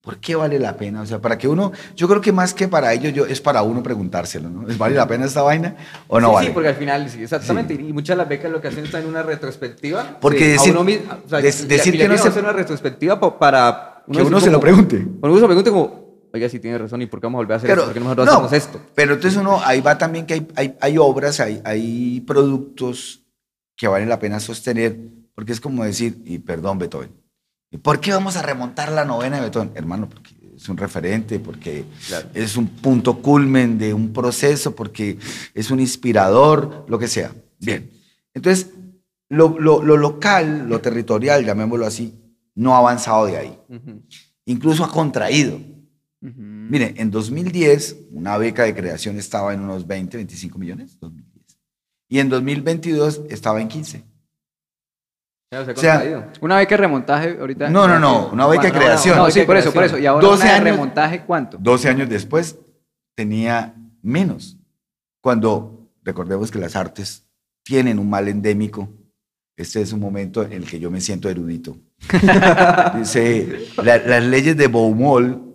¿Por 0.02 0.18
qué 0.18 0.34
vale 0.34 0.58
la 0.58 0.76
pena? 0.76 1.02
O 1.02 1.06
sea, 1.06 1.20
para 1.20 1.38
que 1.38 1.46
uno, 1.46 1.70
yo 1.94 2.08
creo 2.08 2.20
que 2.20 2.32
más 2.32 2.52
que 2.54 2.66
para 2.66 2.92
ellos, 2.92 3.12
yo, 3.12 3.24
es 3.24 3.40
para 3.40 3.62
uno 3.62 3.84
preguntárselo, 3.84 4.50
¿no? 4.50 4.68
¿Es 4.68 4.76
¿Vale 4.76 4.96
la 4.96 5.06
pena 5.06 5.26
esta 5.26 5.42
vaina 5.42 5.76
o 6.08 6.20
no 6.20 6.30
sí, 6.30 6.34
vale? 6.34 6.46
Sí, 6.48 6.52
porque 6.52 6.68
al 6.70 6.74
final, 6.74 7.08
sí, 7.08 7.22
exactamente. 7.22 7.74
Y 7.74 7.92
muchas 7.92 8.16
de 8.16 8.18
las 8.18 8.28
becas 8.28 8.50
lo 8.50 8.60
que 8.60 8.66
hacen 8.66 8.84
está 8.84 8.98
en 8.98 9.06
una 9.06 9.22
retrospectiva. 9.22 10.18
Porque 10.20 10.38
sí, 10.40 10.50
decir, 10.50 10.72
uno 10.72 10.82
mismo, 10.82 11.12
o 11.24 11.28
sea, 11.28 11.40
des- 11.40 11.62
y- 11.62 11.66
decir 11.68 11.94
y 11.94 11.98
que 11.98 12.08
no 12.08 12.18
se... 12.18 12.26
hacer 12.28 12.42
una 12.42 12.52
retrospectiva 12.52 13.20
para 13.38 14.02
Que 14.10 14.22
uno 14.22 14.40
se 14.40 14.50
lo 14.50 14.58
pregunte. 14.58 15.06
Uno 15.20 15.34
se 15.36 15.40
lo 15.40 15.46
pregunte 15.46 15.70
como, 15.70 16.18
oiga, 16.34 16.48
sí 16.48 16.58
tiene 16.58 16.78
razón, 16.78 17.00
¿y 17.00 17.06
por 17.06 17.20
qué 17.20 17.26
vamos 17.28 17.38
a 17.38 17.42
volver 17.42 17.52
a 17.54 17.56
hacer 17.58 17.68
Claro, 17.68 17.82
esto? 17.82 17.92
¿Por 17.92 17.94
qué 17.94 18.00
nosotros 18.00 18.26
no, 18.26 18.32
hacemos 18.32 18.52
esto? 18.54 18.80
Pero 18.96 19.14
entonces 19.14 19.38
uno, 19.40 19.60
ahí 19.64 19.80
va 19.80 19.96
también 19.98 20.26
que 20.26 20.34
hay, 20.34 20.48
hay, 20.56 20.76
hay 20.80 20.98
obras, 20.98 21.38
hay, 21.38 21.60
hay 21.64 22.20
productos 22.22 23.22
que 23.76 23.86
valen 23.86 24.08
la 24.08 24.18
pena 24.18 24.40
sostener, 24.40 24.96
porque 25.36 25.52
es 25.52 25.60
como 25.60 25.84
decir, 25.84 26.20
y 26.24 26.38
perdón 26.40 26.78
Beethoven, 26.78 27.10
¿y 27.72 27.78
por 27.78 27.98
qué 27.98 28.12
vamos 28.12 28.36
a 28.36 28.42
remontar 28.42 28.92
la 28.92 29.04
novena 29.04 29.36
de 29.36 29.42
Beethoven? 29.42 29.72
Hermano, 29.74 30.08
porque 30.08 30.30
es 30.54 30.68
un 30.68 30.76
referente, 30.76 31.40
porque 31.40 31.84
Claro. 32.06 32.28
es 32.34 32.56
un 32.56 32.68
punto 32.68 33.20
culmen 33.20 33.78
de 33.78 33.92
un 33.92 34.12
proceso, 34.12 34.76
porque 34.76 35.18
es 35.54 35.70
un 35.72 35.80
inspirador, 35.80 36.84
lo 36.88 36.98
que 36.98 37.08
sea. 37.08 37.32
Bien. 37.58 37.90
Entonces, 38.34 38.68
lo, 39.28 39.58
lo- 39.58 39.82
lo 39.82 39.96
local, 39.96 40.68
lo 40.68 40.80
territorial, 40.80 41.44
llamémoslo 41.44 41.86
así, 41.86 42.14
no 42.54 42.74
ha 42.74 42.78
avanzado 42.78 43.26
de 43.26 43.36
ahí. 43.38 43.58
Incluso 44.44 44.84
ha 44.84 44.90
contraído. 44.90 45.58
Mire, 46.20 46.94
en 46.98 47.10
2010 47.10 47.96
una 48.12 48.36
beca 48.38 48.62
de 48.64 48.74
creación 48.74 49.18
estaba 49.18 49.52
en 49.54 49.60
unos 49.60 49.86
20, 49.86 50.16
25 50.18 50.58
millones. 50.58 50.98
2010. 51.00 51.58
Y 52.08 52.18
en 52.20 52.28
2022 52.28 53.22
estaba 53.30 53.60
en 53.60 53.68
15. 53.68 54.04
Ya, 55.52 55.64
se 55.64 55.70
ha 55.70 55.74
O 55.74 55.76
sea. 55.76 56.32
Una 56.40 56.56
beca 56.56 56.70
de 56.70 56.76
remontaje 56.78 57.36
ahorita. 57.38 57.68
No, 57.70 57.86
no, 57.86 57.98
no, 57.98 58.30
una 58.30 58.46
beca 58.46 58.62
de 58.64 58.68
Bueno, 58.70 58.80
no, 58.80 58.86
creación. 58.86 59.16
No, 59.18 59.22
beca 59.24 59.32
sí, 59.40 59.46
por 59.46 59.56
eso, 59.58 59.72
por 59.72 59.84
eso. 59.84 59.92
creación. 59.96 60.02
Y 60.02 60.06
ahora 60.06 60.26
12 60.26 60.42
una 60.42 60.50
de 60.52 60.56
años- 60.58 60.64
remontaje, 60.70 61.20
¿cuánto? 61.24 61.58
12 61.60 61.88
años 61.88 62.08
después 62.08 62.58
tenía 63.14 63.74
menos. 64.02 64.56
Cuando 65.20 65.90
recordemos 66.02 66.50
que 66.50 66.58
las 66.58 66.74
artes 66.74 67.26
tienen 67.64 67.98
un 67.98 68.08
mal 68.10 68.26
endémico. 68.28 68.88
Este 69.56 69.82
es 69.82 69.92
un 69.92 70.00
momento 70.00 70.42
en 70.42 70.52
el 70.54 70.64
que 70.64 70.80
yo 70.80 70.90
me 70.90 71.00
siento 71.02 71.28
erudito. 71.28 71.76
Dice, 72.98 73.66
la- 73.84 73.98
las 73.98 74.24
leyes 74.24 74.56
de 74.56 74.66
Baumol 74.68 75.54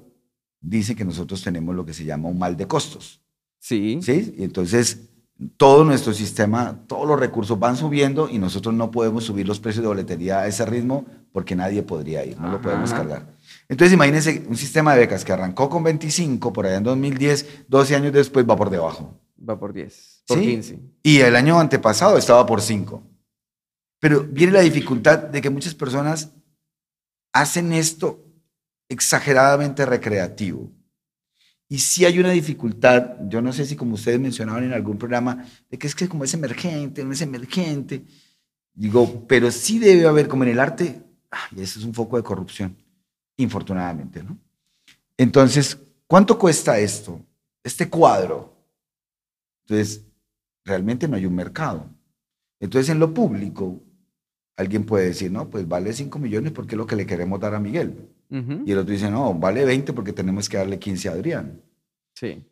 dicen 0.62 0.95
que 0.95 1.03
nosotros 1.05 1.41
tenemos 1.43 1.75
lo 1.75 1.86
que 1.86 1.93
se 1.93 2.05
llama 2.05 2.29
un 2.29 2.38
mal 2.38 2.55
de 2.55 2.67
costos. 2.67 3.21
Sí. 3.60 3.99
¿sí? 4.01 4.36
Y 4.38 4.43
entonces 4.43 5.10
todo 5.58 5.84
nuestro 5.84 6.13
sistema, 6.13 6.80
todos 6.88 7.08
los 7.08 7.19
recursos 7.19 7.60
van 7.60 7.78
subiendo 7.78 8.28
y 8.30 8.39
nosotros 8.39 8.73
no 8.73 8.89
podemos 8.89 9.23
subir 9.23 9.47
los 9.47 9.60
precios 9.60 9.84
de 9.84 9.88
boletería 9.88 10.39
a 10.39 10.47
ese 10.47 10.65
ritmo 10.65 11.06
porque 11.32 11.56
nadie 11.56 11.84
podría 11.84 12.26
ir, 12.26 12.39
no 12.39 12.52
lo 12.52 12.62
podemos 12.62 12.91
cargar. 12.91 13.28
Entonces 13.69 13.93
imagínense 13.93 14.45
un 14.47 14.58
sistema 14.58 14.93
de 14.93 15.02
becas 15.02 15.23
que 15.23 15.34
arrancó 15.34 15.69
con 15.69 15.84
25 15.84 16.52
por 16.52 16.65
allá 16.65 16.78
en 16.78 16.84
2010, 16.84 17.65
12 17.67 17.95
años 17.95 18.13
después 18.13 18.50
va 18.50 18.56
por 18.56 18.69
debajo. 18.69 19.19
Va 19.47 19.60
por 19.60 19.73
10. 19.73 20.23
Por 20.28 20.39
¿sí? 20.39 20.45
15. 20.45 20.80
Y 21.04 21.19
el 21.19 21.36
año 21.36 21.60
antepasado 21.60 22.17
estaba 22.17 22.45
por 22.45 22.62
5. 22.62 23.04
Pero 24.00 24.23
viene 24.23 24.54
la 24.54 24.62
dificultad 24.62 25.19
de 25.19 25.41
que 25.41 25.50
muchas 25.50 25.76
personas 25.76 26.32
hacen 27.34 27.73
esto 27.73 28.23
exageradamente 28.89 29.86
recreativo. 29.86 30.71
Y 31.69 31.80
sí 31.80 32.06
hay 32.06 32.19
una 32.19 32.32
dificultad, 32.32 33.17
yo 33.27 33.41
no 33.41 33.51
sé 33.51 33.65
si 33.65 33.75
como 33.75 33.95
ustedes 33.95 34.19
mencionaban 34.19 34.63
en 34.63 34.73
algún 34.73 34.97
programa, 34.97 35.45
de 35.69 35.77
que 35.77 35.88
es 35.88 35.95
que 35.95 36.08
como 36.08 36.23
es 36.23 36.34
emergente, 36.34 37.03
no 37.03 37.12
es 37.12 37.21
emergente. 37.21 38.03
Digo, 38.73 39.25
pero 39.27 39.51
sí 39.51 39.80
debe 39.80 40.08
haber, 40.08 40.27
como 40.27 40.43
en 40.43 40.49
el 40.51 40.60
arte, 40.60 41.03
y 41.51 41.62
eso 41.62 41.80
es 41.80 41.86
un 41.86 41.93
foco 41.93 42.15
de 42.15 42.23
corrupción, 42.23 42.77
infortunadamente, 43.36 44.23
¿no? 44.23 44.38
Entonces, 45.17 45.77
¿cuánto 46.06 46.38
cuesta 46.38 46.80
esto? 46.80 47.19
Este 47.63 47.89
cuadro. 47.89 48.56
Entonces, 49.65 50.06
realmente 50.63 51.08
no 51.08 51.17
hay 51.17 51.25
un 51.25 51.36
mercado. 51.36 51.89
Entonces, 52.60 52.89
en 52.89 52.99
lo 52.99 53.13
público, 53.13 53.82
alguien 54.56 54.86
puede 54.86 55.08
decir, 55.08 55.32
no, 55.32 55.49
pues 55.49 55.67
vale 55.67 55.91
5 55.91 56.17
millones 56.19 56.53
porque 56.53 56.75
es 56.75 56.77
lo 56.77 56.88
que 56.88 56.95
le 56.95 57.06
queremos 57.06 57.39
dar 57.39 57.56
a 57.56 57.60
Miguel. 57.60 58.10
Ujú. 58.29 58.63
Y 58.65 58.71
el 58.71 58.79
otro 58.79 58.93
dice, 58.93 59.09
no, 59.09 59.33
vale 59.33 59.65
20 59.65 59.93
porque 59.93 60.13
tenemos 60.13 60.49
que 60.49 60.57
darle 60.57 60.79
15 60.79 61.09
a 61.09 61.11
Adrián. 61.13 61.61
Sí. 62.13 62.43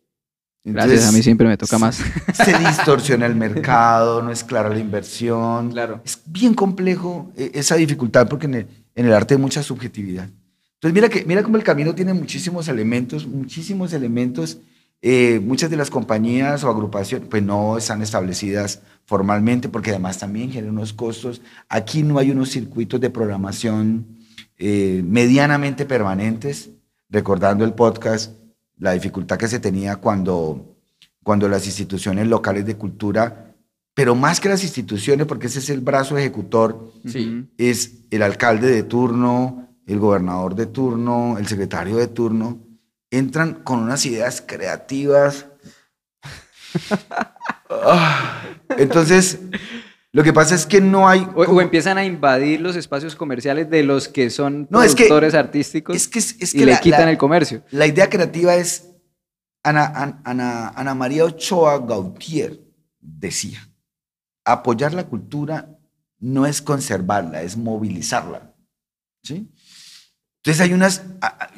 Gracias, 0.63 1.07
a 1.07 1.11
mí 1.11 1.21
siempre 1.21 1.47
me 1.47 1.57
toca 1.57 1.77
más. 1.77 1.97
Se 2.33 2.57
distorsiona 2.57 3.27
el 3.27 3.35
mercado, 3.35 4.23
no 4.23 4.31
es 4.31 4.43
clara 4.43 4.69
la 4.69 4.79
inversión. 4.79 5.71
Claro. 5.71 6.01
Es 6.03 6.21
bien 6.25 6.55
complejo 6.55 7.31
eh, 7.37 7.51
esa 7.53 7.75
dificultad 7.75 8.27
porque 8.27 8.47
en 8.47 8.53
el, 8.55 8.67
en 8.95 9.05
el 9.05 9.13
arte 9.13 9.35
hay 9.35 9.39
mucha 9.39 9.61
subjetividad. 9.61 10.27
Entonces, 10.73 10.93
mira, 10.93 11.09
que, 11.09 11.23
mira 11.25 11.43
cómo 11.43 11.57
el 11.57 11.63
camino 11.63 11.93
tiene 11.93 12.13
muchísimos 12.13 12.67
elementos, 12.67 13.27
muchísimos 13.27 13.93
elementos. 13.93 14.57
Eh, 15.01 15.39
muchas 15.39 15.69
de 15.69 15.77
las 15.77 15.91
compañías 15.91 16.63
o 16.63 16.69
agrupaciones 16.69 17.27
pues 17.29 17.43
no 17.43 17.77
están 17.77 18.01
establecidas 18.01 18.81
formalmente 19.05 19.69
porque 19.69 19.91
además 19.91 20.17
también 20.17 20.51
generan 20.51 20.75
unos 20.75 20.93
costos. 20.93 21.41
Aquí 21.69 22.01
no 22.01 22.17
hay 22.17 22.31
unos 22.31 22.49
circuitos 22.49 22.99
de 22.99 23.11
programación 23.11 24.14
eh, 24.57 25.01
medianamente 25.05 25.85
permanentes, 25.85 26.69
recordando 27.09 27.65
el 27.65 27.73
podcast, 27.73 28.33
la 28.77 28.91
dificultad 28.93 29.37
que 29.37 29.47
se 29.47 29.59
tenía 29.59 29.97
cuando, 29.97 30.75
cuando 31.23 31.47
las 31.47 31.65
instituciones 31.65 32.27
locales 32.27 32.65
de 32.65 32.75
cultura, 32.75 33.53
pero 33.93 34.15
más 34.15 34.39
que 34.39 34.49
las 34.49 34.63
instituciones, 34.63 35.25
porque 35.25 35.47
ese 35.47 35.59
es 35.59 35.69
el 35.69 35.79
brazo 35.81 36.17
ejecutor, 36.17 36.91
Sí. 37.05 37.47
es 37.57 37.91
el 38.11 38.21
alcalde 38.23 38.69
de 38.69 38.83
turno, 38.83 39.69
el 39.87 39.99
gobernador 39.99 40.55
de 40.55 40.65
turno, 40.65 41.37
el 41.37 41.47
secretario 41.47 41.95
de 41.97 42.07
turno, 42.07 42.59
entran 43.11 43.53
con 43.63 43.79
unas 43.79 44.05
ideas 44.05 44.43
creativas. 44.45 45.45
Ah, 47.69 48.43
Entonces, 48.77 49.39
lo 50.15 50.23
que 50.23 50.31
pasa 50.31 50.55
es 50.55 50.65
que 50.65 50.79
no 50.79 51.09
hay... 51.09 51.27
O, 51.35 51.59
empiezan 51.59 51.97
a 51.97 52.05
invadir 52.05 52.61
los 52.61 52.77
espacios 52.77 53.15
comerciales 53.17 53.69
de 53.69 53.83
los 53.83 54.07
que 54.07 54.29
son 54.29 54.65
No, 54.69 54.81
es 54.81 54.95
que- 54.95 55.03
productores 55.07 55.33
artísticos 55.33 55.93
es 55.95 56.07
que, 56.07 56.19
es, 56.19 56.37
es 56.39 56.55
y 56.55 56.59
que 56.59 56.65
le 56.67 56.79
quitan 56.79 57.01
la- 57.01 57.11
el 57.11 57.17
comercio. 57.17 57.63
La 57.71 57.85
idea 57.85 58.09
creativa 58.09 58.55
es, 58.55 58.91
Ana, 59.61 59.85
Ana- 59.87 60.21
Ana, 60.23 60.69
Ana 60.69 60.95
María 60.95 61.25
Ochoa 61.25 61.79
Gautier 61.79 62.61
decía, 63.01 63.59
apoyar 64.45 64.93
la 64.93 65.03
cultura 65.05 65.77
no 66.19 66.45
es 66.45 66.61
conservarla, 66.61 67.41
es 67.41 67.57
movilizarla. 67.57 68.53
¿sí? 69.21 69.51
Entonces 70.37 70.61
hay 70.61 70.73
unas, 70.73 71.03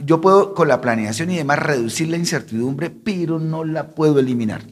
yo 0.04 0.20
puedo 0.20 0.56
con 0.56 0.68
la 0.68 0.82
planeación 0.82 1.30
y 1.30 1.38
demás 1.38 1.60
reducir 1.60 2.08
la 2.08 2.18
incertidumbre, 2.18 2.90
pero 2.90 3.38
no 3.40 3.64
la 3.64 3.92
puedo 3.92 4.18
eliminar. 4.20 4.64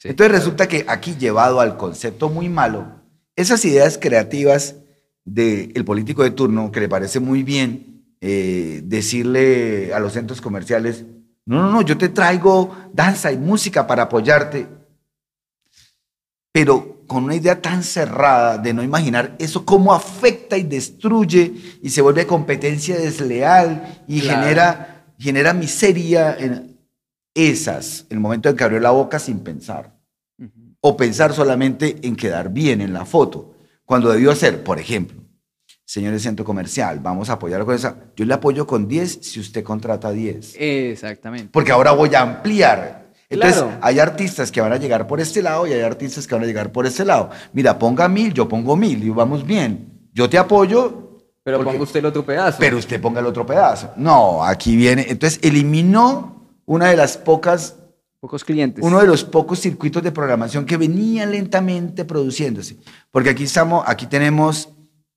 Sí. 0.00 0.08
Entonces 0.08 0.32
resulta 0.36 0.66
que 0.66 0.84
aquí 0.88 1.14
llevado 1.16 1.60
al 1.60 1.76
concepto 1.76 2.28
muy 2.28 2.48
malo, 2.48 3.03
esas 3.36 3.64
ideas 3.64 3.98
creativas 3.98 4.76
del 5.24 5.84
político 5.84 6.22
de 6.22 6.30
turno, 6.30 6.70
que 6.70 6.80
le 6.80 6.88
parece 6.88 7.20
muy 7.20 7.42
bien 7.42 8.14
eh, 8.20 8.82
decirle 8.84 9.92
a 9.94 10.00
los 10.00 10.12
centros 10.12 10.40
comerciales, 10.40 11.04
no, 11.46 11.62
no, 11.62 11.70
no, 11.70 11.82
yo 11.82 11.98
te 11.98 12.08
traigo 12.08 12.74
danza 12.92 13.32
y 13.32 13.36
música 13.36 13.86
para 13.86 14.04
apoyarte, 14.04 14.66
pero 16.52 17.04
con 17.06 17.24
una 17.24 17.34
idea 17.34 17.60
tan 17.60 17.82
cerrada 17.82 18.56
de 18.56 18.72
no 18.72 18.82
imaginar 18.82 19.36
eso 19.38 19.64
cómo 19.66 19.92
afecta 19.92 20.56
y 20.56 20.62
destruye 20.62 21.52
y 21.82 21.90
se 21.90 22.00
vuelve 22.00 22.26
competencia 22.26 22.96
desleal 22.96 24.04
y 24.08 24.20
Claro. 24.20 24.40
genera, 24.42 25.04
genera 25.18 25.52
miseria 25.52 26.34
en 26.38 26.78
esas, 27.34 28.06
el 28.08 28.20
momento 28.20 28.48
en 28.48 28.56
que 28.56 28.64
abrió 28.64 28.80
la 28.80 28.90
boca 28.90 29.18
sin 29.18 29.40
pensar 29.40 29.93
o 30.86 30.98
pensar 30.98 31.32
solamente 31.32 31.96
en 32.02 32.14
quedar 32.14 32.50
bien 32.50 32.82
en 32.82 32.92
la 32.92 33.06
foto, 33.06 33.54
cuando 33.86 34.12
debió 34.12 34.34
ser, 34.34 34.62
por 34.62 34.78
ejemplo, 34.78 35.18
señores 35.86 36.20
centro 36.22 36.44
comercial, 36.44 37.00
vamos 37.00 37.30
a 37.30 37.34
apoyar 37.34 37.64
con 37.64 37.74
esa, 37.74 37.96
yo 38.14 38.26
le 38.26 38.34
apoyo 38.34 38.66
con 38.66 38.86
10 38.86 39.20
si 39.22 39.40
usted 39.40 39.64
contrata 39.64 40.10
10, 40.10 40.54
Exactamente. 40.58 41.48
porque 41.50 41.72
ahora 41.72 41.92
voy 41.92 42.14
a 42.14 42.20
ampliar. 42.20 43.04
Entonces, 43.30 43.62
Claro. 43.62 43.78
hay 43.80 43.98
artistas 43.98 44.52
que 44.52 44.60
van 44.60 44.74
a 44.74 44.76
llegar 44.76 45.06
por 45.06 45.20
este 45.22 45.40
lado 45.40 45.66
y 45.66 45.72
hay 45.72 45.80
artistas 45.80 46.26
que 46.26 46.34
van 46.34 46.44
a 46.44 46.46
llegar 46.46 46.70
por 46.70 46.84
este 46.84 47.02
lado. 47.06 47.30
Mira, 47.54 47.78
ponga 47.78 48.06
mil, 48.06 48.34
yo 48.34 48.46
pongo 48.46 48.76
mil 48.76 49.02
y 49.02 49.08
vamos 49.08 49.46
bien. 49.46 50.06
Yo 50.12 50.28
te 50.28 50.36
apoyo, 50.36 51.00
Pero 51.42 51.58
Porque- 51.58 51.72
ponga 51.72 51.82
usted 51.84 52.00
el 52.00 52.06
otro 52.06 52.24
pedazo. 52.24 52.56
pero 52.58 52.76
usted 52.78 53.00
ponga 53.00 53.20
el 53.20 53.26
otro 53.26 53.44
pedazo. 53.46 53.90
No, 53.96 54.42
aquí 54.44 54.76
viene. 54.76 55.06
Entonces, 55.08 55.38
eliminó 55.42 56.58
una 56.66 56.88
de 56.90 56.96
las 56.96 57.16
pocas 57.18 57.76
Pocos 58.24 58.42
clientes. 58.42 58.82
uno 58.82 59.00
de 59.00 59.06
los 59.06 59.22
pocos 59.22 59.60
circuitos 59.60 60.02
de 60.02 60.10
programación 60.10 60.64
que 60.64 60.78
venía 60.78 61.26
lentamente 61.26 62.06
produciéndose. 62.06 62.78
Porque 63.10 63.28
aquí 63.28 63.42
estamos, 63.44 63.84
aquí 63.86 64.06
tenemos 64.06 64.70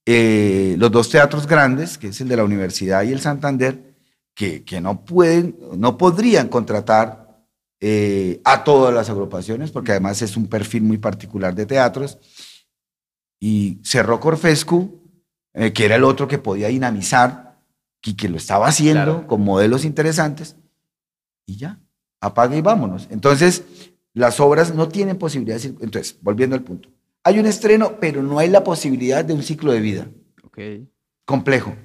eh, 0.06 0.76
los 0.78 0.92
dos 0.92 1.10
teatros 1.10 1.48
grandes, 1.48 1.98
que 1.98 2.08
es 2.10 2.20
el 2.20 2.28
de 2.28 2.36
la 2.36 2.44
Universidad 2.44 3.04
y 3.04 3.14
el 3.14 3.22
Santander, 3.22 3.96
que, 4.36 4.66
que 4.66 4.82
no 4.82 5.06
pueden, 5.06 5.58
no 5.78 5.98
podrían 5.98 6.50
contratar 6.50 7.46
eh, 7.80 8.42
a 8.44 8.66
todas 8.66 8.94
las 8.94 9.10
agrupaciones, 9.10 9.72
porque 9.72 9.92
además 9.92 10.22
es 10.22 10.36
un 10.36 10.48
perfil 10.48 10.84
muy 10.84 10.98
particular 10.98 11.56
de 11.56 11.66
teatros. 11.66 12.18
Y 13.40 13.80
cerró 13.86 14.20
Corfescu, 14.20 15.00
eh, 15.54 15.72
que 15.72 15.86
era 15.86 15.96
el 15.96 16.04
otro 16.04 16.28
que 16.28 16.40
podía 16.40 16.68
dinamizar, 16.68 17.58
y 18.04 18.16
que 18.16 18.28
lo 18.28 18.36
estaba 18.36 18.68
haciendo 18.68 19.04
Claro. 19.04 19.28
con 19.28 19.42
modelos 19.46 19.86
interesantes 19.86 20.58
y 21.46 21.56
ya, 21.56 21.80
apague 22.22 22.58
y 22.58 22.62
vámonos. 22.62 23.08
Entonces, 23.12 23.64
las 24.14 24.40
obras 24.40 24.74
no 24.74 24.88
tienen 24.88 25.18
posibilidad 25.18 25.60
de... 25.60 25.68
Entonces, 25.82 26.18
volviendo 26.22 26.56
al 26.56 26.64
punto. 26.64 26.90
Hay 27.24 27.40
un 27.40 27.46
estreno, 27.46 27.98
pero 28.00 28.24
no 28.24 28.40
hay 28.40 28.50
la 28.50 28.64
posibilidad 28.64 29.24
de 29.24 29.34
un 29.34 29.44
ciclo 29.44 29.72
de 29.72 29.80
vida 29.80 30.08
Ok. 30.44 30.60
complejo. 31.26 31.76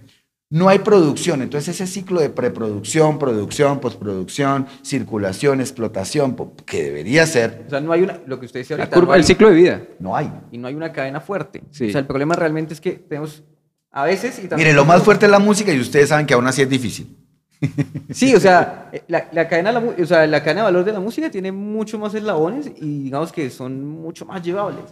No 0.48 0.68
hay 0.68 0.80
producción, 0.80 1.40
entonces 1.40 1.80
ese 1.80 1.86
ciclo 1.90 2.20
de 2.20 2.28
preproducción, 2.28 3.18
producción, 3.18 3.80
postproducción, 3.80 4.66
circulación, 4.82 5.60
explotación, 5.60 6.36
que 6.66 6.82
debería 6.84 7.26
ser, 7.26 7.64
O 7.66 7.70
sea, 7.70 7.80
no 7.80 7.90
hay 7.92 8.02
una, 8.02 8.20
lo 8.26 8.38
que 8.38 8.44
usted 8.44 8.62
La 8.68 8.76
ahorita, 8.76 8.94
curva, 8.94 9.06
no 9.06 9.12
hay- 9.14 9.20
el 9.20 9.24
ciclo 9.26 9.48
de 9.48 9.54
vida. 9.54 9.82
no 9.98 10.14
hay. 10.14 10.30
y 10.50 10.58
no 10.58 10.68
hay 10.68 10.74
una 10.74 10.92
cadena 10.92 11.20
fuerte. 11.22 11.62
Sí. 11.70 11.88
O 11.88 11.90
sea, 11.92 12.00
el 12.00 12.06
problema 12.06 12.34
realmente 12.36 12.74
es 12.74 12.82
que 12.82 12.92
tenemos, 12.92 13.42
a 13.90 14.04
veces... 14.04 14.38
Y 14.44 14.48
también 14.48 14.68
Mire, 14.68 14.72
lo 14.74 14.84
más 14.84 15.02
fuerte 15.02 15.24
es 15.24 15.32
la 15.32 15.38
música 15.38 15.72
y 15.72 15.80
ustedes 15.80 16.10
saben 16.10 16.26
que 16.26 16.34
aún 16.34 16.46
así 16.46 16.60
es 16.60 16.68
difícil. 16.68 17.16
Sí, 18.10 18.34
o 18.34 18.40
sea, 18.40 18.90
la, 19.08 19.28
la 19.32 19.48
cadena, 19.48 19.72
de 19.72 19.80
la 19.80 20.02
o 20.02 20.06
sea, 20.06 20.26
la 20.26 20.40
cadena 20.42 20.62
de 20.62 20.64
valor 20.64 20.84
de 20.84 20.92
la 20.92 21.00
música 21.00 21.30
tiene 21.30 21.52
mucho 21.52 21.98
más 21.98 22.14
eslabones 22.14 22.66
y 22.76 23.04
digamos 23.04 23.32
que 23.32 23.50
son 23.50 23.86
mucho 23.88 24.24
más 24.26 24.42
llevables. 24.42 24.84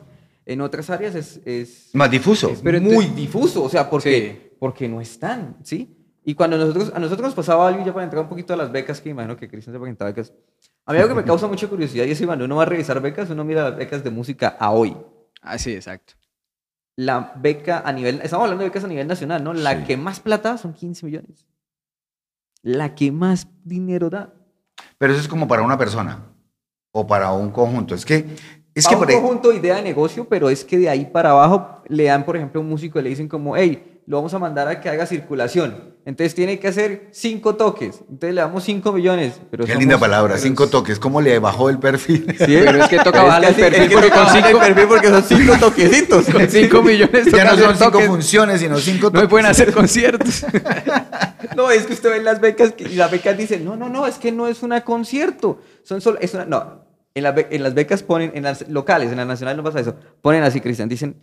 En 0.47 0.61
otras 0.61 0.89
áreas 0.91 1.15
es, 1.15 1.41
es, 1.45 1.91
Más 1.93 2.11
difuso. 2.11 2.51
es 2.51 2.61
Pero 2.63 2.81
muy 2.81 3.05
ente- 3.07 3.15
difuso, 3.15 3.63
o 3.63 3.69
sea, 3.69 3.89
porque, 3.91 4.41
Sí. 4.43 4.57
porque 4.59 4.89
no 4.89 5.01
están, 5.01 5.57
¿sí? 5.63 5.97
Y 6.25 6.35
cuando 6.35 6.57
nosotros, 6.59 6.93
a 6.95 6.99
nosotros 6.99 7.27
nos 7.29 7.35
pasaba 7.35 7.67
algo, 7.69 7.83
y 7.83 7.85
ya 7.85 7.93
para 7.93 8.05
entrar 8.05 8.23
un 8.23 8.29
poquito 8.29 8.53
a 8.55 8.57
las 8.57 8.71
becas, 8.73 9.01
que 9.01 9.11
imagino 9.11 9.37
que 9.37 9.49
Cristian 9.49 9.75
se 9.75 9.81
presentaba 9.81 10.11
becas, 10.11 10.33
a 10.87 10.93
mí 10.93 10.99
algo 10.99 11.11
que 11.11 11.21
me 11.21 11.25
causa 11.25 11.47
mucha 11.47 11.67
curiosidad 11.69 12.05
y 12.05 12.11
es 12.11 12.19
que 12.19 12.27
cuando 12.27 12.45
uno 12.45 12.57
va 12.57 12.63
a 12.63 12.67
revisar 12.67 13.01
becas, 13.01 13.31
uno 13.31 13.45
mira 13.45 13.69
las 13.71 13.77
becas 13.79 14.03
de 14.03 14.11
música 14.11 14.57
a 14.59 14.71
hoy. 14.71 14.97
Ah, 15.43 15.57
sí, 15.59 15.73
exacto. 15.73 16.15
La 16.97 17.33
beca 17.37 17.83
a 17.85 17.93
nivel, 17.93 18.21
estamos 18.23 18.45
hablando 18.45 18.65
de 18.65 18.69
becas 18.71 18.85
a 18.85 18.89
nivel 18.89 19.07
nacional, 19.07 19.43
¿no? 19.45 19.53
La 19.55 19.79
Sí. 19.79 19.85
que 19.87 19.97
más 19.97 20.21
plata 20.21 20.59
son 20.59 20.75
15 20.75 21.07
millones. 21.07 21.47
La 22.63 22.95
que 22.95 23.11
más 23.11 23.49
dinero 23.65 24.11
da. 24.11 24.35
Pero 24.99 25.13
eso 25.13 25.23
es 25.23 25.29
como 25.29 25.49
para 25.49 25.63
una 25.63 25.79
persona 25.79 26.25
o 26.93 27.07
para 27.07 27.33
un 27.33 27.51
conjunto. 27.51 27.95
Es 27.95 28.05
que, 28.05 28.37
es 28.75 28.87
que 28.87 28.95
un 28.95 29.01
por 29.01 29.13
conjunto 29.13 29.51
de 29.51 29.57
idea 29.57 29.77
de 29.77 29.83
negocio, 29.83 30.27
pero 30.29 30.51
es 30.51 30.65
que 30.65 30.79
de 30.79 30.89
ahí 30.89 31.07
para 31.07 31.31
abajo 31.31 31.83
le 31.89 32.05
dan, 32.05 32.25
por 32.25 32.37
ejemplo, 32.37 32.61
a 32.61 32.65
un 32.65 32.71
músico 32.71 32.99
y 32.99 33.03
le 33.03 33.09
dicen 33.11 33.29
como, 33.29 33.57
hey, 33.57 33.90
lo 34.07 34.17
vamos 34.17 34.35
a 34.35 34.39
mandar 34.39 34.67
a 34.69 34.81
que 34.81 34.89
haga 34.89 35.07
circulación. 35.07 35.91
Entonces 36.05 36.35
tiene 36.35 36.59
que 36.59 36.67
hacer 36.69 37.09
cinco 37.13 37.55
toques. 37.57 38.01
Entonces 38.11 38.35
le 38.35 38.41
damos 38.41 38.65
cinco 38.65 38.93
millones. 38.93 39.41
Pero 39.51 39.65
Qué 39.65 39.73
somos- 39.73 39.81
linda 39.81 39.99
palabra, 39.99 40.33
pero 40.35 40.43
cinco 40.43 40.65
es- 40.65 40.71
toques. 40.71 40.99
¿Cómo 40.99 41.21
le 41.21 41.39
bajó 41.39 41.69
el 41.71 41.79
perfil? 41.79 42.25
Sí, 42.39 42.45
Pero 42.65 42.83
es 42.83 42.89
que 42.89 42.99
toca 42.99 43.23
bajarle 43.25 43.49
el 43.49 43.55
perfil 43.55 43.83
es 43.83 43.89
que 43.89 43.95
porque 43.95 44.09
con 44.11 44.19
bajarle 44.19 44.41
el 44.41 44.47
cinco- 44.47 44.59
perfil 44.67 44.87
porque 44.89 45.09
son 45.09 45.23
cinco 45.39 45.53
toquecitos. 45.61 46.25
Con 46.27 46.49
5 46.49 46.83
millones 46.83 47.27
ya 47.33 47.45
no 47.45 47.57
son 47.57 47.77
cinco 47.77 47.91
toques. 47.93 48.07
funciones, 48.09 48.61
sino 48.61 48.79
cinco 48.79 49.07
No 49.07 49.11
toques. 49.11 49.23
me 49.23 49.29
pueden 49.29 49.47
hacer 49.47 49.73
conciertos. 49.73 50.45
No, 51.57 51.71
es 51.71 51.85
que 51.87 51.93
usted 51.93 52.11
ve 52.11 52.17
en 52.17 52.25
las 52.25 52.41
becas 52.41 52.75
y 52.79 52.95
las 52.97 53.11
becas 53.11 53.37
dicen, 53.37 53.65
no, 53.65 53.77
no, 53.77 53.89
no, 53.89 54.07
es 54.07 54.17
que 54.17 54.33
no 54.33 54.49
es 54.49 54.63
una 54.63 54.83
concierto. 54.85 55.61
Son 55.83 56.01
solo, 56.01 56.19
es 56.21 56.35
una, 56.35 56.45
no. 56.47 56.85
En, 57.15 57.25
la 57.25 57.35
en 57.51 57.63
las 57.63 57.75
becas 57.75 58.03
ponen, 58.03 58.33
en 58.35 58.45
las 58.45 58.69
locales, 58.69 59.11
en 59.11 59.17
las 59.19 59.27
nacionales 59.27 59.57
no 59.59 59.65
pasa 59.65 59.81
eso. 59.81 59.97
Ponen 60.23 60.43
así, 60.45 60.61
Cristian, 60.61 60.89
dicen 60.89 61.17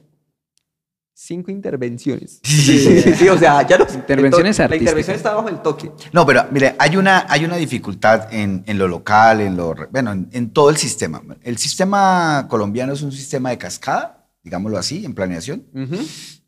cinco 1.20 1.49
intervenciones. 1.51 2.39
Sí. 2.47 2.80
sí, 2.80 3.01
sí, 3.01 3.13
sí, 3.15 3.30
o 3.30 3.38
sea, 3.38 3.65
ya 3.68 3.78
no. 3.78 3.86
Intervenciones 3.91 4.57
La 4.59 4.65
artísticas. 4.65 4.82
intervención 4.82 5.15
está 5.15 5.34
bajo 5.34 5.49
el 5.49 5.61
toque. 5.61 5.91
No, 6.13 6.26
pero 6.26 6.45
mire, 6.51 6.76
hay 6.78 6.95
una, 6.97 7.26
hay 7.30 7.43
una 7.45 7.55
dificultad 7.57 8.34
en, 8.34 8.63
en 8.68 8.78
lo 8.78 8.88
local, 8.88 9.41
en 9.41 9.55
lo, 9.57 9.74
bueno, 9.91 10.11
en, 10.11 10.30
en 10.32 10.51
todo 10.51 10.70
el 10.70 10.78
sistema. 10.78 11.22
El 11.43 11.57
sistema 11.57 12.45
colombiano 12.49 12.93
es 12.93 13.01
un 13.01 13.11
sistema 13.11 13.49
de 13.49 13.57
cascada, 13.57 14.28
digámoslo 14.43 14.78
así, 14.78 15.05
en 15.05 15.13
planeación, 15.15 15.65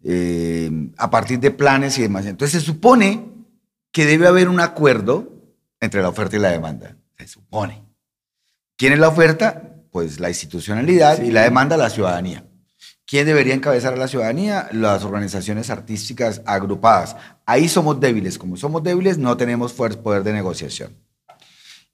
eh, 0.03 0.71
a 0.97 1.09
partir 1.09 1.39
de 1.39 1.51
planes 1.51 1.97
y 1.97 2.03
demás. 2.03 2.25
Entonces 2.25 2.61
se 2.61 2.65
supone 2.65 3.25
que 3.91 4.05
debe 4.05 4.27
haber 4.27 4.49
un 4.49 4.59
acuerdo 4.59 5.33
entre 5.79 6.01
la 6.01 6.09
oferta 6.09 6.35
y 6.35 6.39
la 6.39 6.49
demanda. 6.51 6.95
Se 7.17 7.27
supone. 7.27 7.83
¿Quién 8.77 8.93
es 8.93 8.99
la 8.99 9.09
oferta? 9.09 9.75
Pues 9.91 10.19
la 10.19 10.29
institucionalidad 10.29 11.21
y 11.21 11.31
la 11.31 11.41
demanda 11.43 11.75
la 11.77 11.89
ciudadanía. 11.89 12.45
¿Quién 13.09 13.25
debería 13.25 13.55
encabezar 13.55 13.93
a 13.93 13.97
la 13.97 14.07
ciudadanía? 14.07 14.69
Las 14.71 15.03
organizaciones 15.03 15.71
artísticas 15.71 16.43
agrupadas. 16.45 17.15
Ahí 17.45 17.67
somos 17.67 17.99
débiles. 17.99 18.37
Como 18.37 18.55
somos 18.55 18.83
débiles, 18.83 19.17
no 19.17 19.35
tenemos 19.35 19.73
poder 19.73 20.23
de 20.23 20.31
negociación. 20.31 20.95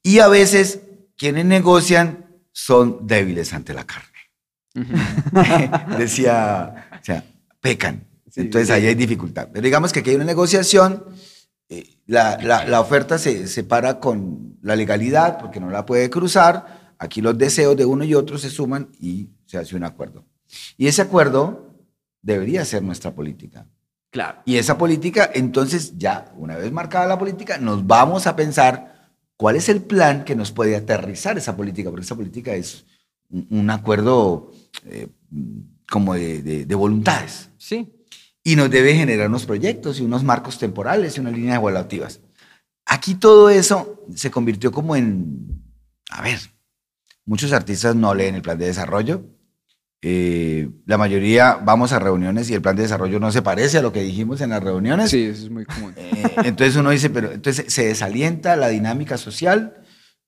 Y 0.03 0.19
a 0.19 0.27
veces, 0.27 0.81
quienes 1.15 1.45
negocian 1.45 2.25
son 2.51 3.07
débiles 3.07 3.53
ante 3.53 3.73
la 3.73 3.85
carne. 3.85 4.09
Decía, 5.97 6.89
o 7.01 7.05
sea, 7.05 7.23
pecan. 7.61 8.03
Entonces 8.35 8.69
ahí 8.69 8.85
hay 8.87 8.95
dificultad. 8.95 9.47
Pero 9.53 9.63
digamos 9.63 9.93
que 9.93 9.99
aquí 10.01 10.09
hay 10.09 10.17
una 10.17 10.25
negociación, 10.25 11.05
eh, 11.69 12.01
la, 12.07 12.37
la- 12.41 12.65
la 12.65 12.81
oferta 12.81 13.17
se 13.17 13.47
separa 13.47 14.01
con 14.01 14.57
la 14.61 14.75
legalidad 14.75 15.37
porque 15.39 15.61
no 15.61 15.69
la 15.69 15.85
puede 15.85 16.09
cruzar, 16.09 16.93
aquí 16.99 17.21
los 17.21 17.37
deseos 17.37 17.77
de 17.77 17.85
uno 17.85 18.03
y 18.03 18.13
otro 18.13 18.37
se 18.37 18.49
suman 18.49 18.89
y 18.99 19.29
se 19.45 19.57
hace 19.57 19.77
un 19.77 19.85
acuerdo. 19.85 20.25
Y 20.77 20.87
ese 20.87 21.01
acuerdo 21.01 21.73
debería 22.21 22.65
ser 22.65 22.83
nuestra 22.83 23.13
política. 23.13 23.67
Claro. 24.11 24.39
Y 24.45 24.55
esa 24.57 24.77
política, 24.77 25.29
entonces 25.33 25.97
ya, 25.97 26.33
una 26.37 26.55
vez 26.57 26.71
marcada 26.71 27.05
la 27.05 27.19
política, 27.19 27.57
nos 27.57 27.85
vamos 27.85 28.27
a 28.27 28.35
pensar 28.35 29.11
cuál 29.37 29.57
es 29.57 29.67
el 29.69 29.81
plan 29.81 30.23
que 30.23 30.35
nos 30.35 30.51
puede 30.51 30.75
aterrizar 30.75 31.37
esa 31.37 31.55
política, 31.57 31.89
porque 31.89 32.05
esa 32.05 32.15
política 32.15 32.53
es 32.55 32.85
un, 33.29 33.69
acuerdo 33.69 34.51
eh, 34.85 35.07
como 35.89 36.13
de, 36.13 36.41
de- 36.41 36.65
de 36.65 36.75
voluntades 36.75 37.49
Sí. 37.57 37.91
y 38.43 38.55
nos 38.55 38.69
debe 38.69 38.95
generar 38.95 39.27
unos 39.27 39.45
proyectos 39.45 39.99
y 39.99 40.03
unos 40.03 40.23
marcos 40.23 40.57
temporales 40.59 41.17
y 41.17 41.19
unas 41.19 41.33
líneas 41.33 41.57
evaluativas. 41.57 42.21
Aquí 42.85 43.15
todo 43.15 43.49
eso 43.49 44.05
se 44.15 44.31
convirtió 44.31 44.71
como 44.71 44.95
en, 44.95 45.61
a 46.09 46.21
ver, 46.21 46.39
muchos 47.25 47.51
artistas 47.51 47.95
no 47.95 48.13
leen 48.13 48.35
el 48.35 48.41
plan 48.43 48.57
de 48.57 48.67
desarrollo. 48.67 49.25
Eh, 50.07 50.69
la 50.85 50.99
mayoría 50.99 51.55
vamos 51.55 51.91
a 51.91 51.97
reuniones 51.97 52.47
y 52.51 52.53
el 52.53 52.61
plan 52.61 52.75
de 52.75 52.83
desarrollo 52.83 53.19
no 53.19 53.31
se 53.31 53.41
parece 53.41 53.79
a 53.79 53.81
lo 53.81 53.91
que 53.91 54.03
dijimos 54.03 54.39
en 54.41 54.51
las 54.51 54.63
reuniones. 54.63 55.09
Sí, 55.09 55.23
eso 55.23 55.45
es 55.45 55.49
muy 55.49 55.65
común. 55.65 55.95
Eh, 55.97 56.23
entonces 56.43 56.75
uno 56.75 56.91
dice, 56.91 57.09
pero 57.09 57.31
entonces 57.31 57.73
se 57.73 57.87
desalienta 57.87 58.55
la 58.55 58.67
dinámica 58.67 59.17
social. 59.17 59.81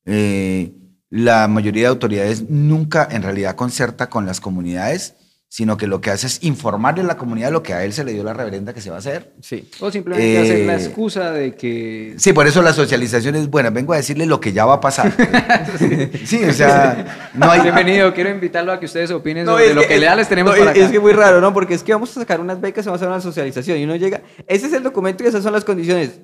eh, 0.05 0.73
la 1.09 1.47
mayoría 1.47 1.83
de 1.83 1.89
autoridades 1.89 2.49
nunca 2.49 3.07
en 3.09 3.21
realidad 3.21 3.55
concerta 3.55 4.09
con 4.09 4.25
las 4.25 4.41
comunidades, 4.41 5.15
sino 5.49 5.77
que 5.77 5.87
lo 5.87 6.01
que 6.01 6.11
hace 6.11 6.27
es 6.27 6.43
informarle 6.43 7.01
a 7.01 7.05
la 7.05 7.15
comunidad 7.17 7.51
lo 7.51 7.63
que 7.63 7.73
a 7.73 7.85
él 7.85 7.93
se 7.93 8.03
le 8.03 8.11
dio 8.11 8.21
la 8.23 8.33
reverenda 8.33 8.73
que 8.73 8.81
se 8.81 8.89
va 8.89 8.97
a 8.97 8.99
hacer. 8.99 9.33
Sí. 9.41 9.69
O 9.79 9.89
simplemente 9.89 10.33
Eh, 10.35 10.39
hacer 10.41 10.65
la 10.65 10.75
excusa 10.75 11.31
de 11.31 11.55
que... 11.55 12.15
Sí, 12.17 12.33
por 12.33 12.47
eso 12.47 12.61
la 12.61 12.73
socialización 12.73 13.35
es 13.35 13.49
buena. 13.49 13.69
Vengo 13.69 13.93
a 13.93 13.95
decirle 13.95 14.25
lo 14.25 14.41
que 14.41 14.51
ya 14.51 14.65
va 14.65 14.73
a 14.75 14.79
pasar. 14.81 15.11
sí, 16.25 16.43
o 16.43 16.51
sea, 16.53 17.29
no 17.33 17.49
hay... 17.49 17.61
Bienvenido, 17.61 18.13
quiero 18.13 18.29
invitarlo 18.29 18.73
a 18.73 18.79
que 18.79 18.87
ustedes 18.87 19.09
opinen 19.11 19.45
No, 19.45 19.53
sobre 19.53 19.69
es 19.69 19.75
lo 19.75 19.81
que- 19.81 19.87
que 19.87 19.99
ya 20.01 20.15
les 20.15 20.27
tenemos 20.27 20.51
no, 20.53 20.59
para 20.59 20.71
es, 20.71 20.77
acá. 20.77 20.85
es 20.85 20.91
que 20.91 20.97
es 20.97 21.01
muy 21.01 21.13
raro, 21.13 21.39
¿no? 21.39 21.53
Porque 21.53 21.73
es 21.75 21.83
que 21.83 21.93
vamos 21.93 22.15
a 22.15 22.19
sacar 22.19 22.41
unas 22.41 22.59
becas 22.59 22.85
y 22.85 22.89
vamos 22.89 23.01
a 23.01 23.05
hacer 23.05 23.11
una 23.13 23.21
socialización. 23.21 23.77
Y 23.77 23.85
uno 23.85 23.95
llega, 23.95 24.21
ese 24.47 24.67
es 24.67 24.73
el 24.73 24.83
documento 24.83 25.23
y 25.23 25.27
esas 25.27 25.43
son 25.43 25.53
las 25.53 25.63
condiciones. 25.63 26.19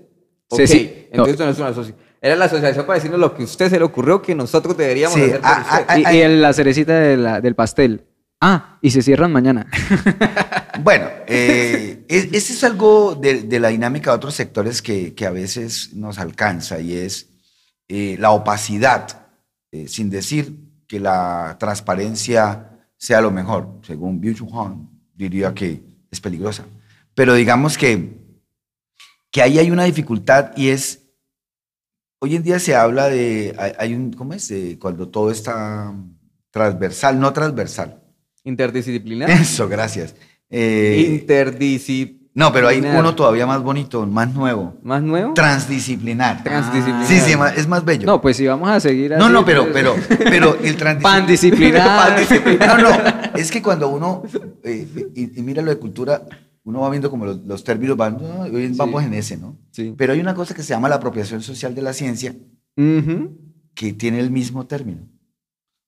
Sí, 0.52 0.62
Ok, 0.62 0.66
sí. 0.66 1.08
No. 1.14 1.26
Entonces 1.26 1.32
esto 1.34 1.46
no 1.46 1.52
es 1.52 1.58
una 1.60 1.68
asociación. 1.70 1.98
Era 2.22 2.36
la 2.36 2.46
asociación 2.46 2.86
para 2.86 2.96
decirnos 2.96 3.20
lo 3.20 3.34
que 3.36 3.42
a 3.44 3.46
usted 3.46 3.70
se 3.70 3.78
le 3.80 3.84
ocurrió 3.86 4.22
que 4.22 4.36
nosotros 4.36 4.76
deberíamos 4.78 5.16
Sí, 5.16 5.24
hacer 5.24 5.40
por 5.42 5.50
ah, 5.50 5.60
usted. 5.62 5.86
ah, 5.88 6.00
Y, 6.00 6.04
ah, 6.06 6.14
y 6.14 6.22
el- 6.22 6.42
la 6.42 6.54
cerecita 6.54 7.00
de 7.00 7.18
la- 7.18 7.42
del 7.42 7.56
pastel. 7.56 8.04
Ah, 8.46 8.78
y 8.82 8.92
se 8.92 9.02
cierran 9.02 9.32
mañana. 9.32 9.68
Bueno, 10.82 11.08
eh, 11.28 12.04
es- 12.10 12.34
ese 12.34 12.54
es 12.54 12.64
algo 12.64 13.14
de, 13.16 13.60
la 13.60 13.70
dinámica 13.70 14.10
de 14.10 14.18
otros 14.18 14.34
sectores 14.34 14.82
que, 14.82 15.14
a 15.26 15.30
veces 15.30 15.94
nos 15.94 16.18
alcanza 16.18 16.80
y 16.82 16.94
es 16.98 17.30
eh, 17.88 18.18
la 18.20 18.32
opacidad, 18.32 19.28
eh, 19.72 19.88
sin 19.88 20.10
decir 20.10 20.58
que 20.88 21.00
la 21.00 21.56
transparencia 21.60 22.88
sea 22.98 23.22
lo 23.22 23.30
mejor. 23.32 23.80
Según 23.84 24.20
Byung-Chul 24.20 24.52
Han, 24.52 24.90
diría 25.14 25.54
que 25.54 25.84
es 26.12 26.20
peligrosa. 26.20 26.66
Pero 27.14 27.36
digamos 27.36 27.78
que, 27.78 28.18
que 29.32 29.42
ahí 29.42 29.60
hay 29.60 29.70
una 29.72 29.84
dificultad 29.84 30.52
y 30.58 30.70
es, 30.70 31.04
hoy 32.20 32.36
en 32.36 32.44
día 32.44 32.60
se 32.60 32.76
habla 32.76 33.08
de, 33.08 33.56
un, 33.96 34.12
¿cómo 34.12 34.34
es? 34.34 34.52
Cuando 34.80 35.08
todo 35.08 35.30
está 35.32 35.94
transversal, 36.52 37.20
no 37.20 37.32
transversal. 37.32 38.03
Interdisciplinar. 38.44 39.30
Eso, 39.30 39.68
gracias. 39.70 40.16
Eh, 40.50 41.18
Interdisciplinar. 41.22 42.24
no, 42.36 42.52
pero 42.54 42.68
hay 42.68 42.80
uno 42.80 43.16
todavía 43.16 43.46
más 43.48 43.62
bonito, 43.64 44.06
más 44.06 44.34
nuevo. 44.34 44.76
¿Más 44.84 45.02
nuevo? 45.02 45.34
Transdisciplinar. 45.34 46.44
Transdisciplinar. 46.44 47.08
Sí, 47.08 47.20
sí, 47.20 47.34
es 47.58 47.68
más 47.68 47.86
bello. 47.86 48.06
No, 48.06 48.22
pues 48.22 48.38
si 48.38 48.46
vamos 48.48 48.70
a 48.70 48.80
seguir 48.80 49.14
así... 49.14 49.24
no, 49.24 49.30
no, 49.30 49.46
pero, 49.46 49.64
pues- 49.72 49.74
pero, 49.74 49.96
pero 50.30 50.58
el 50.64 50.76
Pandisciplinar. 51.02 52.18
No, 52.68 52.78
no, 52.78 52.90
es 53.36 53.50
que 53.52 53.62
cuando 53.62 53.88
uno, 53.90 54.24
eh, 54.64 54.88
y, 55.16 55.40
y 55.40 55.42
mira 55.44 55.62
lo 55.62 55.70
de 55.72 55.78
cultura, 55.78 56.24
uno 56.66 56.82
va 56.82 56.90
viendo 56.90 57.10
como 57.10 57.26
los, 57.26 57.44
los 57.46 57.64
términos 57.64 57.98
van, 57.98 58.18
"Ah, 58.22 58.48
hoy 58.52 58.68
vamos 58.76 59.04
en 59.04 59.14
ese, 59.16 59.38
¿no? 59.38 59.58
Sí. 59.72 59.94
Pero 59.98 60.14
hay 60.14 60.20
una 60.20 60.34
cosa 60.36 60.54
que 60.54 60.64
se 60.64 60.70
llama 60.70 60.88
la 60.90 60.96
apropiación 60.96 61.42
social 61.42 61.74
de 61.76 61.82
la 61.82 61.94
ciencia, 61.94 62.36
Ujú. 62.78 63.38
que 63.74 63.94
tiene 63.94 64.20
el 64.20 64.30
mismo 64.32 64.66
término. 64.66 65.10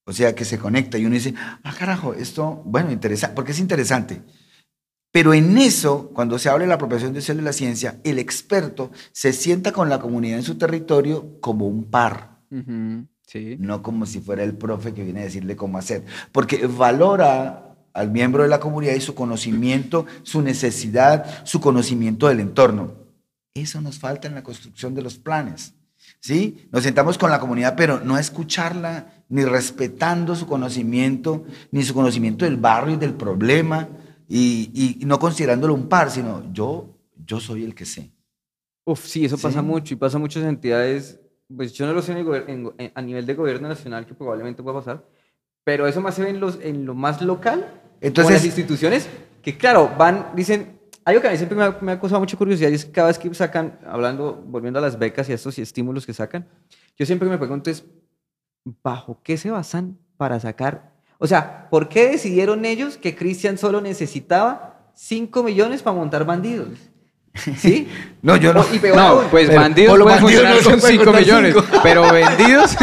O 0.05 0.13
sea, 0.13 0.35
que 0.35 0.45
se 0.45 0.59
conecta 0.59 0.97
y 0.97 1.05
uno 1.05 1.15
dice, 1.15 1.33
ah, 1.63 1.73
carajo, 1.77 2.13
esto, 2.13 2.61
bueno, 2.65 2.91
interesante, 2.91 3.35
porque 3.35 3.51
es 3.51 3.59
interesante. 3.59 4.21
Pero 5.11 5.33
en 5.33 5.57
eso, 5.57 6.11
cuando 6.13 6.37
se 6.37 6.49
habla 6.49 6.63
de 6.63 6.67
la 6.67 6.75
apropiación 6.75 7.13
de 7.13 7.21
de 7.21 7.41
la 7.41 7.53
ciencia, 7.53 7.99
el 8.03 8.19
experto 8.19 8.91
se 9.13 9.33
sienta 9.33 9.71
con 9.71 9.89
la 9.89 9.99
comunidad 9.99 10.37
en 10.37 10.43
su 10.43 10.57
territorio 10.57 11.39
como 11.39 11.67
un 11.67 11.85
par. 11.85 12.41
sí. 13.25 13.55
No 13.59 13.81
como 13.81 14.05
si 14.05 14.19
fuera 14.19 14.43
el 14.43 14.55
profe 14.55 14.93
que 14.93 15.03
viene 15.03 15.21
a 15.21 15.23
decirle 15.23 15.55
cómo 15.55 15.77
hacer. 15.77 16.03
Porque 16.31 16.67
valora 16.67 17.77
al 17.93 18.11
miembro 18.11 18.43
de 18.43 18.49
la 18.49 18.59
comunidad 18.59 18.93
y 18.93 18.99
su 18.99 19.15
conocimiento, 19.15 20.05
su 20.23 20.41
necesidad, 20.41 21.45
su 21.45 21.61
conocimiento 21.61 22.27
del 22.27 22.41
entorno. 22.41 22.93
Eso 23.53 23.79
nos 23.79 23.97
falta 23.97 24.27
en 24.27 24.35
la 24.35 24.43
construcción 24.43 24.93
de 24.93 25.01
los 25.01 25.17
planes. 25.17 25.73
¿Sí? 26.19 26.67
Nos 26.71 26.83
sentamos 26.83 27.17
con 27.17 27.31
la 27.31 27.39
comunidad, 27.39 27.75
pero 27.77 28.01
no 28.01 28.17
escucharla, 28.17 29.14
ni 29.29 29.43
respetando 29.43 30.35
su 30.35 30.45
conocimiento, 30.45 31.45
ni 31.71 31.83
su 31.83 31.93
conocimiento 31.93 32.45
del 32.45 32.57
barrio 32.57 32.95
y 32.95 32.97
del 32.97 33.13
problema, 33.13 33.87
y, 34.27 34.99
no 35.05 35.19
considerándolo 35.19 35.73
un 35.73 35.87
par, 35.87 36.11
sino 36.11 36.43
yo, 36.51 36.95
yo 37.25 37.39
soy 37.39 37.63
el 37.63 37.75
que 37.75 37.85
sé. 37.85 38.11
Uf, 38.85 39.05
sí, 39.05 39.25
eso 39.25 39.37
pasa 39.37 39.61
mucho 39.61 39.93
y 39.93 39.97
pasa 39.97 40.19
muchas 40.19 40.43
entidades, 40.43 41.19
pues 41.55 41.73
yo 41.73 41.85
no 41.85 41.93
lo 41.93 42.01
sé 42.01 42.13
a 42.13 43.01
nivel 43.01 43.25
de 43.25 43.33
gobierno 43.33 43.67
nacional, 43.67 44.05
que 44.05 44.13
probablemente 44.13 44.61
pueda 44.61 44.77
pasar, 44.77 45.05
pero 45.63 45.87
eso 45.87 46.01
más 46.01 46.15
se 46.15 46.23
ve 46.23 46.29
en, 46.29 46.39
los, 46.39 46.59
en 46.61 46.85
lo 46.85 46.93
más 46.93 47.21
local, 47.21 47.81
entonces 48.01 48.35
las 48.35 48.45
instituciones, 48.45 49.07
que 49.41 49.57
claro, 49.57 49.91
van, 49.97 50.27
dicen, 50.35 50.79
algo 51.05 51.21
que 51.21 51.27
a 51.27 51.31
mí 51.31 51.37
siempre 51.37 51.55
me 51.55 51.91
ha, 51.91 51.99
causado 51.99 52.19
mucha 52.19 52.35
curiosidad 52.35 52.69
y 52.69 52.75
es 52.75 52.85
que 52.85 52.91
cada 52.91 53.07
vez 53.07 53.19
que 53.19 53.31
sacan, 53.33 53.79
hablando, 53.85 54.43
volviendo 54.47 54.79
a 54.79 54.81
las 54.81 54.97
becas 54.97 55.29
y 55.29 55.33
a 55.33 55.35
estos 55.35 55.57
estímulos 55.59 56.05
que 56.05 56.13
sacan, 56.13 56.47
yo 56.97 57.05
siempre 57.05 57.29
me 57.29 57.37
pregunto 57.37 57.69
es, 57.69 57.85
¿bajo 58.83 59.19
qué 59.23 59.37
se 59.37 59.51
basan 59.51 59.97
para 60.17 60.39
sacar 60.39 60.95
o 61.17 61.27
sea, 61.27 61.67
¿por 61.69 61.87
qué 61.87 62.09
decidieron 62.09 62.65
ellos 62.65 62.97
que 62.97 63.15
Cristian 63.15 63.57
solo 63.57 63.81
necesitaba 63.81 64.79
5 64.95 65.43
millones 65.43 65.81
para 65.81 65.95
montar 65.95 66.25
bandidos? 66.25 66.69
¿Sí? 67.57 67.87
No, 68.25 68.37
yo 68.37 68.55
no. 68.55 68.65
no, 68.95 69.21
pues 69.29 69.53
bandidos 69.53 69.99
pueden 69.99 70.19
funcionar 70.19 70.63
con 70.63 70.81
5 70.81 71.13
millones, 71.13 71.55
pero 71.83 72.11
vendidos. 72.11 72.75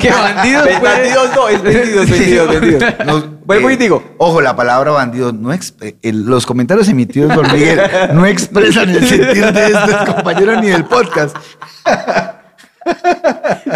¿Qué, 0.00 0.10
bandidos? 0.12 0.80
Bandidos 0.80 1.30
no, 1.34 1.48
es 1.48 1.60
vendidos, 1.60 2.08
vendidos, 2.10 2.48
vendidos. 2.60 3.24
Vuelvo 3.44 3.70
y 3.70 3.74
eh, 3.74 3.76
digo. 3.78 4.04
Ojo, 4.18 4.40
la 4.40 4.54
palabra 4.54 4.92
bandido, 4.92 5.32
no 5.32 5.52
eh, 5.52 5.96
los 6.12 6.46
comentarios 6.46 6.88
emitidos 6.88 7.34
por 7.34 7.52
Miguel 7.52 7.80
no 8.14 8.26
expresan 8.26 8.90
el 8.90 9.08
sentir 9.08 9.52
de 9.52 9.66
estos 9.66 10.14
compañeros 10.14 10.62
ni 10.62 10.68
del 10.68 10.84
podcast. 10.84 11.36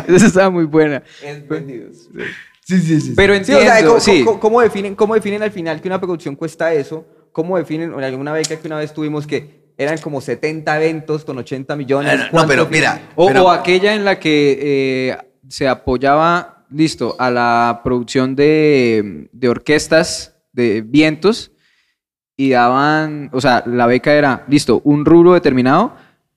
Esa 0.08 0.26
estaba 0.26 0.50
muy 0.50 0.64
buena. 0.64 1.02
Es 1.22 1.46
vendidos. 1.46 2.08
Sí, 2.64 2.78
sí, 2.80 3.00
sí. 3.00 3.12
Pero 3.16 3.34
entiendo, 3.34 3.98
¿cómo, 4.40 4.60
definen, 4.60 4.94
¿cómo 4.94 5.14
definen 5.14 5.42
al 5.42 5.50
final 5.50 5.80
que 5.80 5.88
una 5.88 6.00
producción 6.00 6.36
cuesta 6.36 6.72
eso? 6.72 7.04
¿Cómo 7.32 7.58
definen, 7.58 7.92
en 7.92 8.04
alguna 8.04 8.32
beca 8.32 8.56
que 8.56 8.66
una 8.66 8.78
vez 8.78 8.92
tuvimos 8.92 9.26
que 9.26 9.62
eran 9.76 9.98
como 9.98 10.20
70 10.20 10.76
eventos 10.76 11.24
con 11.24 11.38
80 11.38 11.74
millones? 11.76 12.32
No, 12.32 12.46
pero 12.46 12.68
mira. 12.70 13.10
O, 13.16 13.50
aquella 13.50 13.94
en 13.94 14.04
la 14.04 14.18
que 14.18 14.58
eh, 14.60 15.18
se 15.48 15.66
apoyaba, 15.66 16.64
listo, 16.70 17.16
a 17.18 17.30
la 17.30 17.80
producción 17.82 18.36
de, 18.36 19.28
de 19.32 19.48
orquestas 19.48 20.36
de 20.52 20.82
vientos 20.82 21.50
y 22.36 22.50
daban, 22.50 23.30
o 23.32 23.40
sea, 23.40 23.62
la 23.66 23.86
beca 23.86 24.14
era, 24.14 24.44
listo, 24.48 24.80
un 24.84 25.04
rubro 25.04 25.34
determinado 25.34 25.94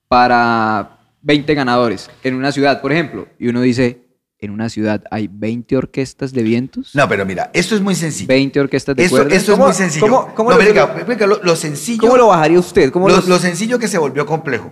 para 0.07 0.94
20 1.25 1.55
ganadores 1.55 2.09
en 2.23 2.35
una 2.35 2.51
ciudad, 2.51 2.81
por 2.81 2.91
ejemplo. 2.91 3.27
Y 3.39 3.47
uno 3.47 3.61
dice, 3.61 4.05
en 4.37 4.51
una 4.51 4.69
ciudad 4.69 5.03
hay 5.09 5.27
20 5.27 5.75
orquestas 5.75 6.31
de 6.31 6.43
vientos. 6.43 6.93
No, 6.93 7.09
pero 7.09 7.25
mira, 7.25 7.49
esto 7.53 7.73
es 7.73 7.81
muy 7.81 7.95
sencillo. 7.95 8.27
20 8.27 8.59
orquestas 8.59 8.95
de 8.95 9.05
eso, 9.05 9.15
cuerdas. 9.15 9.33
Eso 9.33 9.53
es 9.53 9.57
muy 9.57 9.73
sencillo. 9.73 10.05
¿Cómo, 10.35 10.51
lo, 10.51 11.43
lo, 11.43 11.55
sencillo. 11.55 12.01
¿Cómo 12.01 12.17
lo 12.17 12.27
bajaría 12.27 12.59
usted? 12.59 12.91
¿Cómo 12.91 13.09
lo, 13.09 13.39
sencillo 13.39 13.79
que 13.79 13.87
se 13.87 13.97
volvió 13.97 14.25
complejo. 14.27 14.71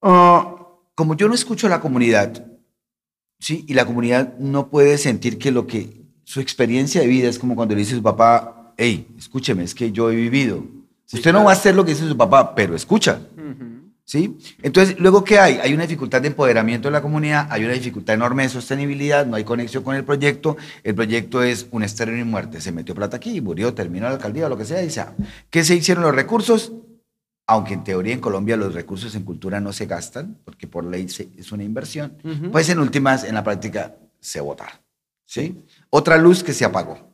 Ah, 0.00 0.54
como 0.94 1.16
yo 1.16 1.26
no 1.26 1.34
escucho 1.34 1.66
a 1.66 1.70
la 1.70 1.80
comunidad, 1.80 2.46
¿sí? 3.40 3.64
Y 3.66 3.74
la 3.74 3.86
comunidad 3.86 4.38
no 4.38 4.70
puede 4.70 4.98
sentir 4.98 5.38
que 5.38 5.50
lo 5.50 5.66
que 5.66 6.04
su 6.22 6.40
experiencia 6.40 7.00
de 7.00 7.08
vida 7.08 7.28
es 7.28 7.40
como 7.40 7.56
cuando 7.56 7.74
le 7.74 7.80
dice 7.80 7.94
a 7.94 7.96
su 7.96 8.02
papá, 8.04 8.72
hey, 8.76 9.08
escúcheme, 9.18 9.64
es 9.64 9.74
que 9.74 9.90
yo 9.90 10.12
he 10.12 10.14
vivido. 10.14 10.64
Usted 11.12 11.32
no 11.32 11.42
va 11.42 11.50
a 11.50 11.54
hacer 11.54 11.74
lo 11.74 11.84
que 11.84 11.90
dice 11.90 12.06
su 12.06 12.16
papá, 12.16 12.54
pero 12.54 12.76
escucha. 12.76 13.18
¿Sí? 14.06 14.36
Entonces, 14.62 14.98
luego, 14.98 15.24
¿qué 15.24 15.38
hay? 15.38 15.54
Hay 15.62 15.72
una 15.72 15.84
dificultad 15.84 16.20
de 16.20 16.28
empoderamiento 16.28 16.88
de 16.88 16.92
la 16.92 17.00
comunidad, 17.00 17.48
hay 17.50 17.64
una 17.64 17.72
dificultad 17.72 18.14
enorme 18.14 18.42
de 18.42 18.50
sostenibilidad, 18.50 19.24
no 19.24 19.36
hay 19.36 19.44
conexión 19.44 19.82
con 19.82 19.96
el 19.96 20.04
proyecto, 20.04 20.58
el 20.82 20.94
proyecto 20.94 21.42
es 21.42 21.66
un 21.70 21.82
estéreo 21.82 22.16
y 22.18 22.24
muerte, 22.24 22.60
se 22.60 22.70
metió 22.70 22.94
plata 22.94 23.16
aquí, 23.16 23.40
murió, 23.40 23.72
terminó 23.72 24.06
la 24.06 24.12
alcaldía, 24.12 24.48
lo 24.50 24.58
que 24.58 24.66
sea, 24.66 24.82
y 24.82 24.90
se 24.90 25.04
¿Qué 25.48 25.64
se 25.64 25.74
hicieron 25.74 26.04
los 26.04 26.14
recursos? 26.14 26.72
Aunque 27.46 27.74
en 27.74 27.84
teoría 27.84 28.12
en 28.12 28.20
Colombia 28.20 28.58
los 28.58 28.74
recursos 28.74 29.14
en 29.14 29.22
cultura 29.22 29.58
no 29.60 29.72
se 29.72 29.86
gastan, 29.86 30.38
porque 30.44 30.66
por 30.66 30.84
ley 30.84 31.06
es 31.38 31.52
una 31.52 31.64
inversión, 31.64 32.18
pues 32.52 32.68
en 32.68 32.80
últimas, 32.80 33.24
en 33.24 33.34
la 33.34 33.42
práctica, 33.42 33.96
se 34.20 34.40
votaron. 34.40 34.84
¿sí? 35.24 35.64
Otra 35.90 36.16
luz 36.16 36.42
que 36.42 36.52
se 36.52 36.64
apagó. 36.64 37.10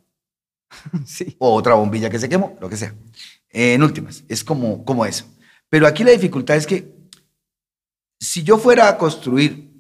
sí. 1.07 1.37
O 1.39 1.55
otra 1.55 1.75
bombilla 1.75 2.11
que 2.11 2.19
se 2.19 2.29
quemó, 2.29 2.57
lo 2.61 2.69
que 2.69 2.77
sea. 2.77 2.95
en 3.51 3.83
últimas, 3.83 4.25
es 4.29 4.45
como, 4.45 4.85
como 4.85 5.07
eso. 5.07 5.25
Pero 5.71 5.87
aquí 5.87 6.03
la 6.03 6.11
dificultad 6.11 6.57
es 6.57 6.67
que 6.67 6.93
si 8.19 8.43
yo 8.43 8.59
fuera 8.59 8.89
a 8.89 8.99
construir 8.99 9.71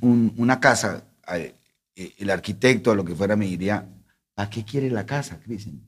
una 0.00 0.58
casa, 0.58 1.04
eh, 1.32 1.54
el 1.94 2.30
arquitecto 2.30 2.90
o 2.90 2.94
lo 2.94 3.04
que 3.04 3.14
fuera 3.14 3.36
me 3.36 3.46
diría, 3.46 3.86
¿para 4.34 4.50
qué 4.50 4.64
quiere 4.64 4.90
la 4.90 5.06
casa, 5.06 5.38
Cristian? 5.38 5.80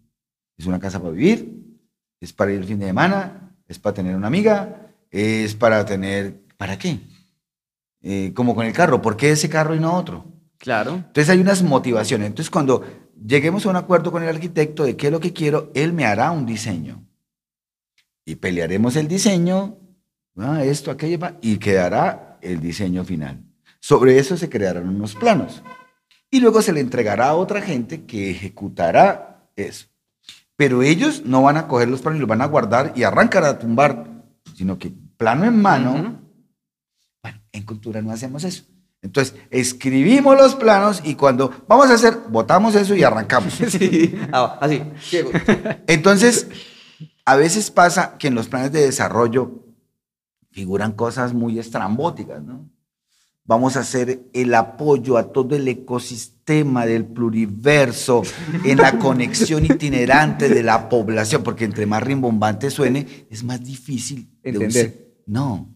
¿Es 0.57 0.67
una 0.67 0.79
casa 0.79 1.01
para 1.01 1.13
vivir? 1.13 1.81
¿Es 2.21 2.33
para 2.33 2.53
ir 2.53 2.59
el 2.59 2.65
fin 2.65 2.79
de 2.79 2.87
semana? 2.87 3.57
¿Es 3.67 3.79
para 3.79 3.95
tener 3.95 4.15
una 4.15 4.29
amiga? 4.29 4.93
¿Es 5.11 5.55
para 5.55 5.85
tener... 5.85 6.43
¿Para 6.57 6.79
qué? 6.79 7.01
Eh, 8.03 8.33
como 8.35 8.55
con 8.55 8.67
el 8.67 8.73
carro, 8.73 9.03
¿por 9.03 9.17
qué 9.17 9.31
ese 9.31 9.49
carro 9.49 9.75
y 9.75 9.81
no 9.81 9.95
otro? 9.95 10.25
Claro. 10.59 10.95
Entonces 10.95 11.29
hay 11.29 11.41
unas 11.41 11.63
motivaciones. 11.63 12.29
Entonces 12.29 12.51
cuando 12.51 12.85
lleguemos 13.27 13.67
a 13.67 13.71
un 13.71 13.77
acuerdo 13.77 14.13
con 14.13 14.23
el 14.23 14.29
arquitecto 14.29 14.85
de 14.85 14.97
qué 14.97 15.07
es 15.07 15.13
lo 15.13 15.21
que 15.21 15.33
quiero, 15.33 15.71
él 15.75 15.93
me 15.93 16.07
hará 16.07 16.31
un 16.31 16.47
diseño 16.47 17.06
y 18.27 18.35
pelearemos 18.35 18.97
el 18.97 19.09
diseño, 19.09 19.79
esto, 20.61 20.91
aquello, 20.91 21.19
y 21.41 21.57
quedará 21.57 22.39
el 22.43 22.61
diseño 22.61 23.05
final. 23.05 23.43
Sobre 23.81 24.19
eso 24.19 24.37
se 24.37 24.51
crearán 24.51 24.89
unos 24.89 25.15
planos. 25.15 25.63
Y 26.29 26.41
luego 26.41 26.61
se 26.61 26.73
le 26.73 26.81
entregará 26.81 27.29
a 27.29 27.37
otra 27.37 27.63
gente 27.63 28.05
que 28.05 28.31
ejecutará 28.33 29.49
eso. 29.55 29.87
Pero 30.57 30.83
ellos 30.83 31.23
no 31.25 31.43
van 31.43 31.57
a 31.57 31.69
coger 31.69 31.89
los 31.89 32.03
planos 32.03 32.17
y 32.17 32.21
los 32.21 32.29
van 32.29 32.43
a 32.43 32.47
guardar 32.47 32.93
y 32.97 33.05
arrancar 33.05 33.45
a 33.45 33.59
tumbar, 33.59 34.25
sino 34.55 34.77
que 34.77 34.93
plano 35.17 35.45
en 35.45 35.63
mano. 35.63 36.21
Bueno, 37.23 37.41
en 37.53 37.63
cultura 37.63 38.03
no 38.03 38.11
hacemos 38.11 38.43
eso. 38.43 38.65
Entonces, 39.03 39.37
escribimos 39.51 40.37
los 40.37 40.57
planos 40.57 41.01
y 41.05 41.15
cuando 41.15 41.53
vamos 41.69 41.91
a 41.91 41.95
hacer, 41.95 42.19
votamos 42.29 42.75
eso 42.75 42.95
y 42.97 43.05
arrancamos. 43.05 43.55
Sí, 43.69 44.19
ah, 44.33 44.59
así, 44.61 44.83
Entonces, 45.87 46.49
a 47.27 47.37
veces 47.37 47.71
pasa 47.71 48.17
que 48.19 48.29
en 48.29 48.35
los 48.35 48.49
planes 48.49 48.73
de 48.73 48.81
desarrollo 48.81 49.65
figuran 50.53 50.93
cosas 50.93 51.35
muy 51.35 51.59
estrambóticas, 51.59 52.43
¿no? 52.43 52.71
Vamos 53.45 53.77
a 53.77 53.81
hacer 53.81 54.23
el 54.33 54.55
apoyo 54.55 55.17
a 55.17 55.33
todo 55.33 55.55
el 55.55 55.69
ecosistema 55.69 56.87
del 56.87 57.05
pluriverso 57.05 58.23
en 58.65 58.79
la 58.79 58.99
conexión 58.99 59.65
itinerante 59.65 60.49
de 60.49 60.63
la 60.63 60.89
población, 60.89 61.43
porque 61.43 61.65
entre 61.65 61.87
más 61.87 62.03
rimbombante 62.03 62.71
suene, 62.71 63.27
es 63.31 63.45
más 63.45 63.63
difícil 63.63 64.29
entender. 64.43 65.21
no, 65.27 65.69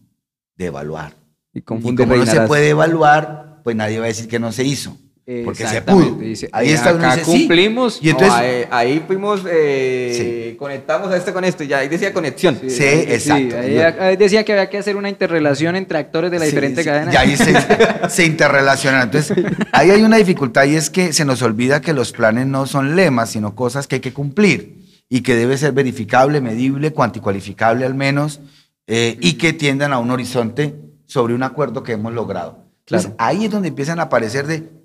de 0.57 0.65
evaluar. 0.65 1.15
Y, 1.53 1.59
y 1.59 1.61
como 1.61 1.91
no 1.91 2.25
se 2.25 2.41
puede 2.41 2.69
evaluar, 2.69 3.61
pues 3.63 3.75
nadie 3.75 3.99
va 3.99 4.05
a 4.05 4.07
decir 4.07 4.27
que 4.27 4.39
no 4.39 4.51
se 4.51 4.65
hizo. 4.65 4.97
Porque 5.45 5.67
se 5.67 5.81
pudo. 5.81 6.17
ahí 6.51 6.71
está 6.71 6.89
acá 6.89 7.21
cumplimos. 7.23 7.99
Y 8.01 8.09
entonces, 8.09 8.67
ahí, 8.71 9.03
fuimos, 9.05 9.41
eh, 9.47 10.55
conectamos 10.57 11.11
a 11.11 11.17
este 11.17 11.31
con 11.31 11.43
esto, 11.45 11.63
y 11.63 11.71
ahí 11.73 11.87
decía 11.87 12.11
conexión. 12.11 12.59
Sí, 12.67 12.83
exacto. 12.83 13.55
ahí, 13.57 14.17
decía 14.17 14.43
que 14.43 14.53
había 14.53 14.69
que 14.69 14.79
hacer 14.79 14.95
una 14.95 15.09
interrelación 15.09 15.75
entre 15.75 15.99
actores 15.99 16.31
de 16.31 16.39
la 16.39 16.45
diferente 16.45 16.83
cadena. 16.83 17.13
Y 17.13 17.15
ahí 17.15 17.37
se, 17.37 17.53
se 18.09 18.25
interrelacionan. 18.25 19.03
Entonces, 19.03 19.37
ahí 19.71 19.91
hay 19.91 20.01
una 20.01 20.17
dificultad 20.17 20.65
y 20.65 20.75
es 20.75 20.89
que 20.89 21.13
se 21.13 21.23
nos 21.23 21.41
olvida 21.43 21.81
que 21.81 21.93
los 21.93 22.11
planes 22.11 22.47
no 22.47 22.65
son 22.65 22.95
lemas, 22.95 23.29
sino 23.29 23.55
cosas 23.55 23.87
que 23.87 23.95
hay 23.95 24.01
que 24.01 24.13
cumplir 24.13 24.81
y 25.07 25.21
que 25.21 25.35
debe 25.35 25.57
ser 25.57 25.71
verificable, 25.73 26.41
medible, 26.41 26.93
cuanticualificable 26.93 27.85
al 27.85 27.93
menos, 27.93 28.41
eh, 28.87 29.17
y 29.21 29.33
que 29.33 29.53
tiendan 29.53 29.93
a 29.93 29.99
un 29.99 30.09
horizonte 30.09 30.75
sobre 31.05 31.35
un 31.35 31.43
acuerdo 31.43 31.83
que 31.83 31.91
hemos 31.91 32.13
logrado. 32.13 32.65
Entonces, 32.87 33.11
ahí 33.17 33.45
es 33.45 33.51
donde 33.51 33.67
empiezan 33.67 33.99
a 33.99 34.03
aparecer 34.03 34.47
de 34.47 34.80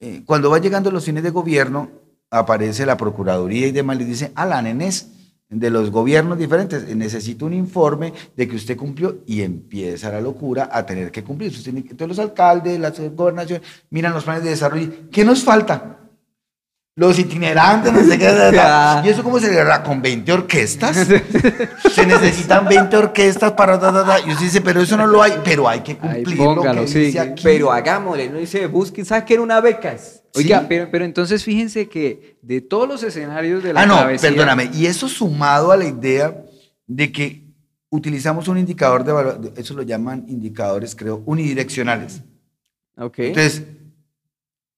eh, 0.00 0.22
cuando 0.24 0.50
va 0.50 0.58
llegando 0.58 0.90
los 0.90 1.04
fines 1.04 1.22
de 1.22 1.30
gobierno, 1.30 1.90
aparece 2.30 2.86
la 2.86 2.96
Procuraduría 2.96 3.66
y 3.66 3.72
demás, 3.72 3.98
le 3.98 4.04
dice, 4.04 4.32
Alan, 4.34 4.80
es 4.80 5.12
de 5.48 5.70
los 5.70 5.90
gobiernos 5.90 6.38
diferentes, 6.38 6.94
necesito 6.96 7.46
un 7.46 7.52
informe 7.52 8.12
de 8.36 8.48
que 8.48 8.56
usted 8.56 8.76
cumplió 8.76 9.22
y 9.26 9.42
empieza 9.42 10.10
la 10.10 10.20
locura 10.20 10.68
a 10.72 10.84
tener 10.84 11.12
que 11.12 11.22
cumplir. 11.22 11.52
Entonces 11.54 12.08
los 12.08 12.18
alcaldes, 12.18 12.80
las 12.80 12.98
gobernaciones, 13.14 13.66
miran 13.90 14.12
los 14.12 14.24
planes 14.24 14.42
de 14.42 14.50
desarrollo. 14.50 14.90
¿Qué 15.10 15.24
nos 15.24 15.44
falta? 15.44 15.95
Los 16.98 17.18
itinerantes, 17.18 17.92
no 17.92 18.02
sé 18.02 18.18
qué. 18.18 18.24
¿Y 19.04 19.08
eso 19.10 19.22
cómo 19.22 19.38
se 19.38 19.52
le 19.52 19.62
¿Con 19.84 20.00
20 20.00 20.32
orquestas? 20.32 20.96
se 21.92 22.06
necesitan 22.06 22.66
20 22.66 22.96
orquestas 22.96 23.52
para... 23.52 23.76
Da, 23.76 23.92
da, 23.92 24.02
da. 24.02 24.20
Y 24.20 24.30
usted 24.32 24.44
dice, 24.46 24.60
pero 24.62 24.80
eso 24.80 24.96
no 24.96 25.06
lo 25.06 25.22
hay. 25.22 25.34
Pero 25.44 25.68
hay 25.68 25.80
que 25.80 25.98
cumplir 25.98 26.38
póngalo, 26.38 26.80
lo 26.80 26.86
que 26.86 26.88
sí. 26.92 26.98
dice 27.00 27.20
aquí. 27.20 27.42
Pero 27.44 27.70
hagámosle, 27.70 28.30
no 28.30 28.38
dice, 28.38 28.66
busquen, 28.66 29.04
saquen 29.04 29.40
una 29.40 29.60
becas. 29.60 30.22
Oiga, 30.34 30.60
Sí. 30.60 30.66
pero, 30.70 30.88
pero 30.90 31.04
entonces 31.04 31.44
fíjense 31.44 31.86
que 31.88 32.38
de 32.40 32.62
todos 32.62 32.88
los 32.88 33.02
escenarios 33.02 33.62
de 33.62 33.74
la 33.74 33.82
Ah, 33.82 33.86
no, 33.86 33.96
travesía- 33.98 34.30
perdóname. 34.30 34.70
Y 34.72 34.86
eso 34.86 35.06
sumado 35.08 35.72
a 35.72 35.76
la 35.76 35.84
idea 35.84 36.44
de 36.86 37.12
que 37.12 37.44
utilizamos 37.90 38.48
un 38.48 38.56
indicador 38.56 39.04
de 39.04 39.12
valor, 39.12 39.52
eso 39.56 39.74
lo 39.74 39.82
llaman 39.82 40.24
indicadores, 40.28 40.96
creo, 40.96 41.22
unidireccionales. 41.26 42.22
Ok. 42.96 43.18
Entonces, 43.18 43.62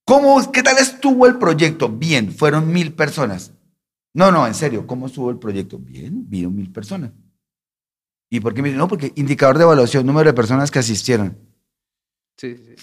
¿cómo, 0.09 0.51
¿qué 0.51 0.63
tal 0.63 0.79
estuvo 0.79 1.27
el 1.27 1.37
proyecto? 1.37 1.91
Bien, 1.91 2.33
fueron 2.33 2.73
mil 2.73 2.95
personas. 2.95 3.53
No, 4.15 4.33
no, 4.33 4.47
en 4.47 4.55
serio, 4.55 4.87
¿cómo 4.87 5.07
estuvo 5.07 5.31
el 5.31 5.39
proyecto? 5.39 5.79
Bien, 5.79 6.25
vieron 6.27 6.57
mil 6.57 6.73
personas. 6.73 7.11
¿Y 8.31 8.41
por 8.41 8.55
qué 8.55 8.63
me? 8.63 8.73
No, 8.73 8.89
porque 8.89 9.13
indicador 9.17 9.59
de 9.59 9.65
evaluación, 9.65 10.07
número 10.07 10.31
de 10.31 10.35
personas 10.35 10.71
que 10.71 10.79
asistieron. 10.79 11.37
Sí, 12.39 12.57
sí. 12.57 12.75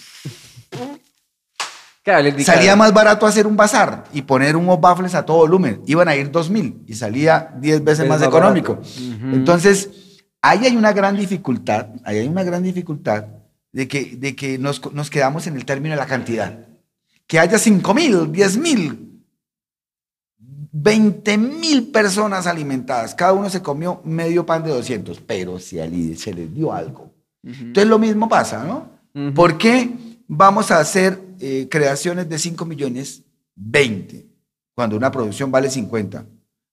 Claro, 2.04 2.28
el 2.28 2.44
Salía 2.44 2.76
más 2.76 2.94
barato 2.94 3.26
hacer 3.26 3.48
un 3.48 3.56
bazar 3.56 4.04
y 4.12 4.22
poner 4.22 4.54
unos 4.54 4.80
baffles 4.80 5.16
a 5.16 5.26
todo 5.26 5.38
volumen. 5.38 5.82
Iban 5.86 6.06
a 6.06 6.14
ir 6.14 6.30
dos 6.30 6.48
mil 6.48 6.84
y 6.86 6.94
salía 6.94 7.52
diez 7.60 7.82
veces 7.82 8.06
más 8.08 8.20
más 8.20 8.28
económico. 8.28 8.80
Entonces, 9.32 10.22
ahí 10.40 10.66
hay 10.66 10.76
una 10.76 10.92
gran 10.92 11.16
dificultad, 11.16 11.88
ahí 12.04 12.18
hay 12.18 12.28
una 12.28 12.44
gran 12.44 12.62
dificultad 12.62 13.24
de 13.72 13.88
que, 13.88 14.16
de 14.16 14.36
que 14.36 14.58
nos, 14.58 14.92
nos 14.94 15.10
quedamos 15.10 15.48
en 15.48 15.56
el 15.56 15.64
término 15.64 15.94
de 15.94 16.00
la 16.00 16.06
cantidad. 16.06 16.65
Que 17.26 17.38
haya 17.38 17.58
5 17.58 17.94
mil, 17.94 18.30
10 18.30 18.56
mil, 18.58 19.06
20 20.72 21.38
mil 21.38 21.90
personas 21.90 22.46
alimentadas. 22.46 23.14
Cada 23.14 23.32
uno 23.32 23.48
se 23.48 23.62
comió 23.62 24.00
medio 24.04 24.44
pan 24.44 24.62
de 24.62 24.70
200, 24.70 25.20
pero 25.20 25.58
si 25.58 25.80
al 25.80 25.90
líder 25.90 26.18
se 26.18 26.34
les 26.34 26.54
dio 26.54 26.72
algo. 26.72 27.12
Entonces 27.42 27.88
lo 27.88 27.98
mismo 27.98 28.28
pasa, 28.28 28.64
¿no? 28.64 28.90
Ujú. 29.14 29.34
¿Por 29.34 29.58
qué 29.58 29.90
vamos 30.26 30.70
a 30.70 30.80
hacer 30.80 31.20
eh, 31.40 31.68
creaciones 31.70 32.28
de 32.28 32.38
5 32.38 32.64
millones 32.66 33.22
20 33.54 34.26
cuando 34.74 34.96
una 34.96 35.10
producción 35.10 35.50
vale 35.50 35.70
50? 35.70 36.26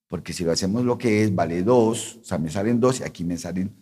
Porque 0.08 0.34
si 0.34 0.44
lo 0.44 0.52
hacemos 0.52 0.84
lo 0.84 0.98
que 0.98 1.24
es, 1.24 1.34
vale 1.34 1.64
2, 1.64 2.20
o 2.22 2.24
sea, 2.24 2.38
me 2.38 2.52
salen 2.52 2.80
2 2.80 3.00
y 3.00 3.04
aquí 3.04 3.24
me 3.24 3.38
salen 3.38 3.74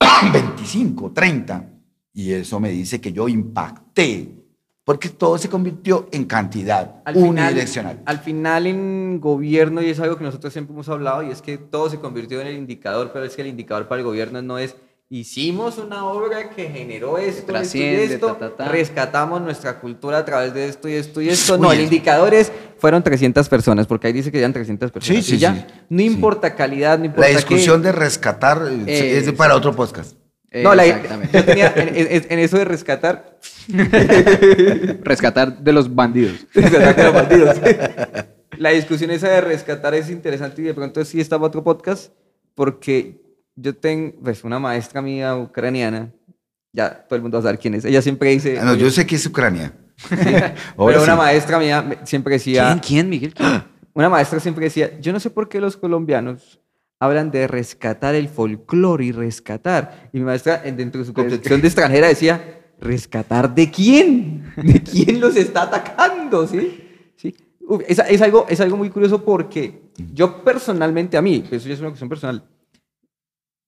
25, 0.32 1.12
30. 1.12 1.68
Y 2.14 2.32
eso 2.32 2.58
me 2.58 2.70
dice 2.70 3.00
que 3.00 3.12
yo 3.12 3.28
impacté, 3.28 4.41
porque 4.84 5.08
todo 5.10 5.38
se 5.38 5.48
convirtió 5.48 6.08
en 6.12 6.24
cantidad 6.24 6.96
al 7.04 7.14
final, 7.14 7.28
unidireccional. 7.30 8.00
al 8.04 8.18
final 8.18 8.66
en 8.66 9.20
gobierno, 9.20 9.80
y 9.82 9.90
es 9.90 10.00
algo 10.00 10.16
que 10.18 10.24
nosotros 10.24 10.52
siempre 10.52 10.74
hemos 10.74 10.88
hablado, 10.88 11.22
y 11.22 11.30
es 11.30 11.40
que 11.42 11.56
todo 11.58 11.88
se 11.88 11.98
convirtió 12.00 12.40
en 12.40 12.48
el 12.48 12.56
indicador, 12.56 13.10
pero 13.12 13.24
es 13.24 13.36
que 13.36 13.42
el 13.42 13.48
indicador 13.48 13.86
para 13.88 14.00
el 14.00 14.04
gobierno 14.06 14.42
no 14.42 14.58
es 14.58 14.74
hicimos 15.08 15.76
una 15.76 16.06
obra 16.06 16.48
que 16.50 16.70
generó 16.70 17.18
esto, 17.18 17.54
esto 17.54 17.76
y 17.76 17.82
esto, 17.82 18.28
ta, 18.28 18.38
ta, 18.38 18.56
ta. 18.56 18.68
rescatamos 18.68 19.42
nuestra 19.42 19.78
cultura 19.78 20.16
a 20.16 20.24
través 20.24 20.54
de 20.54 20.66
esto 20.68 20.88
y 20.88 20.94
esto 20.94 21.20
y 21.20 21.28
esto. 21.28 21.58
no, 21.58 21.68
Uy, 21.68 21.76
el 21.76 21.82
indicador 21.82 22.32
es, 22.32 22.50
fueron 22.78 23.02
300 23.02 23.46
personas, 23.50 23.86
porque 23.86 24.06
ahí 24.06 24.14
dice 24.14 24.32
que 24.32 24.38
eran 24.38 24.54
300 24.54 24.90
personas. 24.90 25.22
Sí, 25.24 25.34
y 25.34 25.36
sí, 25.36 25.38
ya, 25.38 25.54
sí. 25.54 25.64
no 25.90 25.98
Sí. 25.98 26.04
importa 26.06 26.54
calidad, 26.54 26.96
no 26.98 27.02
La 27.04 27.06
importa 27.08 27.28
qué. 27.28 27.36
discusión 27.36 27.82
de 27.82 27.92
rescatar 27.92 28.62
eh, 28.66 28.84
es 28.86 29.18
Exacto. 29.18 29.36
para 29.36 29.54
otro 29.54 29.76
podcast. 29.76 30.16
No, 30.54 30.74
la, 30.74 30.84
Exactamente. 30.86 31.38
yo 31.38 31.44
tenía, 31.44 31.72
en, 31.76 31.96
en- 31.96 32.26
en 32.28 32.38
eso 32.38 32.58
de 32.58 32.64
rescatar, 32.64 33.38
Rescatar 35.02 35.58
de 35.58 35.72
los 35.72 35.94
bandidos. 35.94 36.46
Rescatar 36.54 36.96
de 36.96 37.04
los 37.04 37.14
bandidos. 37.14 37.56
La 38.58 38.70
discusión 38.70 39.10
esa 39.10 39.28
de 39.28 39.40
rescatar 39.40 39.94
es 39.94 40.10
interesante 40.10 40.62
y 40.62 40.64
de 40.64 40.74
pronto 40.74 41.04
sí 41.04 41.20
está 41.20 41.36
para 41.36 41.48
otro 41.48 41.64
podcast, 41.64 42.12
porque 42.54 43.20
yo 43.56 43.74
tengo 43.74 44.12
pues, 44.22 44.44
una 44.44 44.58
maestra 44.58 45.00
mía 45.02 45.36
ucraniana, 45.36 46.10
ya 46.72 46.90
todo 47.06 47.16
el 47.16 47.22
mundo 47.22 47.36
va 47.38 47.40
a 47.40 47.42
saber 47.44 47.58
quién 47.58 47.74
es, 47.74 47.84
ella 47.84 48.02
siempre 48.02 48.30
dice, 48.30 48.58
Ah, 48.60 48.64
no, 48.64 48.74
yo 48.74 48.90
sé 48.90 49.06
que 49.06 49.16
es 49.16 49.26
Ucrania. 49.26 49.72
Ahora 50.76 50.92
pero 50.94 51.02
una 51.02 51.12
sí. 51.14 51.18
maestra 51.18 51.58
mía 51.58 52.00
siempre 52.04 52.34
decía, 52.34 52.66
¿Quién, 52.66 52.78
quién, 52.80 53.08
Miguel? 53.08 53.34
¿Quién? 53.34 53.64
una 53.94 54.08
maestra 54.08 54.40
siempre 54.40 54.64
decía, 54.64 54.98
yo 55.00 55.12
no 55.12 55.20
sé 55.20 55.28
por 55.30 55.48
qué 55.48 55.60
los 55.60 55.76
colombianos 55.76 56.60
hablan 57.02 57.32
de 57.32 57.48
rescatar 57.48 58.14
el 58.14 58.28
folclore 58.28 59.04
y 59.06 59.12
rescatar. 59.12 60.08
Y 60.12 60.18
mi 60.18 60.24
maestra, 60.24 60.62
en- 60.64 60.76
dentro 60.76 61.00
de 61.00 61.06
su 61.06 61.12
concepción 61.12 61.60
de 61.60 61.66
extranjera, 61.66 62.06
decía, 62.06 62.60
¿rescatar 62.80 63.52
de 63.52 63.70
quién? 63.72 64.44
¿De 64.56 64.80
quién 64.82 65.20
los 65.20 65.34
está 65.36 65.62
atacando? 65.64 66.46
¿Sí? 66.46 66.88
¿Sí? 67.16 67.34
Uf, 67.60 67.82
es, 67.88 67.98
es 67.98 68.22
algo, 68.22 68.46
es 68.48 68.60
algo 68.60 68.76
muy 68.76 68.88
curioso 68.88 69.24
porque 69.24 69.82
yo 70.14 70.44
personalmente, 70.44 71.16
a 71.16 71.22
mí, 71.22 71.44
eso 71.50 71.66
ya 71.66 71.74
es 71.74 71.80
una 71.80 71.88
cuestión 71.88 72.08
personal, 72.08 72.44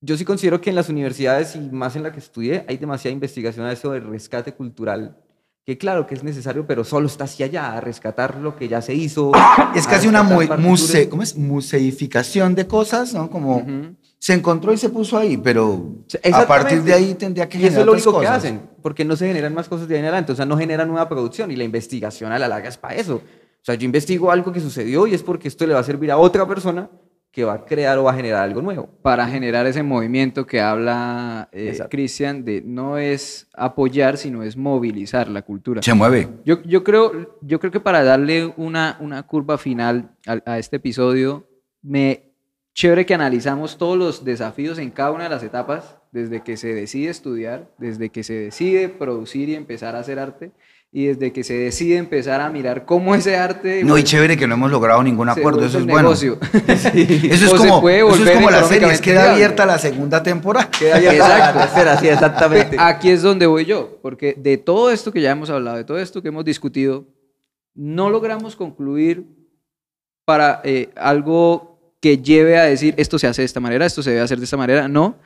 yo 0.00 0.16
sí 0.16 0.24
considero 0.24 0.60
que 0.60 0.70
en 0.70 0.76
las 0.76 0.88
universidades 0.88 1.56
y 1.56 1.60
más 1.60 1.96
en 1.96 2.02
la 2.04 2.12
que 2.12 2.18
estudié 2.20 2.64
hay 2.68 2.76
demasiada 2.76 3.12
investigación 3.14 3.66
a 3.66 3.72
eso 3.72 3.90
del 3.90 4.04
rescate 4.04 4.52
cultural, 4.52 5.16
que 5.64 5.78
claro 5.78 6.06
que 6.06 6.14
es 6.14 6.22
necesario, 6.22 6.66
pero 6.66 6.84
solo 6.84 7.06
está 7.06 7.24
hacia 7.24 7.46
allá, 7.46 7.72
a 7.72 7.80
rescatar 7.80 8.36
lo 8.36 8.54
que 8.56 8.68
ya 8.68 8.82
se 8.82 8.94
hizo. 8.94 9.32
Es 9.74 9.86
casi 9.86 10.06
una 10.08 10.22
mu- 10.22 10.42
muse, 10.58 11.08
¿cómo 11.08 11.22
es? 11.22 11.36
museificación 11.36 12.54
de 12.54 12.66
cosas, 12.66 13.14
¿no? 13.14 13.30
Como 13.30 13.56
Ujú. 13.58 13.94
se 14.18 14.34
encontró 14.34 14.72
y 14.72 14.76
se 14.76 14.88
puso 14.90 15.16
ahí, 15.18 15.36
pero 15.36 15.96
a 16.32 16.46
partir 16.46 16.82
de 16.82 16.92
ahí 16.92 17.14
tendría 17.14 17.48
que 17.48 17.58
Y 17.58 17.62
eso 17.62 17.70
generar 17.76 17.80
es 17.80 17.86
lo 17.86 17.92
único 17.92 18.20
que 18.20 18.26
cosas. 18.26 18.36
hacen, 18.44 18.60
porque 18.82 19.04
no 19.04 19.16
se 19.16 19.26
generan 19.26 19.54
más 19.54 19.68
cosas 19.68 19.88
de 19.88 19.94
ahí 19.94 20.00
en 20.00 20.06
adelante, 20.06 20.32
o 20.32 20.36
sea, 20.36 20.44
no 20.44 20.56
generan 20.58 20.88
nueva 20.88 21.08
producción 21.08 21.50
y 21.50 21.56
la 21.56 21.64
investigación 21.64 22.30
a 22.32 22.38
la 22.38 22.46
larga 22.48 22.68
es 22.68 22.76
para 22.76 22.94
eso. 22.96 23.16
O 23.16 23.64
sea, 23.64 23.74
yo 23.76 23.86
investigo 23.86 24.30
algo 24.30 24.52
que 24.52 24.60
sucedió 24.60 25.06
y 25.06 25.14
es 25.14 25.22
porque 25.22 25.48
esto 25.48 25.66
le 25.66 25.72
va 25.72 25.80
a 25.80 25.84
servir 25.84 26.10
a 26.10 26.18
otra 26.18 26.46
persona 26.46 26.90
que 27.34 27.42
va 27.42 27.54
a 27.54 27.64
crear 27.64 27.98
o 27.98 28.04
va 28.04 28.12
a 28.12 28.14
generar 28.14 28.44
algo 28.44 28.62
nuevo. 28.62 28.88
Para 29.02 29.26
generar 29.26 29.66
ese 29.66 29.82
movimiento 29.82 30.46
que 30.46 30.60
habla 30.60 31.48
eh. 31.50 31.76
Cristian 31.90 32.44
de 32.44 32.62
no 32.64 32.96
es 32.96 33.48
apoyar, 33.54 34.16
sino 34.16 34.44
es 34.44 34.56
movilizar 34.56 35.28
la 35.28 35.42
cultura. 35.42 35.82
Se 35.82 35.94
mueve. 35.94 36.28
Yo, 36.44 36.62
yo, 36.62 36.84
creo, 36.84 37.36
yo 37.40 37.58
creo 37.58 37.72
que 37.72 37.80
para 37.80 38.04
darle 38.04 38.54
una, 38.56 38.96
una 39.00 39.24
curva 39.24 39.58
final 39.58 40.12
a, 40.28 40.38
a 40.46 40.58
este 40.60 40.76
episodio, 40.76 41.48
me 41.82 42.34
chévere 42.72 43.04
que 43.04 43.14
analizamos 43.14 43.78
todos 43.78 43.98
los 43.98 44.24
desafíos 44.24 44.78
en 44.78 44.92
cada 44.92 45.10
una 45.10 45.24
de 45.24 45.30
las 45.30 45.42
etapas, 45.42 45.96
desde 46.12 46.44
que 46.44 46.56
se 46.56 46.72
decide 46.72 47.10
estudiar, 47.10 47.68
desde 47.78 48.10
que 48.10 48.22
se 48.22 48.34
decide 48.34 48.88
producir 48.88 49.48
y 49.48 49.56
empezar 49.56 49.96
a 49.96 49.98
hacer 49.98 50.20
arte, 50.20 50.52
y 50.96 51.06
desde 51.06 51.32
que 51.32 51.42
se 51.42 51.54
decide 51.54 51.96
empezar 51.96 52.40
a 52.40 52.48
mirar 52.50 52.84
cómo 52.84 53.16
ese 53.16 53.36
arte... 53.36 53.82
No, 53.82 53.98
y 53.98 54.04
chévere 54.04 54.36
que 54.36 54.46
no 54.46 54.54
hemos 54.54 54.70
logrado 54.70 55.02
ningún 55.02 55.28
acuerdo, 55.28 55.64
eso 55.64 55.78
es 55.78 55.86
bueno. 55.86 56.02
negocio. 56.02 56.38
Eso 56.68 57.46
es 57.46 57.52
O 57.52 57.56
como, 57.56 57.88
eso 57.88 58.24
es 58.24 58.30
como 58.30 58.48
la 58.48 58.62
serie, 58.62 58.92
es 58.92 59.00
queda 59.00 59.32
abierta 59.32 59.66
la 59.66 59.76
segunda 59.80 60.22
temporada. 60.22 60.70
Queda 60.70 60.94
abierta 60.98 61.28
la 61.28 61.36
Exacto. 61.36 61.60
tercera, 61.62 61.98
sí, 61.98 62.06
exactamente. 62.06 62.76
Aquí 62.78 63.10
es 63.10 63.22
donde 63.22 63.46
voy 63.46 63.64
yo, 63.64 63.98
porque 64.02 64.36
de 64.38 64.56
todo 64.56 64.92
esto 64.92 65.10
que 65.10 65.20
ya 65.20 65.32
hemos 65.32 65.50
hablado, 65.50 65.78
de 65.78 65.82
todo 65.82 65.98
esto 65.98 66.22
que 66.22 66.28
hemos 66.28 66.44
discutido, 66.44 67.08
no 67.74 68.08
logramos 68.08 68.54
concluir 68.54 69.26
para 70.24 70.60
eh, 70.62 70.90
algo 70.94 71.96
que 72.00 72.18
lleve 72.18 72.56
a 72.56 72.66
decir 72.66 72.94
esto 72.98 73.18
se 73.18 73.26
hace 73.26 73.42
de 73.42 73.46
esta 73.46 73.58
manera, 73.58 73.84
esto 73.84 74.00
se 74.00 74.10
debe 74.10 74.22
hacer 74.22 74.38
de 74.38 74.44
esta 74.44 74.56
manera, 74.56 74.86
no, 74.86 75.18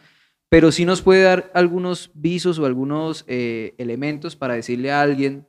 pero 0.48 0.72
sí 0.72 0.86
nos 0.86 1.02
puede 1.02 1.24
dar 1.24 1.50
algunos 1.52 2.10
visos 2.14 2.58
o 2.58 2.64
algunos 2.64 3.26
eh, 3.28 3.74
elementos 3.76 4.34
para 4.34 4.54
decirle 4.54 4.90
a 4.90 5.02
alguien 5.02 5.46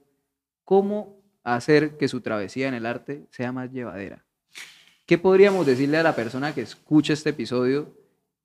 cómo 0.69 1.19
hacer 1.43 1.97
que 1.97 2.07
su 2.07 2.21
travesía 2.21 2.67
en 2.67 2.75
el 2.75 2.85
arte 2.85 3.25
sea 3.31 3.51
más 3.51 3.71
llevadera. 3.71 4.23
¿Qué 5.07 5.17
podríamos 5.17 5.65
decirle 5.65 5.97
a 5.97 6.03
la 6.03 6.15
persona 6.15 6.53
que 6.53 6.61
escucha 6.61 7.11
este 7.11 7.31
episodio, 7.31 7.91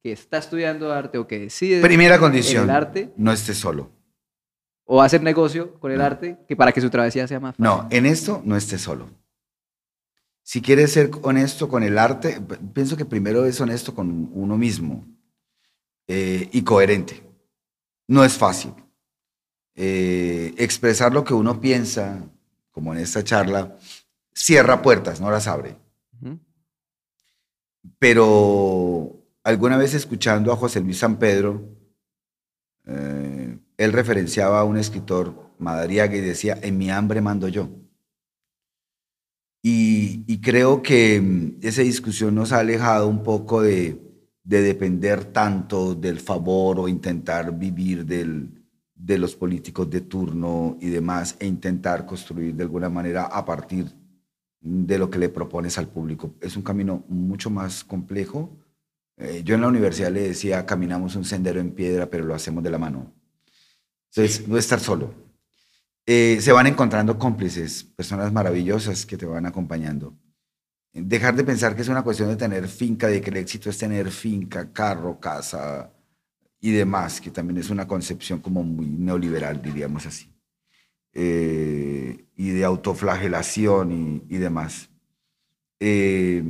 que 0.03 0.13
está 0.13 0.39
estudiando 0.39 0.91
arte 0.91 1.19
o 1.19 1.27
que 1.27 1.39
decide 1.39 1.83
Primera 1.83 2.19
condición, 2.19 2.65
el 2.65 2.71
arte 2.71 3.13
no 3.19 3.31
estés 3.31 3.59
solo. 3.59 3.91
o 4.87 5.03
hacer 5.03 5.23
negocio 5.23 5.75
con 5.79 5.93
el 5.93 5.99
No. 5.99 6.05
arte 6.05 6.39
que 6.49 6.57
para 6.57 6.73
que 6.73 6.81
su 6.81 6.89
travesía 6.89 7.29
sea 7.29 7.41
más 7.41 7.57
fácil? 7.57 7.65
No, 7.65 7.87
en 7.91 8.07
esto 8.07 8.41
no 8.43 8.57
estés 8.57 8.81
solo. 8.81 9.11
Si 10.43 10.63
quieres 10.63 10.93
ser 10.93 11.11
honesto 11.21 11.69
con 11.69 11.83
el 11.83 11.99
arte, 11.99 12.41
pienso 12.73 12.97
que 12.97 13.05
primero 13.05 13.45
es 13.45 13.61
honesto 13.61 13.95
con 13.95 14.31
uno 14.33 14.57
mismo 14.57 15.07
eh, 16.09 16.49
y 16.53 16.63
coherente. 16.63 17.23
No 18.09 18.25
es 18.25 18.33
fácil. 18.33 18.73
Eh, 19.77 20.55
expresar 20.57 21.13
lo 21.13 21.25
que 21.25 21.35
uno 21.35 21.61
piensa, 21.61 22.25
como 22.71 22.95
en 22.95 23.01
esta 23.01 23.25
charla, 23.25 23.77
cierra 24.33 24.83
puertas, 24.83 25.21
no 25.21 25.31
las 25.31 25.47
abre. 25.47 25.77
Pero 27.99 29.25
alguna 29.43 29.77
vez 29.77 29.95
escuchando 29.95 30.53
a 30.53 30.57
José 30.57 30.81
Luis 30.81 30.99
San 30.99 31.19
Pedro, 31.19 31.63
eh, 32.87 33.59
él 33.77 33.93
referenciaba 33.93 34.61
a 34.61 34.65
un 34.65 34.77
escritor, 34.77 35.55
Madariaga, 35.59 36.17
y 36.17 36.21
decía, 36.21 36.59
en 36.63 36.79
mi 36.79 36.91
hambre 36.91 37.21
mando 37.21 37.49
yo. 37.49 37.69
Y, 39.63 40.25
y 40.27 40.41
creo 40.41 40.83
que 40.83 41.21
mm, 41.21 41.59
esa 41.63 41.83
discusión 41.83 42.35
nos 42.35 42.53
ha 42.53 42.61
alejado 42.61 43.09
un 43.09 43.23
poco 43.23 43.63
de, 43.63 43.99
de 44.45 44.63
depender 44.63 45.25
tanto 45.25 45.95
del 45.95 46.21
favor 46.21 46.81
o 46.81 46.89
intentar 46.89 47.57
vivir 47.59 48.05
del, 48.05 48.64
de 48.95 49.19
los 49.19 49.35
políticos 49.35 49.91
de 49.91 50.03
turno 50.03 50.77
y 50.81 50.89
demás, 50.89 51.37
e 51.41 51.47
intentar 51.47 52.07
construir 52.07 52.55
de 52.55 52.63
alguna 52.63 52.89
manera 52.89 53.25
a 53.25 53.45
partir 53.45 53.93
de 54.61 54.99
lo 54.99 55.11
que 55.11 55.19
le 55.19 55.29
propones 55.29 55.77
al 55.79 55.89
público. 55.89 56.35
Es 56.41 56.57
un 56.57 56.63
camino 56.63 57.05
mucho 57.09 57.51
más 57.51 57.85
complejo. 57.85 58.57
Eh, 59.17 59.43
yo 59.45 59.55
en 59.55 59.61
la 59.61 59.69
universidad 59.69 60.11
le 60.11 60.29
decía, 60.29 60.65
caminamos 60.65 61.17
un 61.17 61.25
sendero 61.25 61.61
en 61.61 61.73
piedra, 61.73 62.09
pero 62.09 62.25
lo 62.25 62.35
hacemos 62.35 62.63
de 62.63 62.71
la 62.71 62.79
mano. 62.79 63.13
Entonces, 64.11 64.47
no 64.49 64.57
estar 64.57 64.81
solo. 64.81 65.13
Eh, 66.07 66.39
se 66.41 66.53
van 66.53 66.67
encontrando 66.67 67.19
cómplices, 67.19 67.85
personas 67.85 68.33
maravillosas 68.33 69.05
que 69.07 69.17
te 69.17 69.27
van 69.27 69.47
acompañando. 69.47 70.17
Dejar 70.93 71.35
de 71.35 71.45
pensar 71.45 71.75
que 71.75 71.83
es 71.83 71.89
una 71.89 72.05
cuestión 72.05 72.29
de 72.29 72.37
tener 72.37 72.69
finca, 72.69 73.09
de 73.09 73.21
que 73.21 73.31
el 73.31 73.39
éxito 73.39 73.69
es 73.69 73.79
tener 73.79 74.11
finca, 74.11 74.73
carro, 74.73 75.19
casa 75.19 75.94
y 76.65 76.71
demás, 76.71 77.21
que 77.21 77.31
también 77.31 77.59
es 77.59 77.69
una 77.69 77.87
concepción 77.87 78.41
como 78.41 78.63
muy 78.63 78.87
neoliberal, 78.87 79.61
diríamos 79.61 80.07
así. 80.07 80.33
Eh, 81.13 82.25
y 82.37 82.51
de 82.53 82.65
autoflagelación 82.65 84.25
y, 84.27 84.39
demás. 84.39 84.89
Eh, 85.79 86.43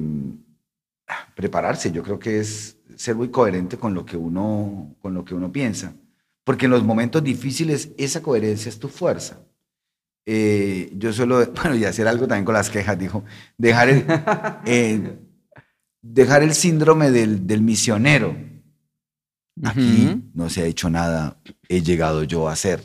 prepararse, 1.35 1.91
yo 1.91 2.05
creo 2.05 2.21
que 2.21 2.39
es 2.39 2.79
ser 2.95 3.17
muy 3.17 3.31
coherente 3.31 3.77
con 3.77 3.93
lo 3.93 4.07
que 4.07 4.17
uno, 4.17 4.95
con 5.03 5.15
lo 5.15 5.25
que 5.25 5.35
uno 5.35 5.51
piensa, 5.51 5.97
porque 6.45 6.67
en 6.67 6.71
los 6.71 6.85
momentos 6.85 7.25
difíciles 7.25 7.91
esa 7.99 8.23
coherencia 8.23 8.69
es 8.69 8.79
tu 8.79 8.89
fuerza. 8.89 9.41
Eh, 10.27 10.93
yo 10.95 11.13
suelo, 11.13 11.45
bueno, 11.61 11.75
y 11.75 11.87
hacer 11.87 12.07
algo 12.07 12.29
también 12.29 12.45
con 12.45 12.55
las 12.55 12.71
quejas, 12.71 12.97
dijo, 12.97 13.25
dejar 13.59 13.89
el, 13.89 15.19
dejar 16.03 16.45
el 16.45 16.55
síndrome 16.55 17.11
del, 17.11 17.49
del 17.49 17.63
misionero. 17.63 18.54
Aquí 19.63 20.23
no 20.35 20.51
se 20.51 20.63
ha 20.63 20.65
hecho 20.65 20.91
nada, 20.91 21.37
he 21.69 21.83
llegado 21.83 22.25
yo 22.25 22.49
a 22.49 22.57
ser 22.57 22.81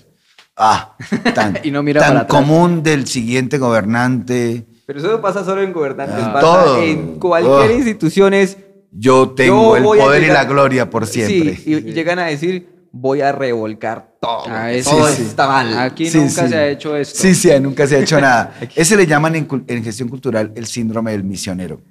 ah, 0.56 0.96
tan, 1.34 1.60
y 1.64 1.72
no 1.72 1.82
mira 1.82 2.02
tan 2.02 2.28
común 2.28 2.84
del 2.84 3.08
siguiente 3.08 3.58
gobernante. 3.58 4.68
Pero 4.86 5.00
eso 5.00 5.12
no 5.12 5.22
pasa 5.22 5.44
solo 5.44 5.62
en 5.64 5.74
gobernantes, 5.74 6.24
ah, 6.24 6.34
pasa 6.34 6.84
en 6.84 7.20
cualquier 7.20 7.72
oh. 7.72 7.76
institución 7.76 8.34
es... 8.34 8.58
Yo 8.92 9.30
tengo 9.32 9.78
el 9.78 9.84
poder 9.84 10.24
y 10.24 10.28
la 10.28 10.46
gloria 10.46 10.90
por 10.90 11.06
siempre. 11.06 11.56
Sí, 11.56 11.74
y, 11.74 11.94
llegan 11.94 12.18
a 12.18 12.26
decir, 12.26 12.88
voy 12.92 13.22
a 13.22 13.32
revolcar 13.32 14.16
todo. 14.20 14.46
Ah, 14.48 14.72
todo 14.84 15.08
está 15.08 15.48
mal. 15.48 15.78
Aquí 15.78 16.10
nunca 16.10 16.48
se 16.48 16.56
ha 16.56 16.68
hecho 16.70 16.96
esto. 16.96 17.20
Sí, 17.20 17.36
sí, 17.36 17.52
nunca 17.62 17.86
se 17.86 17.98
ha 17.98 18.00
hecho 18.00 18.20
nada. 18.22 18.56
Ese 18.76 18.98
le 18.98 19.06
llaman 19.06 19.36
en, 19.36 19.84
gestión 19.84 20.10
cultural 20.10 20.52
el 20.56 20.66
síndrome 20.66 21.12
del 21.12 21.24
misionero. 21.24 21.82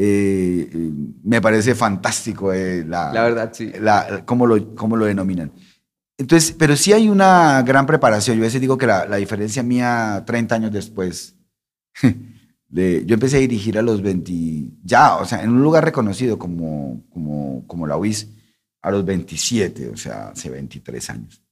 Eh, 0.00 0.70
me 1.24 1.40
parece 1.40 1.74
fantástico 1.74 2.52
eh, 2.52 2.84
la, 2.86 3.12
la, 3.12 3.22
verdad, 3.24 3.50
sí. 3.52 3.72
La, 3.80 4.22
cómo, 4.24 4.46
lo, 4.46 4.76
cómo 4.76 4.96
lo 4.96 5.06
denominan. 5.06 5.50
Entonces, 6.16 6.54
pero 6.56 6.76
sí 6.76 6.92
hay 6.92 7.08
una 7.08 7.62
gran 7.62 7.84
preparación. 7.84 8.36
Yo 8.36 8.44
a 8.44 8.46
veces 8.46 8.60
digo 8.60 8.78
que 8.78 8.86
la, 8.86 9.16
diferencia 9.16 9.64
mía 9.64 10.22
30 10.24 10.54
años 10.54 10.72
después, 10.72 11.34
de, 12.68 13.04
yo 13.06 13.14
empecé 13.14 13.38
a 13.38 13.40
dirigir 13.40 13.76
a 13.76 13.82
los 13.82 14.00
20, 14.00 14.32
ya, 14.84 15.16
o 15.16 15.24
sea, 15.24 15.42
en 15.42 15.50
un 15.50 15.62
lugar 15.62 15.84
reconocido 15.84 16.38
como, 16.38 17.02
como, 17.10 17.66
como 17.66 17.88
la 17.88 17.96
UIS, 17.96 18.28
a 18.82 18.92
los 18.92 19.04
27, 19.04 19.88
o 19.88 19.96
sea, 19.96 20.28
hace 20.28 20.48
23 20.48 21.10
años. 21.10 21.42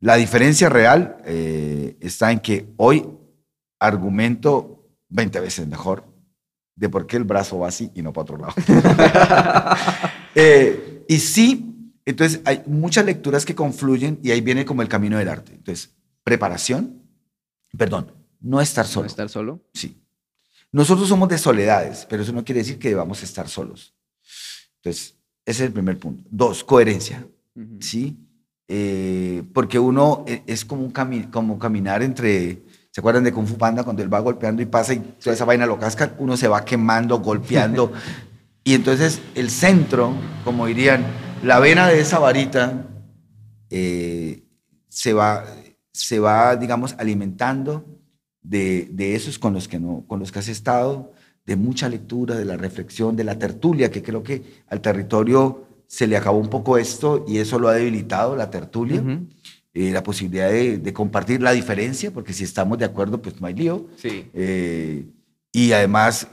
La 0.00 0.16
diferencia 0.16 0.68
real 0.68 1.16
eh, 1.24 1.96
está 2.00 2.30
en 2.32 2.40
que 2.40 2.68
hoy 2.76 3.06
argumento 3.80 4.90
20 5.08 5.40
veces 5.40 5.66
mejor 5.66 6.04
de 6.78 6.88
por 6.88 7.06
qué 7.06 7.16
el 7.16 7.24
brazo 7.24 7.58
va 7.58 7.68
así 7.68 7.90
y 7.94 8.02
no 8.02 8.12
para 8.12 8.22
otro 8.22 8.38
lado. 8.38 8.54
Eh, 10.40 11.04
y 11.08 11.18
sí, 11.18 11.68
entonces, 12.04 12.40
hay 12.44 12.62
muchas 12.66 13.04
lecturas 13.04 13.44
que 13.44 13.56
confluyen 13.56 14.20
y 14.22 14.30
ahí 14.30 14.40
viene 14.40 14.64
como 14.64 14.82
el 14.82 14.88
camino 14.88 15.18
del 15.18 15.28
arte. 15.28 15.52
Entonces, 15.52 15.94
preparación, 16.22 17.02
perdón, 17.76 18.12
no 18.40 18.60
estar 18.60 18.86
solo. 18.86 19.04
¿No 19.04 19.08
estar 19.08 19.28
solo? 19.28 19.64
Sí. 19.74 20.00
Nosotros 20.70 21.08
somos 21.08 21.28
de 21.28 21.38
soledades, 21.38 22.06
pero 22.08 22.22
eso 22.22 22.32
no 22.32 22.44
quiere 22.44 22.60
decir 22.60 22.78
que 22.78 22.90
debamos 22.90 23.22
estar 23.22 23.48
solos. 23.48 23.94
Entonces, 24.76 25.16
ese 25.44 25.64
es 25.64 25.66
el 25.66 25.72
primer 25.72 25.98
punto. 25.98 26.22
Dos, 26.30 26.62
coherencia. 26.62 27.26
¿Sí? 27.80 28.16
Eh, 28.68 29.42
porque 29.52 29.78
uno 29.78 30.24
e, 30.26 30.42
es 30.46 30.64
como, 30.64 30.84
un 30.84 30.92
como 31.30 31.58
caminar 31.58 32.02
entre, 32.02 32.62
¿se 32.90 33.00
acuerdan 33.00 33.24
de 33.24 33.32
Kung 33.32 33.46
Fu 33.46 33.56
Panda 33.56 33.84
cuando 33.84 34.02
él 34.02 34.12
va 34.12 34.20
golpeando 34.20 34.62
y 34.62 34.66
pasa 34.66 34.94
y 34.94 34.98
toda 34.98 35.34
esa 35.34 35.44
vaina 35.44 35.66
lo 35.66 35.78
casca? 35.78 36.14
Uno 36.18 36.36
se 36.36 36.48
va 36.48 36.64
quemando, 36.64 37.20
golpeando. 37.20 37.92
y 38.64 38.74
entonces 38.74 39.20
el 39.34 39.50
centro, 39.50 40.12
como 40.44 40.66
dirían, 40.66 41.04
la 41.42 41.60
vena 41.60 41.88
de 41.88 42.00
esa 42.00 42.18
varita 42.18 42.86
eh, 43.70 44.42
se, 44.88 45.12
va, 45.12 45.44
se 45.92 46.18
va, 46.18 46.56
digamos, 46.56 46.94
alimentando 46.98 47.84
de, 48.42 49.14
esos 49.14 49.38
con 49.38 49.54
los, 49.54 49.68
que 49.68 49.78
no, 49.78 50.04
con 50.06 50.18
los 50.18 50.32
que 50.32 50.38
has 50.38 50.48
estado, 50.48 51.12
de 51.44 51.56
mucha 51.56 51.88
lectura, 51.88 52.34
de 52.34 52.44
la 52.44 52.56
reflexión, 52.56 53.16
de 53.16 53.24
la 53.24 53.38
tertulia, 53.38 53.90
que 53.90 54.02
creo 54.02 54.22
que 54.22 54.62
al 54.68 54.80
territorio 54.80 55.66
se 55.86 56.06
le 56.06 56.16
acabó 56.16 56.38
un 56.38 56.50
poco 56.50 56.76
esto 56.76 57.24
y 57.26 57.38
eso 57.38 57.58
lo 57.58 57.68
ha 57.68 57.74
debilitado, 57.74 58.36
la 58.36 58.50
tertulia. 58.50 59.02
Eh, 59.80 59.92
la 59.92 60.02
posibilidad 60.02 60.50
de, 60.50 60.92
compartir 60.92 61.40
la 61.40 61.52
diferencia, 61.52 62.10
porque 62.10 62.32
si 62.32 62.42
estamos 62.42 62.78
de 62.78 62.84
acuerdo, 62.84 63.22
pues 63.22 63.40
no 63.40 63.46
hay 63.46 63.54
lío. 63.54 63.86
Sí. 63.94 64.28
Eh, 64.34 65.06
y 65.52 65.70
además, 65.70 66.26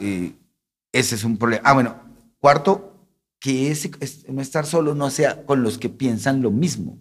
ese 0.91 1.15
es 1.15 1.23
un 1.23 1.37
problema. 1.37 1.61
Ah, 1.63 1.73
bueno, 1.73 1.95
cuarto, 2.39 3.07
que 3.39 3.69
ese, 3.69 3.91
no 4.29 4.41
estar 4.41 4.65
solo 4.65 4.95
no 4.95 5.11
sea 5.11 5.45
con 5.45 5.61
los 5.61 5.77
que 5.77 5.89
piensan 5.89 6.41
lo 6.41 6.49
mismo. 6.49 6.97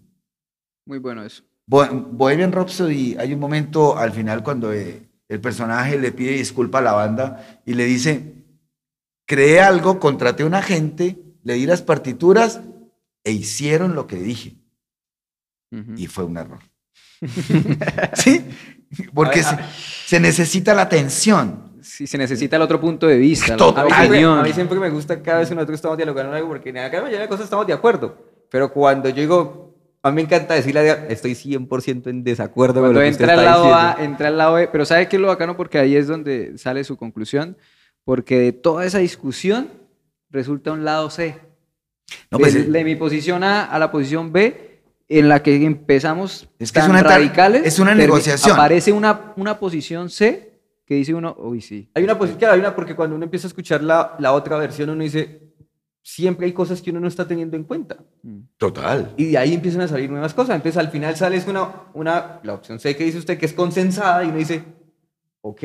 Muy 0.85 0.99
bueno 0.99 1.25
eso. 1.25 1.45
Bohemian 1.67 2.53
Rhapsody, 2.53 3.17
hay 3.19 3.33
un 3.33 3.41
momento 3.41 3.97
al 3.97 4.13
final 4.13 4.43
cuando 4.43 4.71
eh, 4.71 5.09
el 5.31 5.41
personaje 5.41 5.99
le 5.99 6.13
pide 6.13 6.33
disculpa 6.33 6.81
a 6.81 6.83
la 6.83 6.93
banda 6.93 7.63
y 7.65 7.73
le 7.73 7.87
dice, 7.87 8.35
creé 9.27 9.61
algo, 9.61 9.99
contraté 9.99 10.43
a 10.43 10.47
un 10.47 10.55
agente, 10.55 11.17
le 11.43 11.55
di 11.55 11.65
las 11.65 11.81
partituras 11.81 12.61
e 13.25 13.33
hicieron 13.33 13.95
lo 13.95 14.07
que 14.07 14.17
dije. 14.17 14.57
Y 15.97 16.07
fue 16.07 16.25
un 16.25 16.37
error. 16.37 16.61
¿Sí? 18.15 18.45
Porque 19.13 19.43
se, 19.43 20.21
necesita 20.21 20.75
la 20.75 20.83
atención 20.83 21.75
si 21.85 22.07
se 22.07 22.17
necesita 22.17 22.57
el 22.57 22.63
otro 22.63 22.81
punto 22.81 23.07
de 23.07 23.19
vista, 23.19 23.57
la 23.57 23.67
otra 23.67 23.85
opinión. 23.85 24.39
A 24.39 24.43
mí 24.43 24.53
siempre 24.55 24.79
me 24.81 24.89
gusta 24.89 25.23
cada 25.23 25.41
vez 25.41 25.51
que 25.51 25.55
nosotros 25.55 25.77
estamos 25.77 25.99
dialogando 25.99 26.35
algo, 26.35 26.49
porque 26.49 26.71
en 26.71 26.77
la 26.77 26.89
mayoría 26.89 27.21
de 27.21 27.29
cosas 27.29 27.45
estamos 27.45 27.67
de 27.67 27.75
acuerdo. 27.75 28.17
Pero 28.51 28.73
cuando 28.73 29.11
yo 29.11 29.17
digo, 29.17 29.75
a 30.03 30.11
mí 30.11 30.17
me 30.17 30.23
encanta 30.23 30.55
decirle, 30.55 31.07
estoy 31.09 31.33
100% 31.33 32.09
en 32.09 32.25
desacuerdo 32.25 32.81
con 32.81 32.95
lo 32.95 33.01
que 33.01 33.09
entra 33.09 33.35
al 33.35 33.45
lado 33.45 33.75
A, 33.75 33.97
entra 34.01 34.29
al 34.29 34.39
lado 34.39 34.55
B, 34.55 34.69
pero 34.69 34.85
¿sabe 34.85 35.09
qué 35.09 35.17
es 35.17 35.23
lo 35.23 35.29
bacano? 35.29 35.57
Porque 35.57 35.79
ahí 35.79 35.97
es 35.97 36.07
donde 36.07 36.57
sale 36.57 36.85
su 36.85 36.97
conclusión, 36.97 37.57
porque 38.05 38.39
de 38.39 38.53
toda 38.53 38.85
esa 38.87 38.99
discusión 38.99 39.69
resulta 40.31 40.73
un 40.73 40.85
lado 40.85 41.11
C. 41.11 41.39
No, 42.31 42.39
pues, 42.39 42.71
de, 42.71 42.85
mi 42.85 42.97
posición 42.97 43.45
A 43.45 43.65
a 43.65 43.79
la 43.79 43.91
posición 43.91 44.33
B, 44.33 44.74
en 45.19 45.29
la 45.29 45.43
que 45.43 45.65
empezamos 45.65 46.49
es 46.59 46.73
que 46.73 46.81
es 46.81 46.89
una 46.89 47.03
radicales. 47.03 47.67
Es 47.67 47.79
una 47.79 47.95
negociación. 47.95 48.55
Aparece 48.55 48.93
una, 48.93 49.33
una 49.37 49.59
posición 49.59 50.11
C 50.11 50.55
que 50.85 50.95
dice 50.95 51.15
uno, 51.15 51.35
uy, 51.39 51.61
sí. 51.61 51.91
Hay 51.95 52.05
una 52.05 52.19
posición, 52.19 52.51
hay 52.51 52.61
una, 52.61 52.75
porque 52.75 52.95
cuando 52.95 53.17
uno 53.17 53.25
empieza 53.25 53.47
a 53.47 53.49
escuchar 53.49 53.83
la, 53.83 54.17
la 54.19 54.33
otra 54.33 54.59
versión, 54.59 54.91
uno 54.91 55.03
dice, 55.03 55.55
siempre 56.03 56.47
hay 56.47 56.53
cosas 56.53 56.83
que 56.83 56.91
uno 56.91 57.01
no 57.01 57.09
está 57.09 57.27
teniendo 57.27 57.57
en 57.57 57.65
cuenta. 57.65 57.97
Mm. 58.23 58.41
Total. 58.59 59.15
Y 59.17 59.27
de 59.27 59.39
ahí 59.39 59.55
empiezan 59.55 59.81
a 59.81 59.89
salir 59.89 60.11
nuevas 60.11 60.35
cosas. 60.35 60.57
Entonces, 60.57 60.77
al 60.77 60.91
final 60.91 61.17
sale 61.17 61.43
una, 61.49 61.69
una, 61.95 62.41
la 62.43 62.55
opción 62.55 62.79
C 62.79 62.95
que 62.97 63.05
dice 63.05 63.19
usted 63.19 63.39
que 63.39 63.47
es 63.47 63.55
consensada 63.55 64.25
y 64.25 64.29
uno 64.29 64.37
dice, 64.37 64.63
ok, 65.41 65.63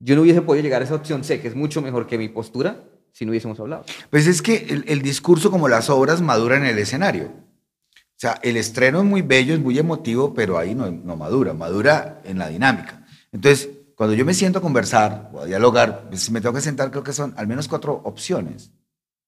yo 0.00 0.16
no 0.16 0.22
hubiese 0.22 0.42
podido 0.42 0.64
llegar 0.64 0.82
a 0.82 0.84
esa 0.84 0.96
opción 0.96 1.22
C, 1.22 1.40
que 1.40 1.48
es 1.48 1.54
mucho 1.54 1.80
mejor 1.80 2.06
que 2.06 2.18
mi 2.18 2.28
postura, 2.28 2.82
si 3.12 3.24
no 3.24 3.30
hubiésemos 3.30 3.58
hablado. 3.60 3.84
Pues 4.10 4.26
es 4.26 4.42
que 4.42 4.66
el, 4.68 4.84
el 4.88 5.02
discurso, 5.02 5.50
como 5.50 5.68
las 5.68 5.88
obras, 5.88 6.20
madura 6.20 6.56
en 6.56 6.64
el 6.64 6.78
escenario. 6.78 7.45
O 8.16 8.18
sea, 8.18 8.40
el 8.42 8.56
estreno 8.56 9.00
es 9.00 9.04
muy 9.04 9.20
bello, 9.20 9.52
es 9.52 9.60
muy 9.60 9.78
emotivo, 9.78 10.32
pero 10.32 10.56
ahí 10.56 10.74
no, 10.74 10.90
no 10.90 11.16
madura, 11.16 11.52
madura 11.52 12.22
en 12.24 12.38
la 12.38 12.48
dinámica. 12.48 13.04
Entonces, 13.30 13.68
cuando 13.94 14.14
yo 14.14 14.24
me 14.24 14.32
siento 14.32 14.60
a 14.60 14.62
conversar 14.62 15.30
o 15.34 15.40
a 15.40 15.44
dialogar, 15.44 16.08
pues, 16.08 16.22
si 16.22 16.32
me 16.32 16.40
tengo 16.40 16.54
que 16.54 16.62
sentar, 16.62 16.90
creo 16.90 17.02
que 17.02 17.12
son 17.12 17.34
al 17.36 17.46
menos 17.46 17.68
cuatro 17.68 18.00
opciones. 18.04 18.70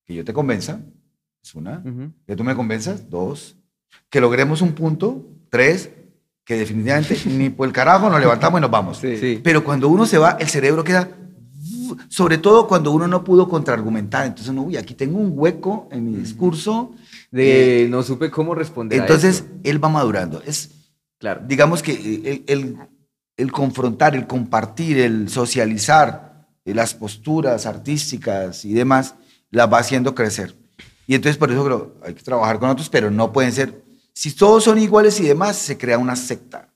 Que 0.06 0.14
yo 0.14 0.24
te 0.24 0.32
convenza, 0.32 0.80
es 1.42 1.54
una. 1.54 1.82
Que 2.26 2.34
tú 2.34 2.44
me 2.44 2.56
convenzas, 2.56 3.10
dos. 3.10 3.56
Que 4.08 4.22
logremos 4.22 4.62
un 4.62 4.72
punto, 4.72 5.26
tres. 5.50 5.90
Que 6.44 6.56
definitivamente 6.56 7.18
ni 7.26 7.50
por 7.50 7.66
el 7.66 7.74
carajo 7.74 8.08
nos 8.08 8.20
levantamos 8.20 8.58
y 8.58 8.62
nos 8.62 8.70
vamos. 8.70 9.02
Pero 9.42 9.64
cuando 9.64 9.90
uno 9.90 10.06
se 10.06 10.16
va, 10.16 10.38
el 10.40 10.48
cerebro 10.48 10.82
queda 10.82 11.10
sobre 12.08 12.38
todo 12.38 12.66
cuando 12.68 12.90
uno 12.92 13.06
no 13.08 13.24
pudo 13.24 13.48
contraargumentar. 13.48 14.26
Entonces, 14.26 14.48
uno, 14.50 14.62
uy, 14.62 14.76
aquí 14.76 14.94
tengo 14.94 15.18
un 15.18 15.32
hueco 15.34 15.88
en 15.90 16.10
mi 16.10 16.16
discurso. 16.16 16.92
De 17.30 17.86
no 17.90 18.02
supe 18.02 18.30
cómo 18.30 18.54
responder. 18.54 19.00
Entonces, 19.00 19.44
él 19.64 19.82
va 19.82 19.88
madurando. 19.88 20.42
Es, 20.46 20.70
claro. 21.18 21.42
digamos 21.46 21.82
que 21.82 22.42
el, 22.46 22.76
el 23.36 23.52
confrontar, 23.52 24.14
el 24.16 24.26
compartir, 24.26 24.98
el 24.98 25.28
socializar 25.28 26.46
eh, 26.64 26.74
las 26.74 26.94
posturas 26.94 27.66
artísticas 27.66 28.64
y 28.64 28.72
demás, 28.72 29.14
las 29.50 29.72
va 29.72 29.78
haciendo 29.78 30.14
crecer. 30.14 30.54
Y 31.06 31.14
entonces 31.14 31.38
por 31.38 31.50
eso 31.50 31.64
creo, 31.64 31.96
hay 32.04 32.14
que 32.14 32.22
trabajar 32.22 32.58
con 32.58 32.68
otros, 32.68 32.88
pero 32.90 33.10
no 33.10 33.32
pueden 33.32 33.52
ser, 33.52 33.82
si 34.12 34.32
todos 34.34 34.64
son 34.64 34.78
iguales 34.78 35.18
y 35.20 35.24
demás, 35.24 35.56
se 35.56 35.78
crea 35.78 35.96
una 35.98 36.16
secta. 36.16 36.74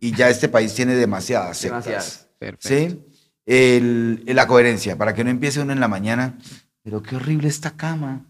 Y 0.00 0.14
ya 0.14 0.28
este 0.30 0.48
país 0.48 0.74
tiene 0.74 0.94
demasiadas 0.96 1.58
sectas. 1.58 1.84
Demasiadas. 1.84 2.28
Perfecto. 2.38 2.68
¿sí? 2.68 3.04
el- 3.46 4.22
la 4.26 4.46
coherencia, 4.46 4.96
para 4.96 5.14
que 5.14 5.22
no 5.24 5.30
empiece 5.30 5.60
uno 5.60 5.72
en 5.72 5.80
la 5.80 5.88
mañana, 5.88 6.38
pero 6.82 7.02
qué 7.02 7.16
horrible 7.16 7.48
esta 7.48 7.72
cama. 7.76 8.26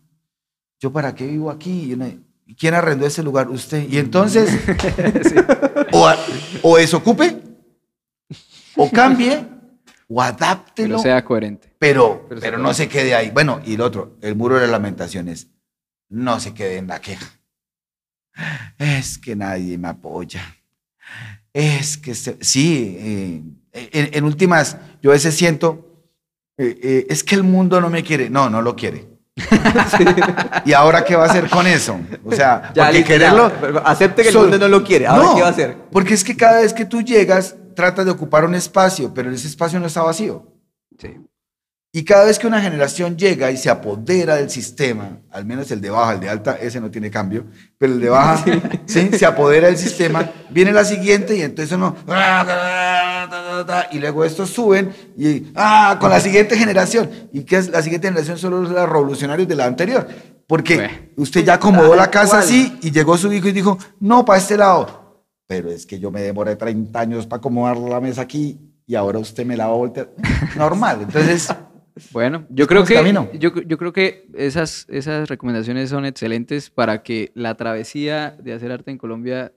¿Yo 0.82 0.92
para 0.92 1.14
qué 1.14 1.28
vivo 1.28 1.48
aquí? 1.48 1.84
Y 1.84 1.92
uno, 1.92 2.08
¿y 2.44 2.56
¿Quién 2.56 2.74
arrendó 2.74 3.06
ese 3.06 3.22
lugar? 3.22 3.48
Usted. 3.48 3.88
Y 3.88 3.98
entonces, 3.98 4.50
o, 5.92 6.12
o 6.62 6.76
desocupe, 6.76 7.40
o 8.74 8.90
cambie, 8.90 9.46
o 10.08 10.20
adáptelo, 10.20 10.96
Pero 10.96 10.98
sea 10.98 11.24
coherente. 11.24 11.72
pero, 11.78 12.26
Pero 12.40 12.58
no 12.58 12.74
se 12.74 12.88
quede 12.88 13.14
ahí. 13.14 13.30
Bueno, 13.30 13.60
y 13.64 13.74
el 13.74 13.80
otro, 13.80 14.18
el 14.22 14.34
muro 14.34 14.56
de 14.56 14.62
las 14.62 14.70
lamentaciones, 14.70 15.52
no 16.08 16.40
se 16.40 16.52
quede 16.52 16.78
en 16.78 16.88
la 16.88 17.00
queja. 17.00 17.30
Es 18.76 19.18
que 19.18 19.36
nadie 19.36 19.78
me 19.78 19.86
apoya. 19.86 20.42
Es 21.52 21.96
que 21.96 22.12
sí, 22.16 22.96
eh, 22.98 23.42
en, 23.72 24.14
en 24.14 24.24
últimas, 24.24 24.78
yo 25.00 25.10
a 25.10 25.12
veces 25.12 25.36
siento, 25.36 26.08
eh, 26.56 26.76
eh, 26.82 27.06
es 27.08 27.22
que 27.22 27.36
el 27.36 27.44
mundo 27.44 27.80
no 27.80 27.88
me 27.88 28.02
quiere. 28.02 28.28
No, 28.30 28.50
no 28.50 28.60
lo 28.62 28.74
quiere. 28.74 29.11
¿Y 30.64 30.72
ahora 30.72 31.04
qué 31.04 31.16
va 31.16 31.24
a 31.24 31.28
hacer 31.28 31.48
con 31.48 31.66
eso? 31.66 31.98
O 32.24 32.32
sea, 32.32 32.72
Ya, 32.74 32.84
porque 32.84 32.98
listo, 32.98 33.08
quererlo. 33.12 33.52
Acepte 33.84 34.22
que 34.22 34.28
el 34.28 34.36
mundo 34.36 34.58
no 34.58 34.68
lo 34.68 34.84
quiere. 34.84 35.06
Ahora, 35.06 35.24
No, 35.24 35.34
¿qué 35.34 35.40
va 35.40 35.48
a 35.48 35.50
hacer? 35.50 35.76
Porque 35.90 36.14
es 36.14 36.24
que 36.24 36.36
cada 36.36 36.60
vez 36.60 36.72
que 36.72 36.84
tú 36.84 37.02
llegas, 37.02 37.56
tratas 37.74 38.04
de 38.04 38.10
ocupar 38.10 38.44
un 38.44 38.54
espacio, 38.54 39.12
pero 39.14 39.30
ese 39.30 39.46
espacio 39.48 39.80
no 39.80 39.86
está 39.86 40.02
vacío. 40.02 40.46
Sí. 40.98 41.16
Y 41.94 42.04
cada 42.04 42.24
vez 42.24 42.38
que 42.38 42.46
una 42.46 42.62
generación 42.62 43.18
llega 43.18 43.50
y 43.50 43.58
se 43.58 43.68
apodera 43.68 44.36
del 44.36 44.48
sistema, 44.48 45.18
al 45.30 45.44
menos 45.44 45.70
el 45.70 45.82
de 45.82 45.90
baja, 45.90 46.14
el 46.14 46.20
de 46.20 46.30
alta, 46.30 46.54
ese 46.54 46.80
no 46.80 46.90
tiene 46.90 47.10
cambio, 47.10 47.44
pero 47.76 47.92
el 47.92 48.00
de 48.00 48.08
baja 48.08 48.42
¿sí? 48.86 49.10
se 49.12 49.26
apodera 49.26 49.66
del 49.66 49.76
sistema, 49.76 50.30
viene 50.48 50.72
la 50.72 50.86
siguiente 50.86 51.36
y 51.36 51.42
entonces 51.42 51.76
uno... 51.76 51.94
Y 53.90 53.98
luego 53.98 54.24
estos 54.24 54.50
suben 54.50 54.92
y 55.16 55.52
ah, 55.54 55.96
con 56.00 56.10
la 56.10 56.20
siguiente 56.20 56.56
generación. 56.56 57.10
¿Y 57.32 57.44
qué 57.44 57.56
es 57.56 57.68
la 57.70 57.82
siguiente 57.82 58.08
generación? 58.08 58.38
Solo 58.38 58.62
los 58.62 58.70
revolucionarios 58.72 59.48
de 59.48 59.56
la 59.56 59.66
anterior. 59.66 60.06
Porque 60.46 60.74
Bueno. 60.76 60.94
usted 61.16 61.44
ya 61.44 61.54
acomodó 61.54 61.94
la 61.94 62.10
casa 62.10 62.38
así 62.40 62.78
y 62.82 62.90
llegó 62.90 63.16
su 63.16 63.32
hijo 63.32 63.48
y 63.48 63.52
dijo, 63.52 63.78
no, 64.00 64.24
para 64.24 64.38
este 64.38 64.56
lado. 64.56 65.24
Pero 65.46 65.70
es 65.70 65.86
que 65.86 65.98
yo 65.98 66.10
me 66.10 66.22
demoré 66.22 66.56
30 66.56 66.98
años 66.98 67.26
para 67.26 67.38
acomodar 67.38 67.76
la 67.76 68.00
mesa 68.00 68.22
aquí 68.22 68.58
y 68.86 68.94
ahora 68.94 69.18
usted 69.18 69.44
me 69.46 69.56
la 69.56 69.66
va 69.68 69.74
a 69.74 69.76
voltear. 69.76 70.10
Normal. 70.56 70.98
Entonces... 71.02 71.48
Bueno, 72.12 72.46
yo 72.48 72.66
creo 72.66 72.84
que 72.84 72.94
yo, 73.38 73.54
yo 73.54 73.76
creo 73.78 73.92
que 73.92 74.26
esas, 74.34 74.86
esas 74.88 75.28
recomendaciones 75.28 75.90
son 75.90 76.06
excelentes 76.06 76.70
para 76.70 77.02
que 77.02 77.32
la 77.34 77.54
travesía 77.56 78.30
de 78.42 78.54
hacer 78.54 78.72
arte 78.72 78.90
en 78.90 78.98
Colombia 78.98 79.52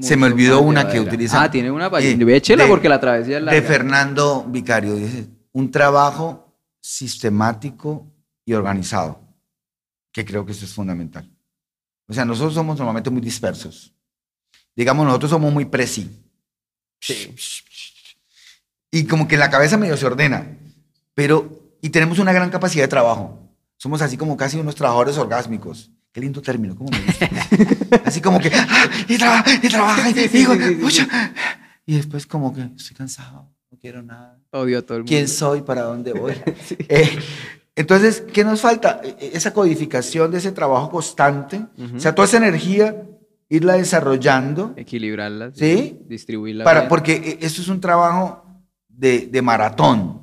se 0.00 0.16
me 0.16 0.26
olvidó 0.26 0.60
una 0.62 0.88
que 0.88 0.98
utiliza- 1.00 1.42
Ah, 1.42 1.50
tiene 1.50 1.70
una 1.70 1.86
Eh, 1.98 2.16
échela 2.36 2.64
de- 2.64 2.70
porque 2.70 2.88
la 2.88 2.98
travesía 3.00 3.38
es 3.38 3.44
de 3.44 3.46
larga. 3.52 3.62
Fernando 3.68 4.44
Vicario. 4.48 4.94
Dice, 4.94 5.26
un 5.52 5.70
trabajo 5.70 6.56
sistemático 6.80 8.10
y 8.46 8.54
organizado, 8.54 9.20
que 10.12 10.24
creo 10.24 10.46
que 10.46 10.52
eso 10.52 10.64
es 10.64 10.72
fundamental. 10.72 11.30
O 12.06 12.14
sea, 12.14 12.24
nosotros 12.24 12.54
somos 12.54 12.78
normalmente 12.78 13.10
muy 13.10 13.20
dispersos. 13.20 13.92
Digamos, 14.74 15.04
nosotros 15.04 15.30
somos 15.30 15.52
muy 15.52 15.66
presi. 15.66 16.10
Y 18.90 19.04
como 19.04 19.28
que 19.28 19.36
la 19.36 19.50
cabeza 19.50 19.76
medio 19.76 19.96
se 19.96 20.06
ordena, 20.06 20.56
pero, 21.14 21.57
y 21.80 21.90
tenemos 21.90 22.18
una 22.18 22.32
gran 22.32 22.50
capacidad 22.50 22.84
de 22.84 22.88
trabajo. 22.88 23.38
Somos 23.76 24.02
así 24.02 24.16
como 24.16 24.36
casi 24.36 24.58
unos 24.58 24.74
trabajadores 24.74 25.16
orgásmicos. 25.18 25.90
Qué 26.12 26.20
lindo 26.20 26.40
término, 26.42 26.74
cómo 26.74 26.90
me 26.90 27.00
gusta. 27.04 27.28
así 28.04 28.20
como 28.20 28.40
que, 28.40 28.50
ah, 28.52 28.66
y 29.06 29.16
trabaja, 29.18 29.54
y 29.62 29.68
trabaja, 29.68 30.10
y 30.10 30.28
digo, 30.28 30.54
"Pucha". 30.80 31.06
y 31.86 31.96
después 31.96 32.26
como 32.26 32.52
que 32.54 32.62
estoy 32.76 32.96
cansado, 32.96 33.48
no 33.70 33.78
quiero 33.78 34.02
nada. 34.02 34.38
Odio 34.50 34.78
a 34.78 34.82
todo 34.82 34.96
el 34.98 35.02
mundo. 35.02 35.08
¿Quién 35.10 35.28
soy? 35.28 35.62
¿Para 35.62 35.82
dónde 35.82 36.12
voy? 36.12 36.34
Eh, 36.88 37.18
entonces, 37.76 38.24
¿qué 38.32 38.42
nos 38.42 38.60
falta? 38.60 39.00
Eh, 39.04 39.30
Esa 39.34 39.52
codificación 39.52 40.30
de 40.32 40.38
ese 40.38 40.50
trabajo 40.50 40.90
constante. 40.90 41.64
O 41.94 42.00
sea, 42.00 42.12
toda 42.14 42.26
esa 42.26 42.38
energía, 42.38 43.04
irla 43.48 43.74
desarrollando, 43.74 44.72
Equilibrarla. 44.76 45.52
¿Sí? 45.54 46.00
Distribuirla. 46.08 46.64
para, 46.64 46.80
bien. 46.80 46.88
porque 46.88 47.12
eh, 47.12 47.38
esto 47.42 47.62
es 47.62 47.68
un 47.68 47.80
trabajo 47.80 48.44
de, 48.88 49.28
de 49.30 49.42
maratón. 49.42 50.17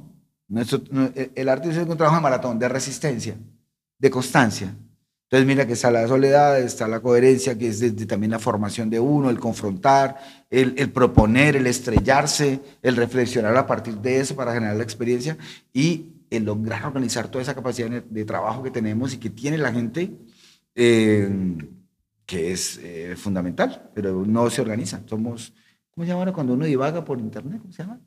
Nuestro- 0.48 0.82
no, 0.91 1.10
el- 1.36 1.50
arte 1.50 1.70
es 1.70 1.78
un 1.78 1.98
trabajo 1.98 2.16
de 2.18 2.22
maratón, 2.22 2.60
de 2.60 2.70
resistencia, 2.70 3.36
de 3.98 4.10
constancia. 4.10 4.76
Entonces, 5.24 5.48
mira 5.48 5.66
que 5.66 5.74
está 5.74 5.89
la 5.89 6.08
soledad, 6.08 6.60
está 6.60 6.88
la 6.88 7.00
coherencia, 7.00 7.58
que 7.58 7.70
es 7.70 8.08
también 8.08 8.32
la 8.32 8.39
formación 8.39 8.89
de 8.91 9.00
uno, 9.00 9.30
el 9.32 9.39
confrontar, 9.39 10.18
el, 10.52 10.76
el 10.78 10.91
proponer, 10.91 11.56
el 11.56 11.66
estrellarse, 11.66 12.62
el 12.84 12.96
reflexionar 12.96 13.56
a 13.58 13.66
partir 13.66 13.96
de 13.98 14.20
eso 14.20 14.36
para 14.36 14.54
generar 14.54 14.76
la 14.78 14.84
experiencia 14.84 15.36
y 15.74 16.12
el 16.30 16.43
lograr 16.46 16.86
organizar 16.86 17.28
toda 17.28 17.41
esa 17.41 17.56
capacidad 17.56 17.89
de, 17.89 18.26
trabajo 18.26 18.62
que 18.62 18.72
tenemos 18.72 19.14
y 19.14 19.18
que 19.18 19.32
tiene 19.32 19.58
la 19.58 19.72
gente, 19.74 20.12
eh, 20.76 21.28
que 22.26 22.52
es 22.52 22.80
eh, 22.84 23.16
fundamental, 23.18 23.89
pero 23.96 24.26
no 24.26 24.50
se 24.50 24.62
organiza. 24.62 25.02
Somos, 25.08 25.54
¿cómo 25.91 26.06
se 26.06 26.12
llama 26.12 26.32
cuando 26.34 26.54
uno 26.54 26.66
divaga 26.66 27.04
por 27.04 27.20
internet? 27.20 27.60
¿Cómo 27.62 27.74
se 27.74 27.84
llama? 27.84 28.00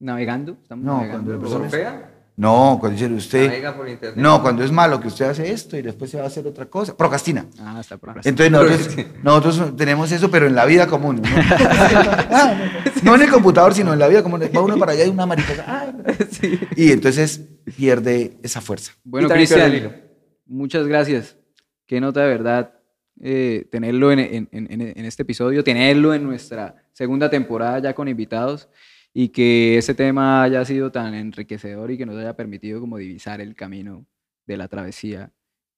Navegando. 0.00 0.56
Estamos 0.62 0.84
No, 0.84 0.98
navegando. 0.98 1.12
cuando 1.24 1.32
la 1.32 1.38
persona- 1.38 1.60
¿Golpea? 1.70 2.12
No, 2.38 2.76
cuando 2.78 2.98
dice 3.00 3.14
usted... 3.14 3.46
Navega 3.46 3.74
por 3.74 3.88
internet. 3.88 4.18
No, 4.22 4.42
cuando 4.42 4.62
es 4.62 4.70
malo 4.70 5.00
que 5.00 5.08
usted 5.08 5.24
hace 5.24 5.50
esto 5.50 5.74
y 5.78 5.80
después 5.80 6.10
se 6.10 6.18
va 6.18 6.24
a 6.24 6.26
hacer 6.26 6.46
otra 6.46 6.66
cosa. 6.66 6.94
Procrastina. 6.94 7.46
Ah, 7.58 7.78
está 7.80 7.96
por 7.96 8.10
Entonces 8.24 8.50
nosotros, 8.52 9.06
nosotros 9.22 9.76
tenemos 9.76 10.12
eso, 10.12 10.30
pero 10.30 10.46
en 10.46 10.54
la 10.54 10.66
vida 10.66 10.86
común. 10.86 11.16
¿no? 11.22 11.28
Ah, 12.30 12.54
no, 13.02 13.14
en 13.14 13.22
el 13.22 13.30
computador, 13.30 13.72
sino 13.72 13.94
en 13.94 13.98
la 13.98 14.08
vida 14.08 14.22
común. 14.22 14.42
Va 14.54 14.60
uno 14.60 14.76
para 14.76 14.92
allá 14.92 15.06
y 15.06 15.08
una 15.08 15.24
mariposa. 15.24 15.94
Y 16.76 16.92
entonces 16.92 17.40
pierde 17.74 18.36
esa 18.42 18.60
fuerza. 18.60 18.92
Bueno, 19.02 19.30
Cristian, 19.30 20.02
muchas 20.44 20.86
gracias. 20.86 21.38
Qué 21.86 22.02
nota 22.02 22.20
de 22.20 22.28
verdad 22.28 22.74
eh, 23.18 23.66
tenerlo 23.70 24.12
en, 24.12 24.18
en- 24.18 24.48
en- 24.52 24.68
en 24.94 25.04
este 25.06 25.22
episodio, 25.22 25.64
tenerlo 25.64 26.12
en 26.12 26.22
nuestra 26.24 26.74
segunda 26.92 27.30
temporada 27.30 27.78
ya 27.78 27.94
con 27.94 28.08
invitados 28.08 28.68
y 29.18 29.30
que 29.30 29.78
ese 29.78 29.94
tema 29.94 30.42
haya 30.42 30.62
sido 30.66 30.92
tan 30.92 31.14
enriquecedor 31.14 31.90
y 31.90 31.96
que 31.96 32.04
nos 32.04 32.18
haya 32.18 32.36
permitido 32.36 32.80
como 32.80 32.98
divisar 32.98 33.40
el 33.40 33.54
camino 33.54 34.04
de 34.46 34.58
la 34.58 34.68
travesía 34.68 35.32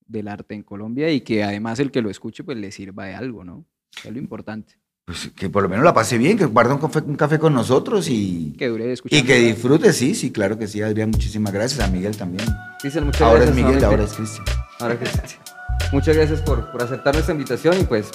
del 0.05 0.27
arte 0.27 0.57
en 0.57 0.65
Colombia 0.65 1.13
y 1.13 1.21
que 1.21 1.45
además 1.45 1.79
el 1.79 1.93
que 1.93 2.03
lo 2.03 2.11
escuche 2.11 2.43
pues 2.43 2.59
le 2.59 2.73
sirva 2.73 3.05
de 3.05 3.15
algo, 3.15 3.45
¿no? 3.45 3.65
Es 4.05 4.11
lo 4.11 4.19
importante. 4.19 4.81
Pues 5.05 5.31
que 5.37 5.49
por 5.49 5.63
lo 5.63 5.69
menos 5.69 5.85
la 5.85 5.95
pase 5.95 6.19
bien, 6.19 6.37
que 6.37 6.47
guarde 6.47 6.75
un 6.75 6.81
café, 6.81 6.99
un 6.99 7.15
café 7.15 7.39
con 7.39 7.55
nosotros 7.55 8.09
y, 8.11 8.57
Que 8.59 8.67
dure 8.67 8.89
y 8.89 8.91
escuchando. 8.91 9.25
que 9.25 9.39
disfrute. 9.39 9.93
Sí, 9.93 10.17
sí, 10.17 10.33
claro 10.33 10.59
que 10.59 10.67
sí, 10.67 10.83
Adrián. 10.83 11.11
Muchísimas 11.11 11.53
gracias. 11.53 11.79
A 11.89 11.93
Miguel 11.93 12.17
también. 12.17 12.49
Cristian, 12.81 13.05
muchas 13.05 13.23
Ahora 13.23 13.45
es 13.45 13.51
gracias. 13.51 13.67
Miguel, 13.69 13.85
ahora 13.85 14.03
es 14.03 14.13
Cristian. 14.15 14.47
Ahora 14.81 14.99
Cristian. 14.99 15.48
Muchas 15.93 16.17
gracias 16.17 16.43
por, 16.43 16.71
por 16.71 16.83
aceptar 16.83 17.15
nuestra 17.15 17.33
invitación 17.33 17.81
y 17.81 17.85
pues 17.85 18.11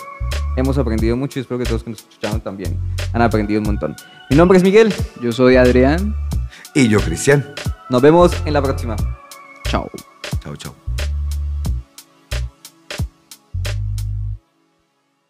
hemos 0.56 0.78
aprendido 0.78 1.16
mucho 1.18 1.40
y 1.40 1.42
espero 1.42 1.58
que 1.58 1.66
todos 1.66 1.84
que 1.84 1.90
nos 1.90 2.00
escucharon 2.00 2.42
también 2.42 2.78
han 3.14 3.22
aprendido 3.22 3.60
un 3.62 3.68
montón. 3.68 3.96
Mi 4.30 4.36
nombre 4.36 4.58
es 4.58 4.64
Miguel. 4.64 4.94
Yo 5.22 5.32
soy 5.32 5.56
Adrián. 5.56 6.16
Y 6.76 6.88
yo, 6.88 7.00
Cristian. 7.00 7.54
Nos 7.90 8.02
vemos 8.02 8.32
en 8.46 8.54
la 8.54 8.62
próxima. 8.62 8.96
Chao. 9.66 9.90
Chao, 10.42 10.56
chao. 10.56 10.83